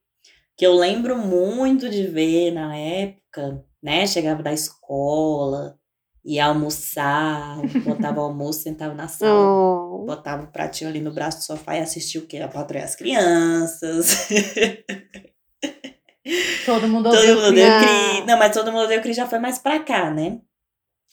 que 0.57 0.65
eu 0.65 0.73
lembro 0.73 1.17
muito 1.17 1.89
de 1.89 2.07
ver 2.07 2.51
na 2.51 2.75
época, 2.75 3.63
né? 3.81 4.05
Chegava 4.07 4.41
da 4.41 4.51
escola, 4.51 5.75
ia 6.23 6.45
almoçar, 6.45 7.57
botava 7.83 8.21
o 8.21 8.25
almoço, 8.25 8.61
sentava 8.61 8.93
na 8.93 9.07
sala, 9.07 9.33
Oh, 9.33 10.05
botava 10.05 10.43
o 10.43 10.51
pratinho 10.51 10.89
ali 10.89 11.01
no 11.01 11.11
braço 11.13 11.39
do 11.39 11.43
sofá 11.43 11.75
e 11.75 11.81
assistia 11.81 12.21
o 12.21 12.27
quê? 12.27 12.37
A 12.37 12.47
Patrulha 12.47 12.83
das 12.83 12.95
Crianças. 12.95 14.29
Todo 16.65 16.87
mundo 16.87 17.09
Todo 17.09 17.17
odeia 17.17 17.33
o 17.33 17.35
mundo 17.37 17.47
odeia 17.49 17.67
o 17.67 18.21
Ah. 18.21 18.25
Não, 18.27 18.37
mas 18.37 18.53
todo 18.53 18.71
mundo 18.71 18.83
odeia 18.83 18.99
o 18.99 19.03
Chris 19.03 19.17
já 19.17 19.27
foi 19.27 19.39
mais 19.39 19.57
pra 19.57 19.79
cá, 19.79 20.11
né? 20.11 20.39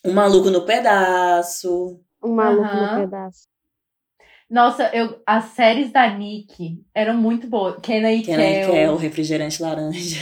O 0.05 0.13
Maluco 0.13 0.51
no 0.51 0.65
Pedaço. 0.67 1.99
um 2.23 2.35
maluco 2.35 2.65
Aham. 2.65 2.97
no 2.97 3.01
pedaço. 3.05 3.49
Nossa, 4.51 4.91
eu, 4.95 5.21
as 5.27 5.45
séries 5.47 5.91
da 5.93 6.09
Nick 6.17 6.83
eram 6.95 7.15
muito 7.15 7.47
boas. 7.49 7.77
Kenna 7.83 8.11
e 8.13 8.21
é, 8.21 8.25
Kel, 8.25 8.75
é 8.75 8.91
o 8.91 8.97
refrigerante 8.97 9.63
laranja. 9.63 10.17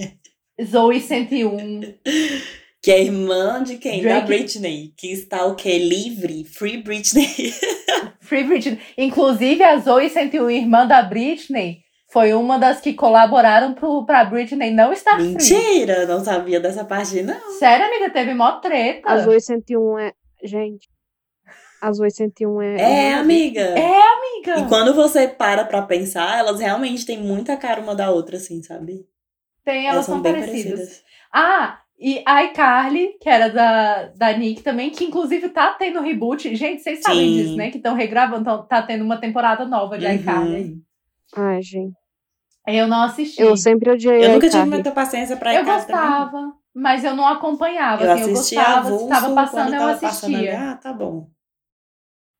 Zoe 0.62 1.00
101. 1.00 1.80
Que 2.82 2.90
é 2.90 3.00
irmã 3.00 3.62
de 3.62 3.78
quem? 3.78 4.02
Da 4.02 4.20
Drake. 4.20 4.26
Britney. 4.26 4.92
Que 4.96 5.12
está 5.12 5.46
o 5.46 5.54
quê? 5.54 5.78
Livre. 5.78 6.44
Free 6.44 6.78
Britney. 6.78 7.54
Free 8.20 8.42
Britney. 8.42 8.80
Inclusive, 8.98 9.62
a 9.62 9.78
Zoe 9.78 10.10
101, 10.10 10.50
irmã 10.50 10.84
da 10.84 11.00
Britney, 11.00 11.82
foi 12.10 12.32
uma 12.34 12.58
das 12.58 12.80
que 12.80 12.92
colaboraram 12.92 13.72
pro, 13.72 14.04
pra 14.04 14.24
Britney 14.24 14.72
não 14.72 14.92
estar 14.92 15.14
free. 15.14 15.28
Mentira, 15.28 16.06
não 16.06 16.24
sabia 16.24 16.58
dessa 16.58 16.84
parte, 16.84 17.22
não. 17.22 17.58
Sério, 17.58 17.86
amiga, 17.86 18.10
teve 18.10 18.34
mó 18.34 18.58
treta. 18.58 19.12
As 19.12 19.28
801 19.28 19.98
é. 19.98 20.12
Gente. 20.42 20.88
As 21.80 22.00
801 22.00 22.62
é. 22.62 22.80
É, 22.80 23.14
amiga. 23.14 23.60
É, 23.60 24.02
amiga. 24.12 24.58
E 24.58 24.68
quando 24.68 24.92
você 24.92 25.28
para 25.28 25.64
pra 25.64 25.82
pensar, 25.82 26.38
elas 26.38 26.58
realmente 26.58 27.06
têm 27.06 27.18
muita 27.18 27.56
cara 27.56 27.80
uma 27.80 27.94
da 27.94 28.10
outra, 28.10 28.38
assim, 28.38 28.60
sabe? 28.60 29.06
Tem, 29.64 29.86
elas, 29.86 30.04
são 30.04 30.20
bem 30.20 30.32
parecidas. 30.32 31.02
Ah, 31.32 31.81
e 32.02 32.22
a 32.26 32.42
iCarly, 32.44 33.16
que 33.20 33.28
era 33.28 33.48
da, 33.48 34.06
da 34.16 34.36
Nick 34.36 34.62
também, 34.62 34.90
que 34.90 35.04
inclusive 35.04 35.48
tá 35.50 35.72
tendo 35.74 36.00
reboot. 36.00 36.54
Gente, 36.56 36.82
vocês 36.82 37.00
sabem 37.00 37.28
Sim. 37.28 37.32
disso, 37.34 37.56
né? 37.56 37.70
Que 37.70 37.76
estão 37.76 37.94
regravando, 37.94 38.44
tão- 38.44 38.66
tá 38.66 38.82
tendo 38.82 39.04
uma 39.04 39.16
temporada 39.18 39.64
nova 39.64 39.96
de 39.96 40.04
Uhum. 40.06 40.12
iCarly 40.14 40.54
aí. 40.56 40.74
Ai, 41.36 41.62
gente. 41.62 41.94
Eu 42.66 42.86
não 42.88 43.02
assisti. 43.02 43.40
Eu 43.40 43.56
sempre 43.56 43.90
odiei 43.90 44.24
Eu 44.24 44.28
nunca 44.32 44.46
tive 44.46 44.56
iCarly. 44.58 44.70
muita 44.70 44.90
paciência 44.90 45.36
pra 45.36 45.54
Eu 45.54 45.62
ir 45.62 45.66
casa 45.66 45.86
também. 45.86 46.00
gostava, 46.02 46.52
mas 46.74 47.04
eu 47.04 47.14
não 47.16 47.26
acompanhava. 47.26 48.02
Eu 48.04 48.10
assim, 48.12 48.22
eu 48.22 48.32
assistia 48.32 48.58
gostava, 48.58 48.82
se 48.82 48.92
avulso, 48.94 49.08
tava 49.08 49.34
passando, 49.34 49.72
eu 49.74 49.78
tava 49.80 49.92
passando 49.98 50.34
assistia. 50.36 50.60
ah, 50.70 50.76
tá 50.76 50.92
bom. 50.92 51.28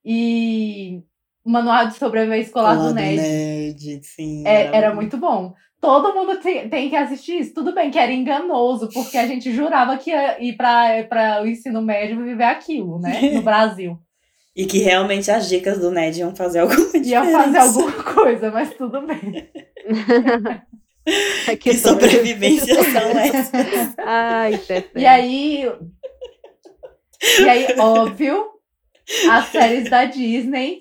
E 0.04 1.02
o 1.44 1.50
Manual 1.50 1.86
de 1.86 1.94
Sobrevivência 1.94 2.46
Escolar 2.48 2.76
do 2.76 2.94
Ned. 2.94 3.16
Ned, 3.20 4.00
sim. 4.04 4.46
É, 4.46 4.76
era 4.76 4.94
muito 4.94 5.16
bom. 5.16 5.54
Todo 5.82 6.14
mundo 6.14 6.38
tem, 6.38 6.68
tem 6.68 6.88
que 6.88 6.94
assistir 6.94 7.40
isso. 7.40 7.54
Tudo 7.54 7.74
bem 7.74 7.90
que 7.90 7.98
era 7.98 8.12
enganoso, 8.12 8.88
porque 8.94 9.18
a 9.18 9.26
gente 9.26 9.52
jurava 9.52 9.98
que 9.98 10.10
ia 10.10 10.40
ir 10.40 10.56
para 10.56 11.42
o 11.42 11.46
ensino 11.46 11.82
médio 11.82 12.20
e 12.20 12.22
viver 12.22 12.44
aquilo, 12.44 13.00
né? 13.00 13.20
No 13.34 13.42
Brasil. 13.42 13.98
E 14.54 14.64
que 14.64 14.78
realmente 14.78 15.28
as 15.28 15.48
dicas 15.48 15.80
do 15.80 15.90
Ned 15.90 16.20
iam 16.20 16.36
fazer 16.36 16.60
alguma 16.60 16.86
diferença. 16.86 17.08
Ia 17.08 17.24
fazer 17.24 17.58
alguma 17.58 17.92
coisa, 18.04 18.50
mas 18.52 18.72
tudo 18.74 19.02
bem. 19.02 19.50
É 21.48 21.56
Que 21.56 21.74
sobrevivência 21.74 22.80
são 22.84 23.10
essas? 23.18 23.50
Ai, 23.98 24.56
Pepe. 24.56 25.00
E 25.00 25.04
aí. 25.04 25.68
E 27.40 27.48
aí, 27.48 27.66
óbvio, 27.76 28.46
as 29.28 29.46
séries 29.46 29.90
da 29.90 30.04
Disney. 30.04 30.78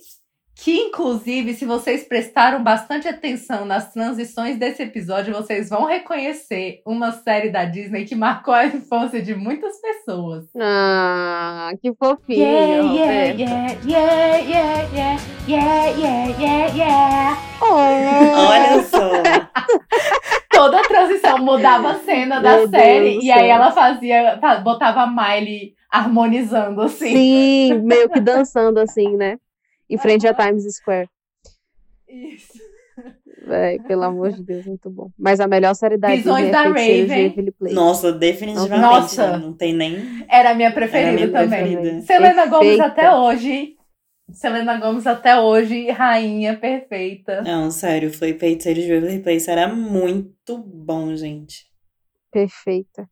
Que, 0.63 0.77
inclusive, 0.77 1.55
se 1.55 1.65
vocês 1.65 2.03
prestaram 2.03 2.63
bastante 2.63 3.07
atenção 3.07 3.65
nas 3.65 3.91
transições 3.91 4.59
desse 4.59 4.83
episódio, 4.83 5.33
vocês 5.33 5.67
vão 5.67 5.85
reconhecer 5.85 6.83
uma 6.85 7.11
série 7.11 7.49
da 7.49 7.65
Disney 7.65 8.05
que 8.05 8.13
marcou 8.13 8.53
a 8.53 8.67
infância 8.67 9.19
de 9.23 9.33
muitas 9.33 9.81
pessoas. 9.81 10.45
Ah, 10.55 11.71
que 11.81 11.91
fofinho. 11.95 12.39
Yeah, 12.39 12.93
yeah, 12.93 13.31
Roberta. 13.31 13.41
yeah, 13.41 13.75
yeah, 13.83 14.37
yeah, 14.37 14.87
yeah, 14.93 15.21
yeah, 15.47 15.87
yeah, 15.97 16.39
yeah, 16.39 16.75
yeah. 16.75 17.37
Oh. 17.59 17.73
Olha 17.73 18.83
só. 18.83 19.11
toda 20.51 20.79
a 20.79 20.83
transição 20.83 21.39
mudava 21.39 21.93
a 21.93 21.99
cena 22.01 22.39
da 22.39 22.57
Meu 22.57 22.69
série 22.69 23.13
Deus 23.13 23.23
e 23.23 23.31
aí 23.31 23.49
ela 23.49 23.71
fazia, 23.71 24.37
fa- 24.39 24.57
botava 24.57 25.01
a 25.01 25.07
Miley 25.07 25.73
harmonizando 25.89 26.83
assim. 26.83 27.15
Sim, 27.15 27.79
meio 27.79 28.07
que 28.11 28.19
dançando 28.19 28.79
assim, 28.79 29.17
né? 29.17 29.39
Em 29.91 29.97
frente 29.97 30.25
a 30.27 30.33
Times 30.33 30.63
Square. 30.75 31.09
Isso. 32.07 32.59
Véi, 33.45 33.79
pelo 33.79 34.03
amor 34.03 34.31
de 34.31 34.43
Deus, 34.43 34.65
muito 34.65 34.89
bom. 34.89 35.09
Mas 35.17 35.39
a 35.39 35.47
melhor 35.47 35.73
série 35.73 35.97
da 35.97 36.09
Visões 36.09 36.45
Disney 36.45 36.51
da 36.51 36.59
é 36.59 36.73
Feiticeiros 36.73 37.07
de 37.07 37.13
Raven. 37.13 37.29
Waverly 37.29 37.51
Place. 37.51 37.75
Nossa, 37.75 38.11
definitivamente. 38.13 38.81
Nossa. 38.81 39.37
Não 39.37 39.53
tem 39.53 39.73
nem. 39.73 40.25
Era 40.29 40.51
a 40.51 40.53
minha 40.53 40.71
preferida 40.71 41.09
a 41.09 41.13
minha 41.13 41.31
também. 41.31 41.75
preferida. 41.77 42.01
Selena 42.03 42.45
Gomes 42.45 42.77
Perfeita. 42.77 42.85
até 42.85 43.13
hoje. 43.15 43.75
Selena 44.31 44.77
Gomes 44.79 45.07
até 45.07 45.39
hoje, 45.39 45.89
rainha 45.89 46.57
perfeita. 46.57 47.41
Não, 47.41 47.69
sério, 47.69 48.13
foi 48.13 48.33
Feiticeiro 48.37 48.79
de 48.79 48.93
Waverly 48.93 49.19
Place. 49.21 49.49
Era 49.49 49.67
muito 49.67 50.57
bom, 50.57 51.13
gente. 51.15 51.65
Perfeita. 52.31 53.09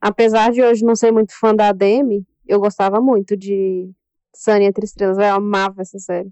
Apesar 0.00 0.52
de 0.52 0.62
hoje 0.62 0.84
não 0.84 0.94
ser 0.94 1.10
muito 1.10 1.32
fã 1.36 1.52
da 1.54 1.72
Demi, 1.72 2.24
eu 2.46 2.60
gostava 2.60 3.00
muito 3.00 3.36
de 3.36 3.90
Sunny 4.34 4.64
Entre 4.66 4.84
Estrelas. 4.84 5.18
Eu 5.18 5.34
amava 5.34 5.82
essa 5.82 5.98
série. 5.98 6.30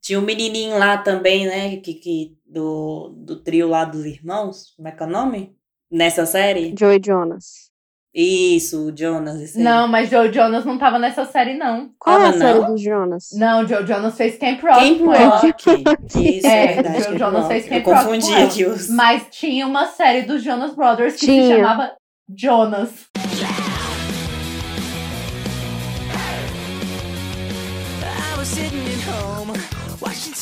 Tinha 0.00 0.18
um 0.18 0.22
menininho 0.22 0.78
lá 0.78 0.96
também, 0.98 1.46
né? 1.46 1.76
Que, 1.76 1.94
que, 1.94 2.36
do, 2.46 3.14
do 3.18 3.36
trio 3.36 3.68
lá 3.68 3.84
dos 3.84 4.04
irmãos. 4.04 4.72
Como 4.76 4.88
é 4.88 4.92
que 4.92 5.02
é 5.02 5.06
o 5.06 5.10
nome? 5.10 5.54
Nessa 5.90 6.24
série? 6.24 6.74
Joey 6.78 7.00
Jonas. 7.04 7.70
Isso, 8.12 8.88
o 8.88 8.96
Jonas. 8.96 9.40
Esse 9.40 9.58
aí. 9.58 9.62
Não, 9.62 9.86
mas 9.86 10.10
Joe 10.10 10.32
Jonas 10.32 10.64
não 10.64 10.78
tava 10.78 10.98
nessa 10.98 11.24
série, 11.24 11.54
não. 11.56 11.90
Qual 11.96 12.20
é 12.20 12.28
a 12.28 12.32
série 12.32 12.66
dos 12.66 12.80
Jonas? 12.80 13.28
Não, 13.34 13.66
Joe 13.66 13.86
Jonas 13.86 14.16
fez 14.16 14.36
Camp 14.36 14.60
Rock 14.62 14.98
Camp. 14.98 15.84
Rock. 15.84 16.18
Isso, 16.36 16.46
É, 16.46 16.64
é, 16.64 16.74
verdade. 16.74 17.04
Camp 17.04 17.18
Jonas 17.18 17.46
fez 17.46 17.64
Eu 17.66 17.70
Camp 17.70 17.86
Rock 17.86 18.04
confundi 18.04 18.34
aqui 18.34 18.64
os. 18.64 18.88
Mas 18.88 19.26
tinha 19.30 19.64
uma 19.66 19.86
série 19.86 20.22
dos 20.22 20.42
Jonas 20.42 20.74
Brothers 20.74 21.12
que 21.14 21.20
se 21.20 21.26
Tinha. 21.26 21.56
chamava 21.56 21.92
Jonas. 22.36 22.90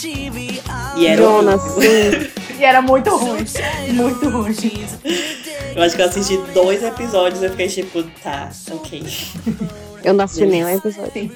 E 0.06 1.06
era 1.06 1.22
Jonas, 1.22 1.62
horrível. 1.76 2.20
sim. 2.30 2.58
E 2.58 2.64
era 2.64 2.82
muito 2.82 3.16
ruim. 3.16 3.44
Muito 3.92 4.28
ruim. 4.28 4.54
Eu 5.74 5.82
acho 5.82 5.96
que 5.96 6.02
eu 6.02 6.06
assisti 6.06 6.36
dois 6.52 6.82
episódios 6.82 7.42
e 7.42 7.46
eu 7.46 7.50
fiquei 7.50 7.68
tipo, 7.68 8.02
tá, 8.22 8.50
ok. 8.72 9.02
Eu 10.04 10.14
não 10.14 10.24
assisti 10.24 10.46
nenhum 10.46 10.68
episódio. 10.68 11.12
Sim. 11.12 11.30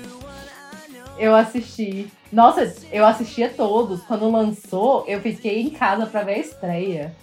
Eu 1.19 1.35
assisti. 1.35 2.09
Nossa, 2.33 2.75
eu 2.91 3.07
assistia 3.07 3.49
todos. 3.49 4.03
Quando 4.03 4.31
lançou, 4.31 5.05
eu 5.07 5.21
fiquei 5.21 5.61
em 5.61 5.71
casa 5.71 6.07
pra 6.07 6.23
ver 6.23 6.35
a 6.35 6.39
estreia. 6.39 7.15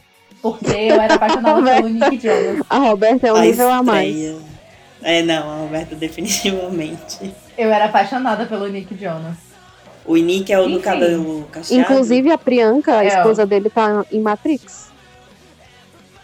Porque 0.42 0.72
eu 0.72 1.02
era 1.02 1.16
apaixonada 1.16 1.62
pelo 1.76 1.90
Nick 1.90 2.20
Jonas. 2.20 2.66
A 2.70 2.78
Roberta 2.78 3.28
é 3.28 3.34
um 3.34 3.36
a 3.36 3.42
nível 3.42 3.70
a 3.70 3.84
mais. 3.84 4.16
estreia. 4.16 4.38
É, 5.02 5.22
não, 5.22 5.50
a 5.52 5.56
Roberta 5.58 5.96
definitivamente. 5.96 7.34
Eu 7.58 7.72
era 7.72 7.86
apaixonada 7.86 8.46
pelo 8.46 8.68
Nick 8.68 8.96
Jonas. 8.96 9.49
O 10.10 10.16
Nick 10.18 10.52
é 10.52 10.60
o 10.60 10.64
do 10.64 10.70
Enfim. 10.72 10.82
cabelo 10.82 11.44
cacheado. 11.52 11.82
Inclusive 11.82 12.32
a 12.32 12.38
Priyanka, 12.38 12.98
a 12.98 13.04
É, 13.04 13.08
esposa 13.08 13.46
dele, 13.46 13.70
tá 13.70 14.04
em 14.12 14.20
Matrix. 14.20 14.90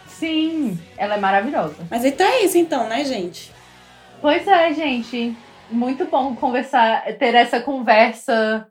Sim, 0.08 0.78
ela 0.96 1.14
é 1.14 1.20
maravilhosa. 1.20 1.86
Mas 1.90 2.04
então 2.04 2.26
é 2.26 2.42
isso 2.44 2.56
então, 2.58 2.88
né, 2.88 3.04
gente? 3.04 3.52
Pois 4.20 4.46
é, 4.48 4.72
gente. 4.72 5.36
Muito 5.70 6.04
bom 6.06 6.34
conversar, 6.34 7.02
ter 7.18 7.34
essa 7.34 7.60
conversa 7.60 8.66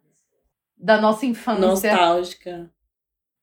da 0.78 1.00
nossa 1.00 1.26
infância. 1.26 1.62
Nostálgica. 1.62 2.70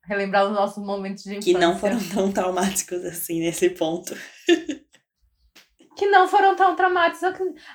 Relembrar 0.04 0.46
os 0.46 0.52
nossos 0.52 0.84
momentos 0.84 1.22
de 1.22 1.36
Que 1.38 1.50
infância. 1.52 1.58
não 1.68 1.78
foram 1.78 1.98
tão 2.12 2.32
traumáticos 2.32 3.04
assim 3.04 3.40
nesse 3.40 3.70
ponto. 3.70 4.14
que 5.96 6.06
não 6.08 6.26
foram 6.26 6.56
tão 6.56 6.74
traumáticos. 6.74 7.22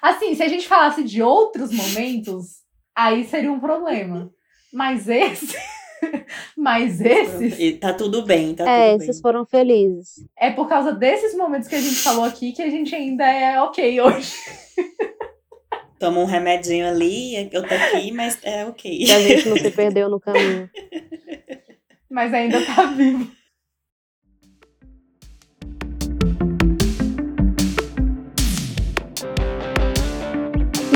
Assim, 0.01 0.35
se 0.35 0.43
a 0.43 0.47
gente 0.47 0.67
falasse 0.67 1.03
de 1.03 1.21
outros 1.21 1.71
momentos, 1.71 2.63
aí 2.97 3.23
seria 3.25 3.51
um 3.51 3.59
problema. 3.59 4.31
Mas 4.73 5.07
esse. 5.07 5.55
Mas 6.57 6.99
esses. 6.99 7.59
E 7.59 7.73
tá 7.73 7.93
tudo 7.93 8.23
bem, 8.23 8.55
tá 8.55 8.69
é, 8.69 8.91
tudo 8.91 9.03
esses 9.03 9.17
bem. 9.17 9.21
foram 9.21 9.45
felizes. 9.45 10.25
É 10.37 10.51
por 10.51 10.67
causa 10.67 10.91
desses 10.91 11.35
momentos 11.35 11.67
que 11.67 11.75
a 11.75 11.81
gente 11.81 11.95
falou 11.95 12.25
aqui 12.25 12.51
que 12.51 12.61
a 12.61 12.69
gente 12.69 12.93
ainda 12.95 13.25
é 13.25 13.61
ok 13.61 14.01
hoje. 14.01 14.33
Toma 15.99 16.19
um 16.19 16.25
remedinho 16.25 16.87
ali, 16.87 17.49
eu 17.51 17.67
tô 17.67 17.73
aqui, 17.73 18.11
mas 18.11 18.37
é 18.43 18.65
ok. 18.65 19.05
Que 19.05 19.11
a 19.11 19.19
gente 19.19 19.49
não 19.49 19.57
se 19.57 19.71
perdeu 19.71 20.07
no 20.07 20.19
caminho. 20.19 20.69
Mas 22.09 22.33
ainda 22.33 22.63
tá 22.63 22.85
vivo. 22.85 23.29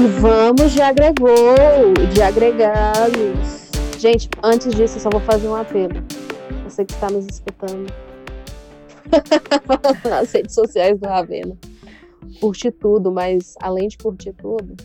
E 0.02 0.08
vamos 0.20 0.72
de 0.72 0.82
agregou, 0.82 1.93
de 2.12 2.24
agregados. 2.24 3.70
Gente, 3.99 4.28
antes 4.41 4.74
disso, 4.74 4.97
eu 4.97 4.99
só 4.99 5.10
vou 5.12 5.22
fazer 5.22 5.47
um 5.47 5.56
apelo. 5.56 6.04
Você 6.64 6.84
que 6.84 6.93
está 6.93 7.08
nos 7.08 7.28
escutando. 7.28 7.93
Nas 10.10 10.32
redes 10.32 10.56
sociais 10.56 10.99
do 10.99 11.08
Ravena. 11.08 11.56
Curte 12.39 12.72
tudo, 12.72 13.12
mas 13.12 13.54
além 13.62 13.89
de 13.89 13.99
curtir 13.99 14.34
tudo, 14.34 14.76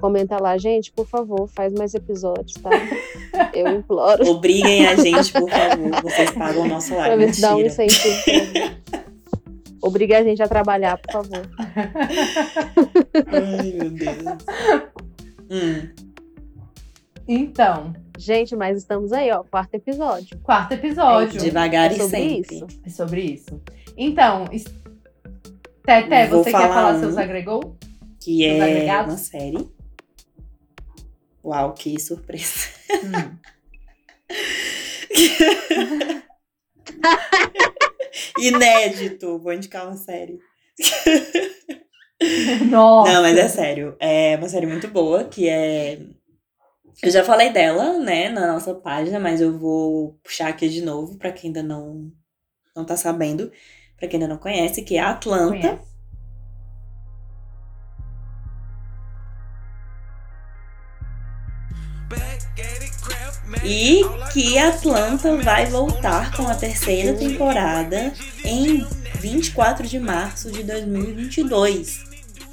comenta 0.00 0.40
lá, 0.40 0.56
gente, 0.56 0.92
por 0.92 1.08
favor, 1.08 1.48
faz 1.48 1.72
mais 1.72 1.92
episódios, 1.92 2.54
tá? 2.62 2.70
Eu 3.52 3.66
imploro. 3.66 4.24
Obriguem 4.28 4.86
a 4.86 4.94
gente, 4.94 5.32
por 5.32 5.50
favor. 5.50 6.02
Vocês 6.02 6.30
pagam 6.30 6.62
o 6.62 6.68
nosso 6.68 6.94
Pra 6.94 7.16
ver 7.16 7.34
se 7.34 7.40
dá 7.40 7.56
um 7.56 7.62
incentivo. 7.62 8.14
Obriga 9.82 10.18
a 10.18 10.22
gente 10.22 10.40
a 10.42 10.48
trabalhar, 10.48 10.96
por 10.98 11.12
favor. 11.12 11.50
Ai, 13.26 13.72
meu 13.72 13.90
Deus. 13.90 14.16
Hum, 15.50 15.90
Então, 17.28 17.92
Gente, 18.18 18.54
mas 18.54 18.78
estamos 18.78 19.12
aí, 19.12 19.30
ó, 19.32 19.42
quarto 19.42 19.74
episódio. 19.74 20.38
quarto 20.40 20.72
episódio. 20.74 21.40
devagar 21.40 21.90
É 21.90 21.94
e 21.94 21.98
sobre 21.98 22.08
sempre. 22.10 22.54
isso. 22.56 22.66
É 22.86 22.90
sobre 22.90 23.20
isso. 23.22 23.60
Então, 23.96 24.44
Teté, 25.84 26.28
Vou 26.28 26.44
você 26.44 26.52
quer 26.52 26.60
falar 26.60 26.74
falar 26.74 26.94
um. 26.94 27.00
seus 27.00 27.16
agregou? 27.16 27.76
Que 28.20 28.46
Os 28.46 28.52
é 28.52 28.62
agregados? 28.62 29.12
uma 29.14 29.18
série. 29.18 29.68
Uau, 31.44 31.72
que 31.74 31.98
surpresa. 32.00 32.68
Hum. 33.04 33.36
Inédito. 38.38 39.38
Vou 39.38 39.52
indicar 39.52 39.86
uma 39.86 39.96
série. 39.96 40.38
Nossa. 42.70 43.12
Não, 43.12 43.22
mas 43.22 43.36
é 43.36 43.48
sério. 43.48 43.96
É 43.98 44.36
uma 44.36 44.48
série 44.48 44.66
muito 44.66 44.88
boa, 44.88 45.24
que 45.24 45.48
é. 45.48 46.00
Eu 47.02 47.10
já 47.10 47.24
falei 47.24 47.50
dela, 47.50 47.98
né, 47.98 48.28
na 48.28 48.52
nossa 48.52 48.74
página, 48.74 49.18
mas 49.18 49.40
eu 49.40 49.58
vou 49.58 50.18
puxar 50.22 50.48
aqui 50.48 50.68
de 50.68 50.82
novo 50.82 51.18
pra 51.18 51.32
quem 51.32 51.48
ainda 51.48 51.62
não, 51.62 52.12
não 52.76 52.84
tá 52.84 52.96
sabendo, 52.96 53.50
pra 53.96 54.06
quem 54.06 54.20
ainda 54.20 54.32
não 54.32 54.40
conhece, 54.40 54.82
que 54.82 54.96
é 54.96 55.00
a 55.00 55.10
Atlanta. 55.10 55.68
Conhece. 55.68 55.91
E 63.64 64.00
que 64.32 64.58
Atlanta 64.58 65.36
vai 65.38 65.66
voltar 65.66 66.34
com 66.36 66.46
a 66.48 66.54
terceira 66.54 67.12
temporada 67.16 68.12
em 68.44 68.84
24 69.20 69.86
de 69.86 69.98
março 69.98 70.50
de 70.50 70.62
2022. 70.62 72.10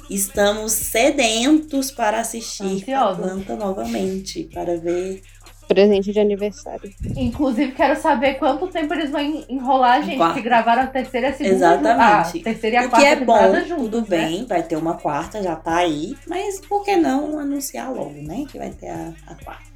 Estamos 0.08 0.72
sedentos 0.72 1.90
para 1.90 2.20
assistir 2.20 2.64
Ansiosos. 2.64 3.24
Atlanta 3.24 3.56
novamente, 3.56 4.44
para 4.52 4.76
ver. 4.76 5.22
Presente 5.68 6.12
de 6.12 6.18
aniversário. 6.18 6.92
Inclusive, 7.16 7.70
quero 7.70 7.94
saber 8.00 8.34
quanto 8.34 8.66
tempo 8.66 8.92
eles 8.92 9.08
vão 9.08 9.20
en- 9.20 9.44
enrolar, 9.48 10.02
gente, 10.02 10.16
Quarta. 10.16 10.34
que 10.34 10.42
gravaram 10.42 10.82
a 10.82 10.86
terceira 10.88 11.28
e 11.28 11.30
a 11.30 11.32
segunda. 11.36 11.54
Exatamente. 11.54 12.40
A 12.40 12.42
terceira 12.42 12.74
e 12.74 12.78
a 12.78 12.80
O 12.80 12.84
que 12.84 12.90
quarta 12.90 13.06
é 13.08 13.16
bom, 13.24 13.54
juntos, 13.68 13.84
tudo 13.84 14.00
né? 14.00 14.06
bem, 14.18 14.44
vai 14.46 14.62
ter 14.64 14.74
uma 14.74 14.94
quarta, 14.94 15.40
já 15.40 15.54
tá 15.54 15.76
aí, 15.76 16.16
mas 16.26 16.60
por 16.60 16.84
que 16.84 16.96
não 16.96 17.38
anunciar 17.38 17.92
logo, 17.92 18.20
né? 18.20 18.44
Que 18.50 18.58
vai 18.58 18.70
ter 18.70 18.88
a, 18.88 19.12
a 19.28 19.34
quarta. 19.44 19.69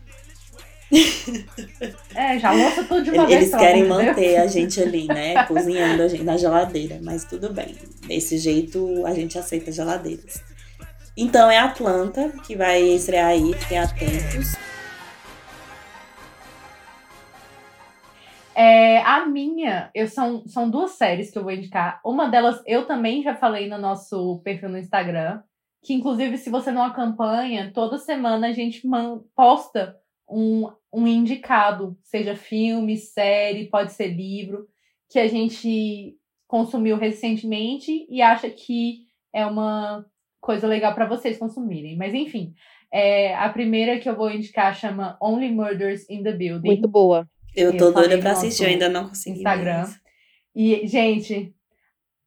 É, 2.15 2.39
já 2.39 2.53
lança 2.53 2.85
tudo 2.85 3.03
de 3.03 3.11
uma 3.11 3.27
vez 3.27 3.43
Eles 3.43 3.55
querem 3.55 3.89
manter 3.89 4.37
a 4.37 4.47
gente 4.47 4.81
ali, 4.81 5.07
né? 5.09 5.45
Cozinhando 5.47 6.03
a 6.03 6.09
gente 6.09 6.23
na 6.23 6.37
geladeira, 6.37 7.01
mas 7.03 7.25
tudo 7.25 7.53
bem. 7.53 7.75
Desse 8.07 8.39
jeito 8.39 9.05
a 9.05 9.13
gente 9.13 9.37
aceita 9.39 9.73
geladeiras. 9.73 10.43
Então 11.17 11.51
é 11.51 11.59
a 11.59 11.65
Atlanta 11.65 12.33
que 12.47 12.57
vai 12.57 12.81
estrear 12.83 13.29
aí, 13.31 13.53
fiquem 13.55 13.79
atentos. 13.79 14.55
É, 18.55 19.03
a 19.03 19.27
minha, 19.27 19.91
eu 19.93 20.07
são, 20.07 20.47
são 20.47 20.71
duas 20.71 20.93
séries 20.93 21.31
que 21.31 21.39
eu 21.39 21.43
vou 21.43 21.53
indicar. 21.53 22.01
Uma 22.05 22.29
delas 22.29 22.63
eu 22.67 22.87
também 22.87 23.23
já 23.23 23.35
falei 23.35 23.69
no 23.69 23.79
nosso 23.79 24.41
perfil 24.45 24.69
no 24.69 24.79
Instagram. 24.79 25.43
Que, 25.83 25.93
inclusive, 25.93 26.39
se 26.39 26.49
você 26.49 26.71
não 26.71 26.83
acompanha, 26.83 27.71
toda 27.75 27.99
semana 27.99 28.47
a 28.49 28.53
gente 28.53 28.87
man- 28.87 29.21
posta 29.37 29.97
um, 30.29 30.71
um 30.93 31.07
indicado, 31.07 31.97
seja 32.03 32.37
filme, 32.37 32.97
série, 32.97 33.69
pode 33.69 33.93
ser 33.93 34.09
livro, 34.09 34.67
que 35.09 35.19
a 35.19 35.29
gente 35.29 36.17
consumiu 36.47 36.97
recentemente 36.97 38.07
e 38.09 38.23
acha 38.23 38.49
que 38.49 39.05
é 39.33 39.45
uma 39.45 40.05
coisa 40.41 40.67
legal 40.67 40.95
para 40.95 41.07
vocês 41.07 41.39
consumirem. 41.39 41.97
Mas 41.97 42.15
enfim, 42.15 42.55
é, 42.93 43.35
a 43.35 43.49
primeira 43.49 43.99
que 43.99 44.09
eu 44.09 44.17
vou 44.17 44.31
indicar 44.31 44.75
chama 44.75 45.17
Only 45.21 45.51
Murders 45.51 46.09
in 46.09 46.23
the 46.23 46.33
Building. 46.33 46.69
Muito 46.69 46.89
boa. 46.89 47.29
Eu 47.57 47.73
Eu 47.73 47.77
tô 47.77 47.91
doida 47.91 48.19
pra 48.19 48.33
assistir, 48.33 48.65
eu 48.65 48.69
ainda 48.69 48.89
não 48.89 49.09
consegui. 49.09 49.39
Instagram. 49.39 49.85
ver. 49.85 49.95
E, 50.55 50.87
gente, 50.87 51.55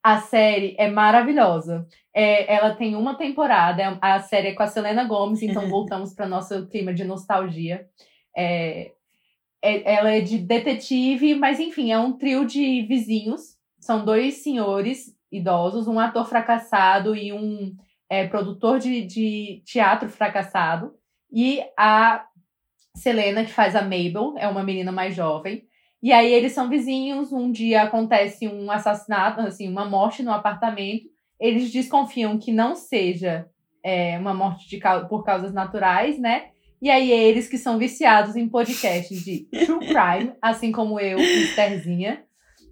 a 0.08 0.22
série 0.22 0.74
é 0.80 0.89
maravilhosa. 0.89 1.86
É, 2.14 2.53
ela 2.53 2.74
tem 2.74 2.95
uma 2.95 3.16
temporada, 3.16 3.99
a 4.01 4.22
série 4.22 4.47
é 4.47 4.53
com 4.53 4.64
a 4.64 4.68
Selena 4.68 5.03
Gomes, 5.03 5.41
então 5.41 5.68
voltamos 5.68 6.14
para 6.14 6.26
nosso 6.26 6.66
clima 6.68 6.93
de 6.93 7.03
nostalgia. 7.03 7.86
É, 8.34 8.93
é- 9.62 9.95
ela 9.95 10.10
é 10.10 10.22
de 10.22 10.38
detetive, 10.38 11.36
mas 11.36 11.60
enfim, 11.60 11.91
é 11.91 11.99
um 11.99 12.14
trio 12.14 12.45
de 12.45 12.84
vizinhos. 12.84 13.58
São 13.82 14.05
dois 14.05 14.36
senhores 14.36 15.14
idosos, 15.30 15.89
um 15.89 15.99
ator 15.99 16.26
fracassado 16.26 17.14
e 17.14 17.34
um 17.34 17.76
é, 18.10 18.26
produtor 18.26 18.80
de, 18.80 19.01
de 19.01 19.62
teatro 19.66 20.08
fracassado. 20.08 20.95
E 21.30 21.62
a 21.78 22.26
Selena, 22.95 23.43
que 23.43 23.51
faz 23.51 23.76
a 23.76 23.82
Mabel, 23.82 24.36
é 24.38 24.47
uma 24.47 24.64
menina 24.64 24.93
mais 24.93 25.14
jovem. 25.14 25.68
E 26.02 26.12
aí 26.12 26.32
eles 26.32 26.52
são 26.52 26.70
vizinhos, 26.70 27.32
um 27.32 27.52
dia 27.52 27.84
acontece 27.84 28.48
um 28.48 28.70
assassinato, 28.70 29.41
assim, 29.41 29.68
uma 29.68 29.86
morte 29.86 30.22
no 30.22 30.32
apartamento. 30.32 31.06
Eles 31.39 31.72
desconfiam 31.72 32.38
que 32.38 32.52
não 32.52 32.76
seja 32.76 33.48
é, 33.84 34.18
uma 34.18 34.34
morte 34.34 34.70
de 34.70 34.80
por 35.10 35.24
causas 35.24 35.54
naturais, 35.54 36.20
né? 36.20 36.50
E 36.82 36.89
aí 36.91 37.12
eles 37.12 37.48
que 37.48 37.58
são 37.58 37.80
viciados 37.80 38.36
em 38.36 38.48
podcasts 38.48 39.24
de 39.24 39.48
true 39.66 39.80
crime, 39.80 40.34
assim 40.41 40.72
como 40.72 41.00
eu, 41.00 41.18
Estherzinha 41.18 42.24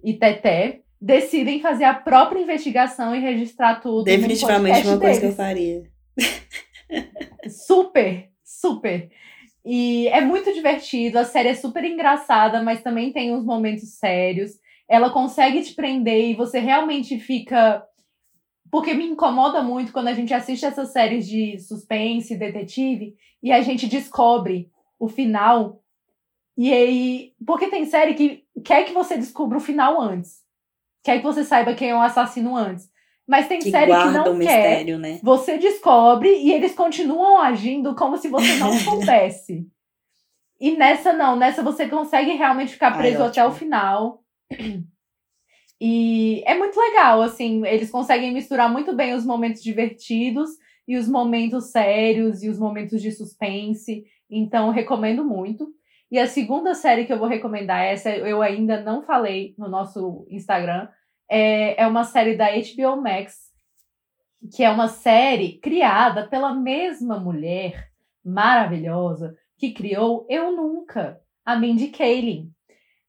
e 0.04 0.14
Teté, 0.14 0.82
decidem 1.00 1.60
fazer 1.60 1.84
a 1.84 1.94
própria 1.94 2.40
investigação 2.40 3.14
e 3.14 3.20
registrar 3.20 3.80
tudo. 3.80 4.04
Definitivamente 4.04 4.86
uma 4.86 4.98
coisa 4.98 5.20
que 5.20 5.26
eu 5.26 5.30
deles 5.30 5.36
faria. 5.36 5.82
super, 7.48 8.28
super. 8.44 9.08
E 9.68 10.06
é 10.08 10.20
muito 10.20 10.54
divertido, 10.54 11.18
a 11.18 11.24
série 11.24 11.48
é 11.48 11.54
super 11.54 11.82
engraçada, 11.82 12.62
mas 12.62 12.84
também 12.84 13.12
tem 13.12 13.34
uns 13.34 13.44
momentos 13.44 13.98
sérios. 13.98 14.52
Ela 14.88 15.10
consegue 15.10 15.60
te 15.60 15.74
prender 15.74 16.30
e 16.30 16.34
você 16.34 16.60
realmente 16.60 17.18
fica. 17.18 17.84
Porque 18.70 18.94
me 18.94 19.04
incomoda 19.04 19.64
muito 19.64 19.92
quando 19.92 20.06
a 20.06 20.12
gente 20.12 20.32
assiste 20.32 20.64
essas 20.64 20.92
séries 20.92 21.26
de 21.26 21.58
suspense, 21.58 22.36
detetive, 22.36 23.16
e 23.42 23.50
a 23.50 23.60
gente 23.60 23.88
descobre 23.88 24.70
o 25.00 25.08
final. 25.08 25.82
E 26.56 26.72
aí. 26.72 27.32
Porque 27.44 27.66
tem 27.66 27.86
série 27.86 28.14
que 28.14 28.44
quer 28.64 28.84
que 28.84 28.92
você 28.92 29.16
descubra 29.16 29.58
o 29.58 29.60
final 29.60 30.00
antes. 30.00 30.44
Quer 31.02 31.18
que 31.18 31.24
você 31.24 31.42
saiba 31.42 31.74
quem 31.74 31.90
é 31.90 31.94
o 31.96 32.00
assassino 32.00 32.56
antes. 32.56 32.88
Mas 33.26 33.48
tem 33.48 33.58
Que 33.58 33.70
série 33.70 33.90
que 33.90 34.10
não 34.10 34.20
o 34.22 34.24
quer. 34.24 34.34
mistério, 34.38 34.98
né? 34.98 35.18
Você 35.22 35.58
descobre 35.58 36.28
e 36.32 36.52
eles 36.52 36.74
continuam 36.74 37.38
agindo 37.38 37.94
como 37.94 38.16
se 38.16 38.28
você 38.28 38.54
não 38.56 38.72
soubesse. 38.78 39.66
e 40.60 40.76
nessa 40.76 41.12
não, 41.12 41.36
nessa 41.36 41.62
você 41.62 41.88
consegue 41.88 42.32
realmente 42.32 42.72
ficar 42.72 42.92
Ai, 42.92 42.98
preso 42.98 43.22
até 43.24 43.44
o 43.44 43.50
final. 43.52 44.22
E 45.80 46.42
é 46.46 46.54
muito 46.56 46.78
legal, 46.80 47.20
assim, 47.20 47.66
eles 47.66 47.90
conseguem 47.90 48.32
misturar 48.32 48.70
muito 48.72 48.94
bem 48.96 49.12
os 49.12 49.26
momentos 49.26 49.62
divertidos 49.62 50.48
e 50.88 50.96
os 50.96 51.06
momentos 51.06 51.66
sérios 51.70 52.42
e 52.42 52.48
os 52.48 52.58
momentos 52.58 53.02
de 53.02 53.12
suspense. 53.12 54.04
Então, 54.30 54.70
recomendo 54.70 55.22
muito. 55.24 55.68
E 56.10 56.18
a 56.18 56.26
segunda 56.26 56.72
série 56.74 57.04
que 57.04 57.12
eu 57.12 57.18
vou 57.18 57.28
recomendar, 57.28 57.84
essa 57.84 58.08
eu 58.10 58.40
ainda 58.40 58.80
não 58.80 59.02
falei 59.02 59.54
no 59.58 59.68
nosso 59.68 60.26
Instagram, 60.30 60.88
é, 61.28 61.82
é 61.82 61.86
uma 61.86 62.04
série 62.04 62.36
da 62.36 62.46
HBO 62.50 63.00
Max, 63.02 63.46
que 64.54 64.62
é 64.62 64.70
uma 64.70 64.88
série 64.88 65.58
criada 65.58 66.26
pela 66.28 66.54
mesma 66.54 67.18
mulher 67.18 67.88
maravilhosa 68.24 69.34
que 69.58 69.72
criou 69.72 70.26
Eu 70.28 70.52
Nunca, 70.54 71.18
a 71.44 71.56
Mindy 71.56 71.88
Kaling. 71.88 72.50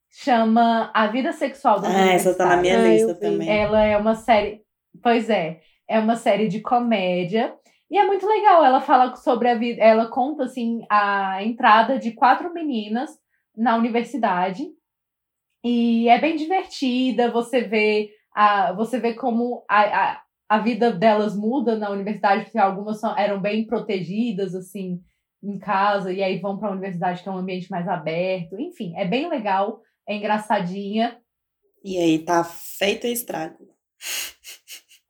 Chama 0.10 0.90
A 0.94 1.08
Vida 1.08 1.32
Sexual 1.34 1.80
das 1.82 1.94
Ah, 1.94 2.08
essa 2.14 2.36
tá 2.36 2.46
na 2.46 2.58
minha 2.58 2.80
Ah, 2.80 2.88
lista 2.88 3.14
também. 3.16 3.48
ela 3.50 3.84
é 3.84 3.98
uma 3.98 4.16
série. 4.16 4.62
Pois 5.04 5.30
é, 5.30 5.60
é 5.88 6.00
uma 6.00 6.16
série 6.16 6.48
de 6.48 6.62
comédia. 6.62 7.54
E 7.92 7.98
é 7.98 8.06
muito 8.06 8.26
legal. 8.26 8.64
Ela 8.64 8.82
fala 8.82 9.16
sobre 9.18 9.50
a 9.50 9.56
vida. 9.56 9.82
Ela 9.82 10.08
conta, 10.10 10.46
assim, 10.46 10.82
a 10.90 11.44
entrada 11.44 12.00
de 12.00 12.12
quatro 12.14 12.54
meninas 12.54 13.12
na 13.56 13.76
universidade. 13.76 14.66
E 15.68 16.08
é 16.08 16.18
bem 16.20 16.38
divertida. 16.38 17.30
Você 17.30 17.62
vê, 17.62 18.10
a, 18.34 18.72
você 18.72 19.00
vê 19.00 19.14
como 19.14 19.66
a, 19.70 19.82
a, 19.82 20.22
a 20.48 20.60
vida 20.60 20.92
delas 20.92 21.36
muda 21.36 21.76
na 21.76 21.90
universidade, 21.90 22.46
porque 22.46 22.58
algumas 22.58 23.02
são, 23.02 23.18
eram 23.18 23.42
bem 23.42 23.68
protegidas, 23.68 24.56
assim, 24.56 25.02
em 25.44 25.60
casa, 25.60 26.14
e 26.14 26.24
aí 26.24 26.40
vão 26.40 26.58
para 26.58 26.70
a 26.70 26.72
universidade, 26.72 27.22
que 27.22 27.28
é 27.28 27.32
um 27.32 27.38
ambiente 27.38 27.70
mais 27.70 27.86
aberto. 27.86 28.58
Enfim, 28.58 28.94
é 28.96 29.06
bem 29.06 29.30
legal, 29.30 29.82
é 30.08 30.16
engraçadinha. 30.16 31.18
E 31.84 31.98
aí 31.98 32.20
tá 32.20 32.46
feito 32.46 33.06
estrago. 33.08 33.68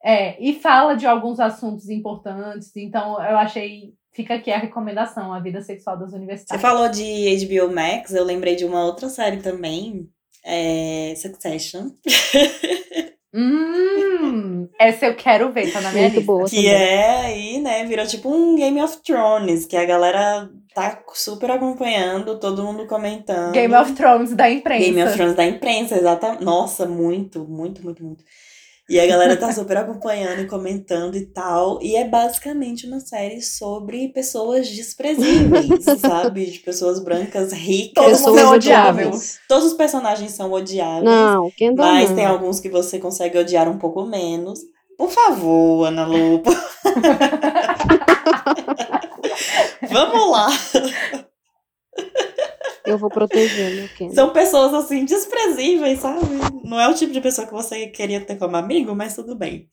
É, 0.04 0.42
e 0.42 0.54
fala 0.60 0.96
de 0.96 1.06
alguns 1.06 1.40
assuntos 1.40 1.88
importantes, 1.90 2.76
então 2.76 3.22
eu 3.24 3.38
achei. 3.38 3.94
Fica 4.14 4.34
aqui 4.34 4.52
a 4.52 4.58
recomendação, 4.58 5.32
a 5.32 5.40
vida 5.40 5.62
sexual 5.62 6.00
das 6.00 6.10
Você 6.10 6.16
universidades. 6.16 6.62
falou 6.62 6.90
de 6.90 7.46
HBO 7.46 7.72
Max, 7.72 8.12
eu 8.16 8.24
lembrei 8.24 8.56
de 8.56 8.66
uma 8.66 8.84
outra 8.84 9.10
série 9.10 9.44
também, 9.44 10.10
é 10.48 11.14
Succession, 11.16 11.90
Hum, 13.34 14.68
essa 14.80 15.06
eu 15.06 15.16
quero 15.16 15.52
ver, 15.52 15.72
tá 15.72 15.82
na 15.82 15.92
minha 15.92 16.04
Muito 16.04 16.16
lista. 16.16 16.26
boa 16.26 16.50
que 16.50 16.68
é 16.68 17.26
aí, 17.26 17.60
né, 17.60 17.86
virou 17.86 18.08
tipo 18.08 18.30
um 18.34 18.56
Game 18.56 18.82
of 18.82 18.98
Thrones, 19.06 19.66
que 19.66 19.76
a 19.76 19.86
galera 19.86 20.50
tá 20.74 21.04
super 21.14 21.52
acompanhando, 21.52 22.40
todo 22.40 22.64
mundo 22.64 22.88
comentando. 22.88 23.52
Game 23.52 23.76
of 23.76 23.94
Thrones 23.94 24.34
da 24.34 24.50
imprensa. 24.50 24.86
Game 24.86 25.04
of 25.04 25.14
Thrones 25.14 25.36
da 25.36 25.46
imprensa, 25.46 25.96
exatamente. 25.98 26.44
Nossa, 26.44 26.86
muito, 26.86 27.46
muito, 27.48 27.84
muito, 27.84 28.04
muito. 28.04 28.24
E 28.90 29.00
a 29.00 29.06
galera 29.06 29.36
tá 29.36 29.52
super 29.52 29.76
acompanhando 29.76 30.42
e 30.42 30.48
comentando 30.48 31.16
e 31.18 31.26
tal. 31.26 31.82
E 31.82 31.98
é 31.98 32.08
basicamente 32.08 32.88
uma 32.88 33.02
série 33.02 33.42
sobre 33.42 34.08
pessoas 34.10 34.70
desprezíveis, 34.70 35.84
sabe? 36.00 36.46
De 36.46 36.60
pessoas 36.60 37.04
brancas 37.04 37.52
ricas. 37.52 38.06
Pessoas 38.06 38.38
é 38.38 38.46
odiável. 38.46 39.08
odiáveis. 39.08 39.40
Todos 39.48 39.66
os 39.66 39.74
personagens 39.74 40.32
são 40.32 40.54
odiáveis. 40.54 41.04
Não, 41.04 41.52
Kendall 41.52 41.86
Mas 41.86 42.10
não. 42.10 42.16
tem 42.16 42.26
alguns 42.26 42.62
que 42.62 42.70
você 42.70 42.98
consegue 42.98 43.38
odiar 43.38 43.68
um 43.70 43.78
pouco 43.78 44.06
menos. 44.06 44.60
Por 44.98 45.12
favor, 45.12 45.86
Ana 45.86 46.06
Lu. 46.06 46.42
Vamos 49.92 50.32
lá. 50.32 50.48
Eu 52.88 52.98
vou 52.98 53.10
proteger 53.10 53.76
meu 53.76 53.90
Kendall. 53.90 54.16
São 54.16 54.30
pessoas 54.32 54.74
assim 54.74 55.06
desprezíveis, 55.06 56.00
sabe? 56.00 56.22
Não 56.64 56.80
é 56.80 56.88
o 56.88 56.94
tipo 56.94 57.12
de 57.12 57.22
pessoa 57.22 57.46
que 57.46 57.54
você 57.54 57.88
queria 57.88 58.22
ter 58.22 58.38
como 58.38 58.56
amigo, 58.56 58.96
mas 58.96 59.16
tudo 59.16 59.36
bem. 59.36 59.70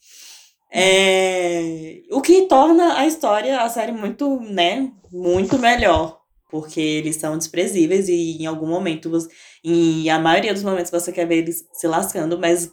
É, 0.73 2.01
O 2.11 2.21
que 2.21 2.43
torna 2.43 2.99
a 2.99 3.07
história, 3.07 3.61
a 3.61 3.69
série, 3.69 3.93
muito, 3.93 4.41
né? 4.41 4.91
Muito 5.13 5.59
melhor. 5.59 6.21
Porque 6.51 6.81
eles 6.81 7.17
são 7.17 7.39
desprezíveis 7.39 8.09
e 8.09 8.43
em 8.43 8.47
algum 8.47 8.67
momento, 8.67 9.11
em 9.65 10.11
a 10.11 10.19
maioria 10.19 10.53
dos 10.53 10.63
momentos 10.63 10.91
você 10.91 11.13
quer 11.13 11.27
ver 11.27 11.39
eles 11.39 11.65
se 11.73 11.87
lascando, 11.87 12.39
mas 12.39 12.71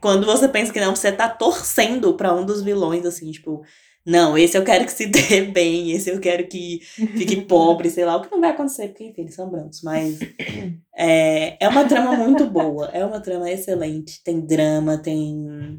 quando 0.00 0.26
você 0.26 0.48
pensa 0.48 0.72
que 0.72 0.80
não, 0.80 0.94
você 0.94 1.10
tá 1.10 1.28
torcendo 1.28 2.14
pra 2.14 2.34
um 2.34 2.44
dos 2.44 2.62
vilões, 2.62 3.06
assim, 3.06 3.30
tipo, 3.30 3.62
não, 4.08 4.38
esse 4.38 4.56
eu 4.56 4.64
quero 4.64 4.86
que 4.86 4.92
se 4.92 5.04
dê 5.04 5.42
bem, 5.52 5.92
esse 5.92 6.08
eu 6.08 6.18
quero 6.18 6.48
que 6.48 6.80
fique 6.82 7.42
pobre, 7.44 7.90
sei 7.90 8.06
lá, 8.06 8.16
o 8.16 8.22
que 8.22 8.30
não 8.30 8.40
vai 8.40 8.50
acontecer, 8.50 8.88
porque 8.88 9.04
enfim, 9.04 9.20
eles 9.20 9.34
são 9.34 9.50
brancos, 9.50 9.82
mas 9.82 10.18
é, 10.96 11.62
é 11.62 11.68
uma 11.68 11.84
trama 11.84 12.16
muito 12.16 12.46
boa, 12.46 12.86
é 12.86 13.04
uma 13.04 13.20
trama 13.20 13.50
excelente, 13.50 14.22
tem 14.24 14.40
drama, 14.40 14.96
tem 14.96 15.78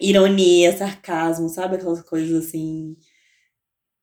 ironia, 0.00 0.76
sarcasmo, 0.76 1.48
sabe 1.48 1.74
aquelas 1.74 2.00
coisas 2.02 2.46
assim 2.46 2.96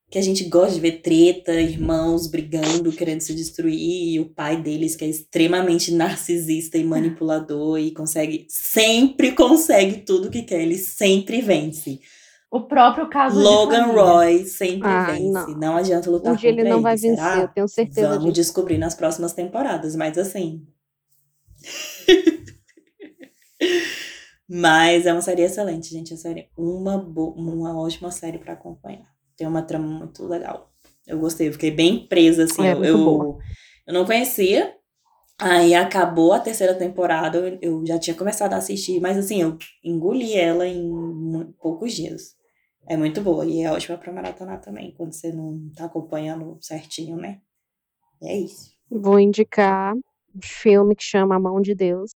que 0.10 0.20
a 0.20 0.22
gente 0.22 0.43
gosta 0.45 0.76
de 0.76 0.82
ver 0.82 1.01
treta, 1.01 1.53
irmãos 1.53 2.28
brigando, 2.28 2.91
querendo 2.91 3.22
se 3.22 3.34
destruir, 3.34 4.14
e 4.14 4.20
o 4.20 4.30
pai 4.30 4.62
deles 4.62 4.95
que 4.95 5.03
é 5.03 5.08
extremamente 5.10 5.93
narcisista 5.93 6.78
e 6.78 6.84
manipulador 6.84 7.80
e 7.80 7.91
consegue, 7.91 8.45
sempre 8.49 9.32
consegue 9.32 10.01
tudo 10.01 10.30
que 10.30 10.43
quer, 10.43 10.62
ele 10.62 10.78
sempre 10.78 11.41
vence. 11.41 11.99
O 12.56 12.62
próprio 12.68 13.10
caso 13.10 13.38
de 13.38 13.43
Logan. 13.43 13.88
Roy 13.88 14.45
sempre 14.45 14.88
Ah, 14.88 15.12
vence. 15.12 15.30
não. 15.32 15.47
Não. 15.58 15.78
adianta 15.78 16.10
lutar 16.10 16.34
Um 16.34 16.36
dia 16.38 16.49
contra 16.49 16.64
ele 16.64 16.70
não 16.74 16.82
vai 16.82 16.97
será? 16.97 17.16
vencer, 17.32 17.43
eu 17.43 17.47
tenho 17.49 17.68
certeza 17.68 18.08
Vamos 18.10 18.24
disso. 18.26 18.34
descobrir 18.36 18.78
nas 18.78 18.95
próximas 18.95 19.34
temporadas, 19.34 19.95
mas 19.95 20.18
assim. 20.18 20.66
mas 24.47 25.06
é 25.06 25.12
uma 25.12 25.22
série 25.22 25.41
excelente, 25.41 25.89
gente. 25.89 26.14
É 26.14 26.18
série 26.18 26.49
uma, 26.58 26.95
uma 26.97 27.78
ótima 27.80 28.12
série 28.12 28.38
pra 28.38 28.53
acompanhar. 28.53 29.08
Tem 29.36 29.47
uma 29.47 29.62
trama 29.62 29.86
muito 29.88 30.26
legal. 30.26 30.72
Eu 31.06 31.20
gostei, 31.20 31.47
eu 31.49 31.53
fiquei 31.53 31.72
bem 31.72 32.08
presa, 32.08 32.43
assim. 32.45 32.66
É, 32.66 32.74
eu, 32.74 32.84
eu, 32.86 33.38
eu 33.88 33.93
não 33.93 34.06
conhecia 34.06 34.74
Aí 35.38 35.76
acabou 35.76 36.32
a 36.32 36.39
terceira 36.39 36.74
temporada, 36.74 37.60
eu- 37.62 37.86
já 37.86 37.99
tinha 37.99 38.16
começado 38.16 38.53
a 38.53 38.56
assistir, 38.56 39.01
mas 39.01 39.18
assim, 39.18 39.41
eu 39.41 39.58
engoli 39.84 40.34
ela 40.34 40.66
em 40.66 40.89
poucos 41.60 41.91
dias. 41.93 42.35
É 42.88 42.96
muito 42.96 43.22
boa 43.22 43.46
e 43.46 43.62
é 43.62 43.72
ótima 43.72 43.98
pra 43.98 44.14
maratonar 44.14 44.62
também, 44.62 44.94
quando 44.96 45.14
você 45.14 45.32
não 45.32 45.70
tá 45.76 45.86
acompanhando 45.86 46.58
certinho, 46.62 47.18
né? 47.18 47.42
E 48.22 48.30
é 48.30 48.38
isso. 48.38 48.76
Vou 48.90 49.20
indicar 49.20 49.96
um 49.96 50.42
filme 50.44 50.96
que 50.96 51.04
chama 51.04 51.36
A 51.36 51.40
Mão 51.40 51.60
de 51.60 51.74
Deus. 51.74 52.12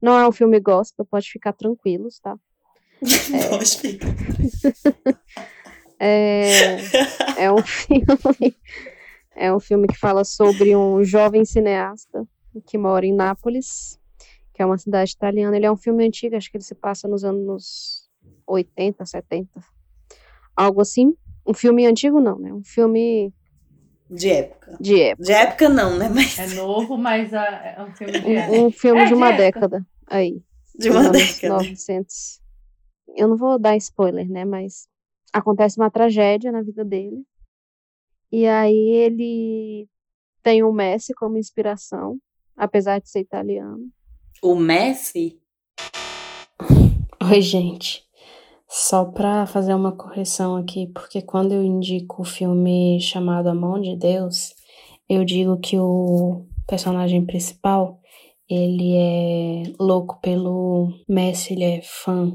Não 0.00 0.18
é 0.18 0.28
um 0.28 0.32
filme 0.32 0.60
gospel, 0.60 1.04
pode 1.04 1.30
ficar 1.30 1.52
tranquilos, 1.52 2.20
tá? 2.20 2.36
Pode 3.50 3.78
ficar. 3.78 4.08
É, 6.04 6.78
é 7.44 7.52
um 7.52 7.62
filme, 7.62 8.56
é 9.36 9.54
um 9.54 9.60
filme 9.60 9.86
que 9.86 9.96
fala 9.96 10.24
sobre 10.24 10.74
um 10.74 11.04
jovem 11.04 11.44
cineasta 11.44 12.26
que 12.66 12.76
mora 12.76 13.06
em 13.06 13.14
Nápoles, 13.14 14.00
que 14.52 14.60
é 14.60 14.66
uma 14.66 14.76
cidade 14.78 15.12
italiana. 15.12 15.56
Ele 15.56 15.66
é 15.66 15.70
um 15.70 15.76
filme 15.76 16.04
antigo, 16.04 16.34
acho 16.34 16.50
que 16.50 16.56
ele 16.56 16.64
se 16.64 16.74
passa 16.74 17.06
nos 17.06 17.22
anos 17.22 18.01
80, 18.52 19.04
70, 19.06 19.48
algo 20.56 20.80
assim. 20.80 21.14
Um 21.46 21.54
filme 21.54 21.86
antigo 21.86 22.20
não, 22.20 22.38
né? 22.38 22.52
Um 22.52 22.62
filme 22.62 23.32
De 24.10 24.30
época. 24.30 24.76
de 24.80 25.00
época. 25.00 25.24
De 25.24 25.32
época 25.32 25.68
não, 25.68 25.96
né? 25.98 26.08
Mas 26.08 26.38
É 26.38 26.46
novo, 26.54 26.96
mas 26.96 27.32
ah, 27.34 27.44
é 27.76 27.82
um 27.82 27.92
filme 27.94 28.12
de 28.20 28.32
época. 28.36 28.56
Um, 28.58 28.66
um 28.66 28.70
filme 28.70 29.00
É, 29.00 29.04
de 29.04 29.08
de 29.08 29.14
uma 29.14 29.28
época. 29.28 29.42
década 29.42 29.86
aí. 30.08 30.42
de 30.78 30.90
uma 30.90 31.10
década. 31.10 31.54
900. 31.54 32.40
Eu 33.16 33.28
não 33.28 33.36
vou 33.36 33.58
dar 33.58 33.76
spoiler, 33.76 34.28
né? 34.28 34.44
Mas 34.44 34.86
acontece 35.32 35.78
uma 35.78 35.90
tragédia 35.90 36.52
na 36.52 36.62
vida 36.62 36.84
dele. 36.84 37.24
E 38.30 38.46
aí 38.46 38.90
ele 38.94 39.88
tem 40.42 40.62
o 40.62 40.72
Messi 40.72 41.12
como 41.14 41.36
inspiração, 41.38 42.18
apesar 42.56 43.00
de 43.00 43.08
ser 43.10 43.20
italiano. 43.20 43.88
O 44.42 44.54
Messi? 44.54 45.38
Oi, 47.30 47.40
gente. 47.40 48.04
Só 48.74 49.04
pra 49.04 49.44
fazer 49.44 49.74
uma 49.74 49.92
correção 49.92 50.56
aqui, 50.56 50.86
porque 50.94 51.20
quando 51.20 51.52
eu 51.52 51.62
indico 51.62 52.22
o 52.22 52.24
filme 52.24 52.98
chamado 53.02 53.50
A 53.50 53.54
Mão 53.54 53.78
de 53.78 53.94
Deus, 53.94 54.54
eu 55.06 55.26
digo 55.26 55.58
que 55.58 55.78
o 55.78 56.46
personagem 56.66 57.22
principal, 57.26 58.00
ele 58.48 58.96
é 58.96 59.62
louco 59.78 60.18
pelo 60.22 60.88
Messi, 61.06 61.52
ele 61.52 61.64
é 61.64 61.82
fã 61.82 62.34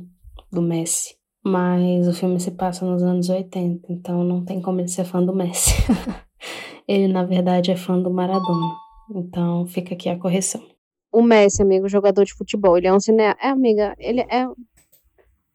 do 0.51 0.61
Messi. 0.61 1.15
Mas 1.43 2.07
o 2.07 2.13
filme 2.13 2.39
se 2.39 2.51
passa 2.51 2.85
nos 2.85 3.01
anos 3.01 3.29
80, 3.29 3.91
então 3.91 4.23
não 4.23 4.45
tem 4.45 4.61
como 4.61 4.79
ele 4.79 4.89
ser 4.89 5.05
fã 5.05 5.25
do 5.25 5.35
Messi. 5.35 5.71
ele, 6.87 7.11
na 7.11 7.23
verdade, 7.23 7.71
é 7.71 7.75
fã 7.75 7.99
do 7.99 8.11
Maradona. 8.11 8.75
Então 9.09 9.65
fica 9.65 9.95
aqui 9.95 10.07
a 10.07 10.19
correção. 10.19 10.61
O 11.11 11.23
Messi, 11.23 11.63
amigo, 11.63 11.89
jogador 11.89 12.23
de 12.23 12.35
futebol, 12.35 12.77
ele 12.77 12.85
é 12.85 12.93
um 12.93 12.99
cineasta. 12.99 13.43
É, 13.43 13.49
amiga, 13.49 13.95
ele 13.97 14.21
é, 14.21 14.47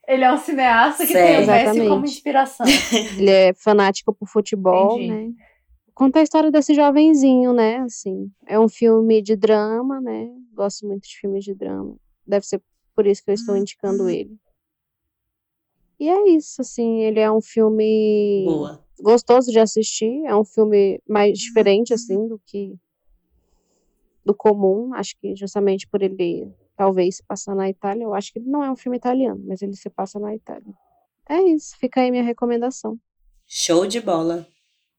Ele 0.06 0.24
é 0.24 0.32
um 0.32 0.36
cineasta 0.36 1.06
que 1.06 1.12
tem 1.12 1.44
o 1.44 1.46
Messi 1.46 1.88
como 1.88 2.04
inspiração. 2.04 2.66
ele 3.16 3.30
é 3.30 3.54
fanático 3.54 4.12
por 4.12 4.28
futebol, 4.28 4.98
Entendi. 4.98 5.30
né? 5.30 5.44
Conta 5.94 6.20
a 6.20 6.22
história 6.22 6.50
desse 6.50 6.74
jovenzinho, 6.74 7.52
né? 7.52 7.78
Assim, 7.78 8.30
é 8.46 8.58
um 8.58 8.68
filme 8.68 9.22
de 9.22 9.36
drama, 9.36 10.00
né? 10.00 10.28
Gosto 10.52 10.86
muito 10.86 11.06
de 11.06 11.16
filmes 11.16 11.44
de 11.44 11.54
drama. 11.54 11.96
Deve 12.26 12.46
ser 12.46 12.60
por 12.94 13.06
isso 13.06 13.22
que 13.22 13.30
eu 13.30 13.34
estou 13.34 13.56
indicando 13.56 14.08
ele. 14.08 14.36
E 16.00 16.08
é 16.08 16.30
isso, 16.30 16.60
assim, 16.60 17.00
ele 17.02 17.20
é 17.20 17.30
um 17.30 17.40
filme 17.40 18.44
Boa. 18.44 18.84
gostoso 19.00 19.52
de 19.52 19.60
assistir, 19.60 20.24
é 20.24 20.34
um 20.34 20.44
filme 20.44 21.00
mais 21.08 21.38
diferente, 21.38 21.94
assim, 21.94 22.26
do 22.26 22.40
que 22.44 22.74
do 24.24 24.34
comum. 24.34 24.92
Acho 24.94 25.16
que 25.20 25.36
justamente 25.36 25.86
por 25.86 26.02
ele 26.02 26.50
talvez 26.76 27.16
se 27.16 27.24
passar 27.24 27.54
na 27.54 27.68
Itália, 27.68 28.04
eu 28.04 28.14
acho 28.14 28.32
que 28.32 28.38
ele 28.38 28.48
não 28.50 28.62
é 28.64 28.70
um 28.70 28.76
filme 28.76 28.96
italiano, 28.96 29.42
mas 29.46 29.62
ele 29.62 29.74
se 29.76 29.88
passa 29.90 30.18
na 30.18 30.34
Itália. 30.34 30.72
É 31.28 31.40
isso, 31.42 31.76
fica 31.78 32.00
aí 32.00 32.10
minha 32.10 32.22
recomendação. 32.22 32.98
Show 33.46 33.86
de 33.86 34.00
bola. 34.00 34.46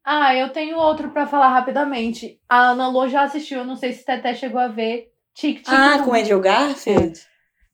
Ah, 0.06 0.36
eu 0.36 0.52
tenho 0.52 0.78
outro 0.78 1.12
pra 1.12 1.26
falar 1.26 1.50
rapidamente. 1.50 2.40
A 2.48 2.70
Ana 2.72 2.88
Lô 2.90 3.08
já 3.08 3.24
assistiu, 3.24 3.60
eu 3.60 3.66
não 3.66 3.76
sei 3.76 3.94
se 3.94 4.06
Teté 4.06 4.34
chegou 4.36 4.60
a 4.60 4.68
ver. 4.68 5.12
Tic 5.34 5.58
Tic 5.60 5.68
Ah, 5.68 6.00
com 6.04 6.14
Andrew 6.14 6.40
Garfield? 6.40 7.20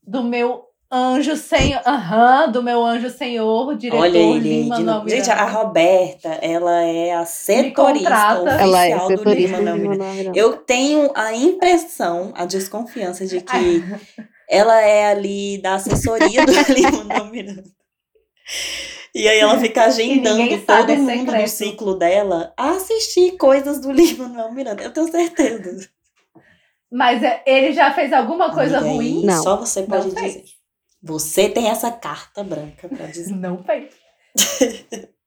do 0.02 0.24
meu 0.24 0.64
anjo 0.92 1.36
senhor, 1.36 1.82
aham, 1.86 2.52
do 2.52 2.64
meu 2.64 2.84
anjo 2.84 3.10
senhor, 3.10 3.76
diretor 3.78 4.02
Olha 4.02 4.18
ele. 4.18 4.64
Lima 4.64 4.76
de 4.78 4.84
novo. 4.84 5.00
Manuel 5.00 5.10
Gente, 5.10 5.30
a 5.30 5.36
Miranda. 5.36 5.52
Roberta, 5.60 6.30
ela 6.42 6.82
é 6.82 7.14
a 7.14 7.26
setorista 7.26 8.40
oficial 8.42 8.48
Ela 8.48 8.86
é 8.86 8.98
do 8.98 9.08
setorista 9.08 9.58
Lima 9.58 9.74
Miranda. 9.76 9.90
Manuel 9.98 10.14
Miranda. 10.16 10.40
Eu 10.40 10.58
tenho 10.58 11.12
a 11.16 11.34
impressão, 11.34 12.32
a 12.36 12.46
desconfiança 12.46 13.26
de 13.26 13.42
que 13.42 13.84
ela 14.50 14.82
é 14.82 15.08
ali 15.12 15.62
da 15.62 15.76
assessoria 15.76 16.46
do 16.46 16.52
Lima 16.74 17.24
Miranda. 17.26 17.64
E 19.14 19.28
aí 19.28 19.40
ela 19.40 19.60
fica 19.60 19.84
agendando 19.86 20.58
todo 20.66 20.92
é 20.92 20.96
mundo 20.96 21.26
do 21.26 21.32
secreto. 21.32 21.50
ciclo 21.50 21.96
dela 21.96 22.54
a 22.58 22.72
assistir 22.72 23.38
coisas 23.38 23.80
do 23.80 23.92
Lima 23.92 24.50
Miranda. 24.52 24.84
Eu 24.84 24.92
tenho 24.92 25.08
certeza. 25.12 25.88
Mas 26.92 27.22
é, 27.22 27.44
ele 27.46 27.72
já 27.74 27.94
fez 27.94 28.12
alguma 28.12 28.52
coisa 28.52 28.80
aí 28.80 28.84
ruim? 28.84 29.24
Não. 29.24 29.44
Só 29.44 29.58
você 29.58 29.84
pode 29.84 30.08
Não 30.08 30.16
fez. 30.16 30.34
dizer. 30.34 30.59
Você 31.02 31.48
tem 31.50 31.70
essa 31.70 31.92
carta 31.92 32.44
branca 32.44 32.88
pra 32.90 33.06
dizer. 33.08 33.34
Não 33.36 33.64
fez. 33.64 33.94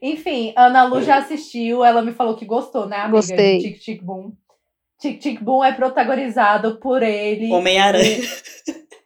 Enfim, 0.00 0.52
Ana 0.56 0.84
Lu 0.84 1.02
já 1.02 1.16
assistiu, 1.18 1.84
ela 1.84 2.02
me 2.02 2.12
falou 2.12 2.36
que 2.36 2.44
gostou, 2.44 2.86
né, 2.86 2.96
amiga? 2.96 3.16
Gostei. 3.16 3.58
Tic 3.58 3.78
Tic 3.80 4.02
Boom. 4.02 4.32
Tic 5.00 5.18
Tic 5.20 5.42
Boom 5.42 5.64
é 5.64 5.72
protagonizado 5.72 6.78
por 6.78 7.02
ele, 7.02 7.52
Homem-Aranha. 7.52 8.18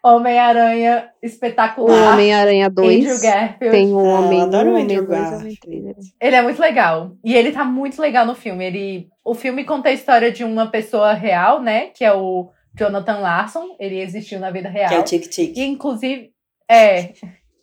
Homem-Aranha 0.05 1.11
O 1.23 1.27
espetacular, 1.27 2.13
Homem-Aranha 2.15 2.71
2 2.71 3.05
Andrew 3.05 3.21
Garfield. 3.21 3.71
tem 3.77 3.93
o 3.93 3.99
Ah, 3.99 4.03
eu 4.03 4.07
Homem 4.07 4.39
1, 4.39 4.43
adoro 4.43 4.73
o 4.73 4.77
Andrew 4.77 5.07
2 5.07 5.09
Garfield. 5.09 5.43
Homem 5.45 5.57
3. 5.61 5.85
né? 5.85 5.95
Ele 6.21 6.37
é 6.37 6.43
muito 6.43 6.61
legal. 6.61 7.13
E 7.25 7.35
ele 7.35 7.51
tá 7.51 7.65
muito 7.65 8.01
legal 8.01 8.25
no 8.25 8.35
filme. 8.35 8.65
Ele, 8.65 9.09
o 9.25 9.35
filme 9.35 9.65
conta 9.65 9.89
a 9.89 9.93
história 9.93 10.31
de 10.31 10.45
uma 10.45 10.67
pessoa 10.69 11.13
real, 11.15 11.61
né? 11.61 11.87
Que 11.89 12.05
é 12.05 12.13
o 12.15 12.49
Jonathan 12.79 13.19
Larson. 13.19 13.77
Ele 13.79 14.01
existiu 14.01 14.39
na 14.39 14.51
vida 14.51 14.69
real. 14.69 14.89
Que 14.89 14.95
é 14.95 14.99
o 15.01 15.05
Tic 15.05 15.29
Tic. 15.29 15.57
E, 15.57 15.65
inclusive, 15.65 16.31
é, 16.71 17.13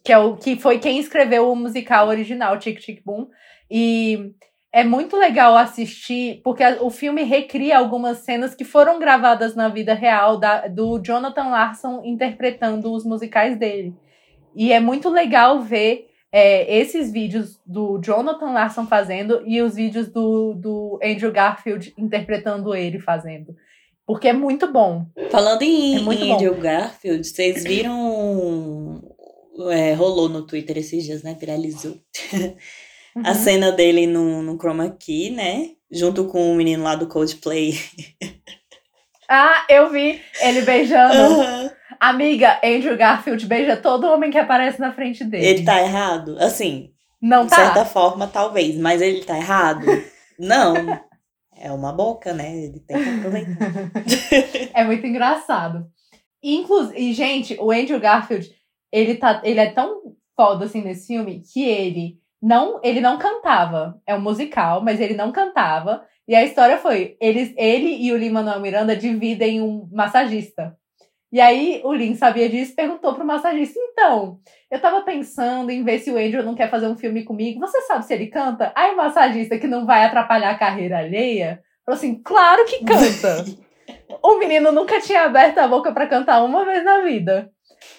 que 0.03 0.11
é 0.11 0.17
o 0.17 0.35
que 0.35 0.55
foi 0.55 0.79
quem 0.79 0.99
escreveu 0.99 1.51
o 1.51 1.55
musical 1.55 2.07
original, 2.07 2.57
Tic 2.59 2.79
Tic 2.79 3.01
Boom. 3.03 3.27
E 3.69 4.31
é 4.71 4.83
muito 4.83 5.15
legal 5.17 5.55
assistir, 5.55 6.41
porque 6.43 6.63
o 6.81 6.89
filme 6.89 7.23
recria 7.23 7.77
algumas 7.77 8.19
cenas 8.19 8.53
que 8.53 8.63
foram 8.65 8.99
gravadas 8.99 9.55
na 9.55 9.69
vida 9.69 9.93
real 9.93 10.37
da- 10.37 10.67
do 10.67 10.99
Jonathan 10.99 11.47
Larson 11.49 12.01
interpretando 12.03 12.91
os 12.93 13.05
musicais 13.05 13.57
dele. 13.57 13.95
E 14.53 14.71
é 14.73 14.79
muito 14.79 15.09
legal 15.09 15.61
ver 15.61 16.07
é, 16.31 16.77
esses 16.79 17.11
vídeos 17.13 17.61
do 17.65 17.97
Jonathan 18.01 18.51
Larson 18.51 18.85
fazendo 18.85 19.41
e 19.45 19.61
os 19.61 19.75
vídeos 19.75 20.09
do, 20.11 20.53
do 20.53 20.99
Andrew 21.01 21.31
Garfield 21.31 21.93
interpretando 21.97 22.75
ele 22.75 22.99
fazendo. 22.99 23.55
Porque 24.05 24.27
é 24.27 24.33
muito 24.33 24.71
bom. 24.71 25.05
Falando 25.31 25.61
em, 25.63 25.95
É 25.95 25.99
muito 25.99 26.23
em. 26.23 26.33
Andrew 26.33 26.55
Garfield, 26.55 27.25
vocês 27.27 27.63
viram. 27.63 29.01
é, 29.71 29.93
rolou 29.93 30.29
no 30.29 30.45
Twitter 30.45 30.77
esses 30.77 31.03
dias, 31.03 31.23
né? 31.23 31.35
Viralizou. 31.39 31.97
A 33.23 33.29
Uhum. 33.29 33.35
cena 33.35 33.71
dele 33.71 34.05
no, 34.07 34.41
no 34.41 34.57
Chroma 34.57 34.89
Key, 34.99 35.29
né? 35.31 35.69
Junto 35.89 36.25
com 36.25 36.51
o 36.51 36.55
menino 36.55 36.83
lá 36.83 36.95
do 36.95 37.07
Coldplay. 37.07 37.73
Ah, 39.27 39.65
eu 39.69 39.89
vi 39.89 40.21
ele 40.39 40.61
beijando. 40.61 41.13
Aham. 41.41 41.71
Amiga, 41.99 42.59
Andrew 42.63 42.95
Garfield 42.95 43.43
beija 43.47 43.75
todo 43.75 44.05
homem 44.05 44.29
que 44.29 44.37
aparece 44.37 44.79
na 44.79 44.93
frente 44.93 45.23
dele. 45.23 45.45
Ele 45.47 45.63
tá 45.65 45.81
errado? 45.81 46.37
Assim, 46.39 46.91
Não 47.19 47.45
de 47.45 47.49
tá. 47.49 47.55
certa 47.55 47.85
forma, 47.85 48.27
talvez, 48.27 48.77
mas 48.77 49.01
ele 49.01 49.23
tá 49.23 49.35
errado? 49.35 49.83
Não. 50.37 50.75
É 51.57 51.71
uma 51.71 51.93
boca, 51.93 52.33
né? 52.33 52.55
Ele 52.55 52.79
tem 52.79 53.01
que 53.01 53.09
aproveitar. 53.09 53.55
É 54.73 54.83
muito 54.83 55.05
engraçado. 55.07 55.87
Inclusive, 56.43 56.99
e, 56.99 57.13
gente, 57.13 57.57
o 57.59 57.71
Andrew 57.71 57.99
Garfield, 57.99 58.49
ele, 58.91 59.15
tá, 59.15 59.41
ele 59.43 59.59
é 59.59 59.71
tão 59.71 60.15
foda 60.35 60.65
assim 60.65 60.81
nesse 60.81 61.07
filme 61.07 61.41
que 61.41 61.63
ele 61.63 62.19
não, 62.41 62.79
ele 62.83 63.01
não 63.01 63.17
cantava. 63.17 63.99
É 64.05 64.13
um 64.13 64.21
musical, 64.21 64.83
mas 64.83 64.99
ele 64.99 65.15
não 65.15 65.31
cantava. 65.31 66.05
E 66.27 66.35
a 66.35 66.43
história 66.43 66.77
foi: 66.77 67.17
eles, 67.19 67.53
ele 67.57 67.95
e 67.95 68.11
o 68.11 68.17
Lin-Manuel 68.17 68.59
Miranda 68.59 68.95
dividem 68.95 69.61
um 69.61 69.89
massagista. 69.91 70.77
E 71.35 71.41
aí 71.41 71.81
o 71.83 71.93
Lin 71.93 72.15
sabia 72.15 72.47
disso 72.47 72.71
e 72.71 72.75
perguntou 72.75 73.13
pro 73.13 73.25
massagista: 73.25 73.77
então, 73.77 74.39
eu 74.71 74.79
tava 74.79 75.01
pensando 75.01 75.69
em 75.69 75.83
ver 75.83 75.99
se 75.99 76.09
o 76.09 76.17
Andrew 76.17 76.41
não 76.41 76.55
quer 76.55 76.69
fazer 76.69 76.87
um 76.87 76.95
filme 76.95 77.25
comigo. 77.25 77.59
Você 77.59 77.81
sabe 77.81 78.05
se 78.05 78.13
ele 78.13 78.27
canta? 78.27 78.71
Aí 78.73 78.93
o 78.93 78.95
massagista, 78.95 79.59
que 79.59 79.67
não 79.67 79.85
vai 79.85 80.05
atrapalhar 80.05 80.51
a 80.51 80.57
carreira 80.57 80.99
alheia, 80.99 81.61
falou 81.85 81.97
assim: 81.97 82.21
claro 82.23 82.63
que 82.63 82.85
canta. 82.85 83.43
o 84.23 84.37
menino 84.37 84.71
nunca 84.71 85.01
tinha 85.01 85.23
aberto 85.23 85.57
a 85.57 85.67
boca 85.67 85.91
pra 85.91 86.07
cantar 86.07 86.41
uma 86.41 86.63
vez 86.63 86.85
na 86.85 87.01
vida. 87.01 87.51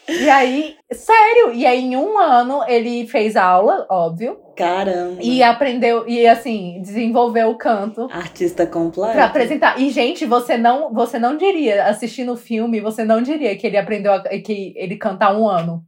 E 0.09 0.29
aí, 0.31 0.77
sério, 0.93 1.53
e 1.53 1.67
aí 1.67 1.81
em 1.83 1.97
um 1.97 2.19
ano 2.19 2.63
ele 2.69 3.07
fez 3.09 3.37
aula, 3.37 3.87
óbvio, 3.91 4.39
Caramba. 4.57 5.21
e 5.21 5.43
aprendeu, 5.43 6.09
e 6.09 6.27
assim, 6.27 6.81
desenvolveu 6.81 7.51
o 7.51 7.59
canto 7.59 8.09
Artista 8.13 8.67
completo. 8.67 9.13
pra 9.15 9.25
apresentar. 9.25 9.81
E, 9.81 9.91
gente, 9.91 10.25
você 10.25 10.57
não, 10.57 10.93
você 10.95 11.19
não 11.19 11.37
diria, 11.37 11.85
assistindo 11.87 12.33
o 12.33 12.37
filme, 12.37 12.81
você 12.81 13.05
não 13.05 13.21
diria 13.21 13.57
que 13.57 13.67
ele 13.67 13.77
aprendeu, 13.77 14.13
a- 14.13 14.21
que 14.23 14.73
ele 14.77 14.97
canta 14.97 15.27
há 15.27 15.37
um 15.37 15.49
ano. 15.49 15.83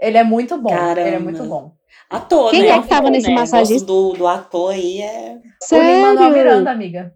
Ele 0.00 0.16
é 0.16 0.24
muito 0.24 0.56
bom, 0.56 0.70
Caramba. 0.70 1.00
ele 1.00 1.16
é 1.16 1.18
muito 1.18 1.42
bom. 1.44 1.72
Ator, 2.08 2.50
Quem 2.50 2.62
né? 2.62 2.68
é 2.68 2.80
que 2.80 2.88
tava 2.88 3.10
nesse 3.10 3.26
O 3.26 3.30
negócio 3.30 3.56
massagista? 3.56 3.86
Do, 3.86 4.12
do 4.12 4.26
ator 4.26 4.72
aí 4.72 5.02
é. 5.02 5.36
O 5.72 5.74
Lin-Manuel 5.76 6.16
Sério? 6.16 6.32
Miranda, 6.32 6.70
amiga. 6.70 7.14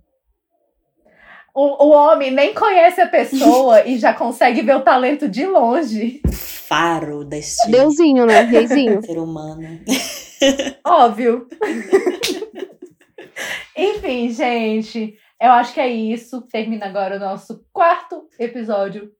O, 1.54 1.86
o 1.86 1.90
homem 1.92 2.32
nem 2.32 2.52
conhece 2.52 3.00
a 3.00 3.06
pessoa 3.06 3.86
e 3.86 3.96
já 3.96 4.12
consegue 4.12 4.60
ver 4.62 4.74
o 4.74 4.82
talento 4.82 5.28
de 5.28 5.46
longe. 5.46 6.20
Faro 6.32 7.24
deste 7.24 7.70
Deusinho, 7.70 8.26
né? 8.26 8.40
Reizinho. 8.40 9.00
ser 9.06 9.18
humano. 9.18 9.62
Óbvio. 10.84 11.46
Enfim, 13.76 14.30
gente, 14.30 15.16
eu 15.40 15.52
acho 15.52 15.72
que 15.72 15.80
é 15.80 15.88
isso. 15.88 16.42
Termina 16.42 16.86
agora 16.86 17.16
o 17.16 17.20
nosso 17.20 17.64
quarto 17.72 18.28
episódio 18.36 19.12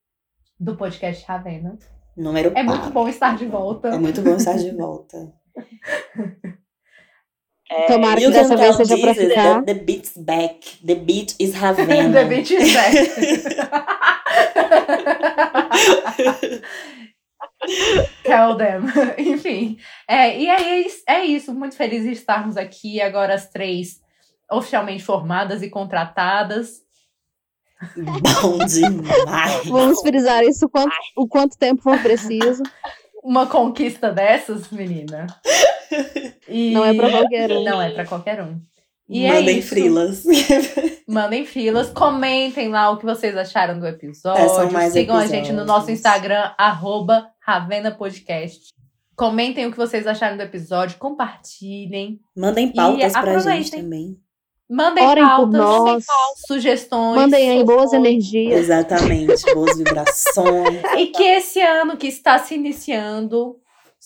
do 0.59 0.76
podcast 0.76 1.24
Ravena. 1.26 1.78
Número 2.16 2.53
É 2.57 2.64
muito 2.64 2.91
bom 2.91 3.09
estar 3.09 3.37
de 3.37 3.47
volta. 3.47 3.89
É 3.89 3.99
muito 3.99 4.22
bom 4.22 4.35
estar 4.35 4.57
de 4.57 4.72
volta. 4.72 5.32
É, 7.71 7.87
Tomara 7.87 8.21
que 8.21 8.31
dessa 8.31 8.57
vez 8.57 8.77
seja 8.77 8.99
pra 8.99 9.15
ficar. 9.15 9.62
The, 9.65 9.75
the 9.75 9.81
beat's 9.81 10.12
back. 10.17 10.77
The 10.87 10.95
beat 10.95 11.35
is 11.41 11.55
Ravena. 11.55 12.12
The 12.12 12.25
Beach 12.25 12.55
is 12.55 12.73
back. 12.75 12.95
Tell 18.25 18.57
them. 18.57 18.85
Enfim. 19.19 19.79
É, 20.09 20.39
e 20.39 20.49
é, 20.49 20.81
is- 20.81 21.03
é 21.09 21.25
isso. 21.25 21.55
Muito 21.55 21.77
feliz 21.77 22.03
de 22.05 22.12
estarmos 22.12 22.57
aqui 22.57 23.01
agora 23.01 23.35
as 23.35 23.49
três 23.49 24.01
oficialmente 24.51 25.03
formadas 25.03 25.62
e 25.62 25.71
contratadas. 25.71 26.83
Bom 27.97 28.59
demais. 28.67 29.67
Vamos 29.67 30.01
frisar 30.01 30.43
isso 30.45 30.67
o 30.67 30.69
quanto, 30.69 30.95
o 31.17 31.29
quanto 31.29 31.59
tempo 31.59 31.83
for 31.83 31.99
preciso. 32.01 32.62
Uma 33.23 33.47
conquista 33.47 34.11
dessas, 34.12 34.71
menina. 34.71 35.27
E- 36.49 36.73
Não 36.73 36.85
é 36.85 36.95
pra 36.95 37.11
qualquer 37.11 37.51
um. 37.53 37.65
Não 37.65 37.83
é 37.83 37.91
pra 37.91 38.05
qualquer 38.07 38.43
um. 38.43 38.61
E 39.09 39.25
é 39.25 39.33
Mandem 39.35 39.59
isso. 39.59 39.69
frilas. 39.69 40.25
Mandem 41.07 41.45
filas, 41.45 41.91
comentem 41.91 42.69
lá 42.71 42.91
o 42.91 42.97
que 42.97 43.05
vocês 43.05 43.37
acharam 43.37 43.79
do 43.79 43.87
episódio. 43.87 44.43
Peçam 44.43 44.71
mais 44.71 44.93
Sigam 44.95 45.17
a 45.17 45.27
gente 45.27 45.53
no 45.53 45.65
nosso 45.65 45.91
episódios. 45.91 45.99
Instagram, 45.99 46.51
arroba 46.57 47.27
Ravena 47.41 47.91
Podcast. 47.91 48.73
Comentem 49.15 49.67
o 49.67 49.71
que 49.71 49.77
vocês 49.77 50.07
acharam 50.07 50.37
do 50.39 50.43
episódio, 50.43 50.99
compartilhem. 50.99 52.19
Mandem 52.37 52.73
pautas 52.73 53.13
pra 53.13 53.23
gente 53.23 53.29
aproveitem. 53.29 53.83
também. 53.83 54.17
Mandem 54.71 55.05
Orem 55.07 55.23
pautas, 55.25 55.61
nós. 55.61 56.05
sugestões. 56.47 57.17
Mandem 57.17 57.51
aí 57.51 57.63
boas 57.65 57.93
energias. 57.93 58.61
Exatamente. 58.61 59.45
Boas 59.55 59.77
vibrações. 59.77 60.81
E 60.97 61.09
que 61.09 61.23
esse 61.23 61.61
ano 61.61 61.99
que 61.99 62.07
está 62.09 62.39
se 62.39 62.55
iniciando 62.55 63.57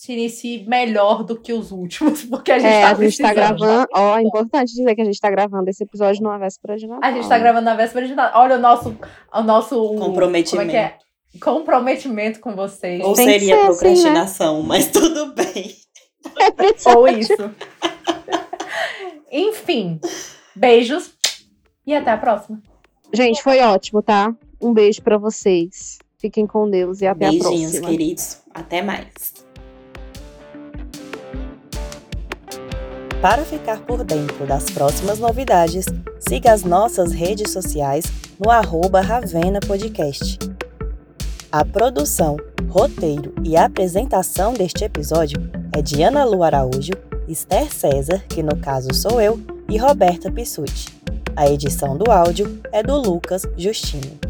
se 0.00 0.12
inicie 0.12 0.64
melhor 0.68 1.24
do 1.24 1.36
que 1.36 1.52
os 1.52 1.72
últimos, 1.72 2.22
porque 2.30 2.52
a 2.52 2.58
gente 2.60 2.72
É, 2.72 2.82
tá 2.82 2.90
a 2.90 2.94
gente 2.94 3.18
tá 3.18 3.28
precisando. 3.32 3.34
gravando. 3.34 3.88
Ó, 3.92 4.16
é 4.18 4.22
importante 4.22 4.68
dizer 4.72 4.94
que 4.94 5.00
a 5.00 5.04
gente 5.04 5.18
tá 5.20 5.28
gravando 5.28 5.68
esse 5.68 5.82
episódio 5.82 6.22
numa 6.22 6.38
véspera 6.38 6.76
de 6.76 6.86
Natal. 6.86 7.10
A 7.10 7.12
gente 7.12 7.28
tá 7.28 7.36
gravando 7.36 7.64
na 7.64 7.74
véspera 7.74 8.06
de 8.06 8.14
Natal. 8.14 8.40
Olha 8.42 8.54
o 8.56 8.58
nosso, 8.60 8.96
o 9.34 9.42
nosso 9.42 9.94
Comprometimento. 9.96 10.68
Como 10.68 10.78
é 10.78 10.88
que 10.88 10.94
é? 11.34 11.40
Comprometimento 11.40 12.38
com 12.38 12.54
vocês. 12.54 13.02
Ou 13.04 13.12
Tem 13.14 13.26
seria 13.28 13.56
ser 13.56 13.60
assim, 13.62 13.66
procrastinação, 13.66 14.62
mas 14.62 14.86
tudo 14.92 15.34
bem. 15.34 15.74
Ou 16.96 17.08
isso. 17.08 17.32
Enfim, 19.32 20.00
beijos 20.54 21.12
e 21.84 21.92
até 21.92 22.12
a 22.12 22.16
próxima. 22.18 22.62
Gente, 23.12 23.42
foi 23.42 23.58
ótimo, 23.62 24.00
tá? 24.00 24.32
Um 24.60 24.72
beijo 24.72 25.02
pra 25.02 25.18
vocês. 25.18 25.98
Fiquem 26.18 26.46
com 26.46 26.70
Deus 26.70 27.00
e 27.00 27.06
até 27.06 27.26
a 27.26 27.30
Beijinhos, 27.30 27.72
próxima. 27.72 27.88
queridos. 27.88 28.38
Até 28.54 28.80
mais. 28.80 29.47
Para 33.20 33.44
ficar 33.44 33.80
por 33.80 34.04
dentro 34.04 34.46
das 34.46 34.70
próximas 34.70 35.18
novidades, 35.18 35.86
siga 36.20 36.52
as 36.52 36.62
nossas 36.62 37.10
redes 37.10 37.50
sociais 37.50 38.04
no 38.38 38.48
arroba 38.48 39.00
Ravena 39.00 39.58
Podcast. 39.58 40.38
A 41.50 41.64
produção, 41.64 42.36
roteiro 42.68 43.34
e 43.42 43.56
apresentação 43.56 44.54
deste 44.54 44.84
episódio 44.84 45.50
é 45.74 45.82
de 45.82 46.00
Ana 46.00 46.24
Lu 46.24 46.44
Araújo, 46.44 46.92
Esther 47.26 47.74
César, 47.74 48.22
que 48.28 48.40
no 48.40 48.56
caso 48.56 48.94
sou 48.94 49.20
eu, 49.20 49.40
e 49.68 49.76
Roberta 49.76 50.30
Pissuti. 50.30 50.86
A 51.34 51.50
edição 51.50 51.96
do 51.96 52.12
áudio 52.12 52.60
é 52.70 52.84
do 52.84 52.96
Lucas 52.96 53.42
Justino. 53.56 54.27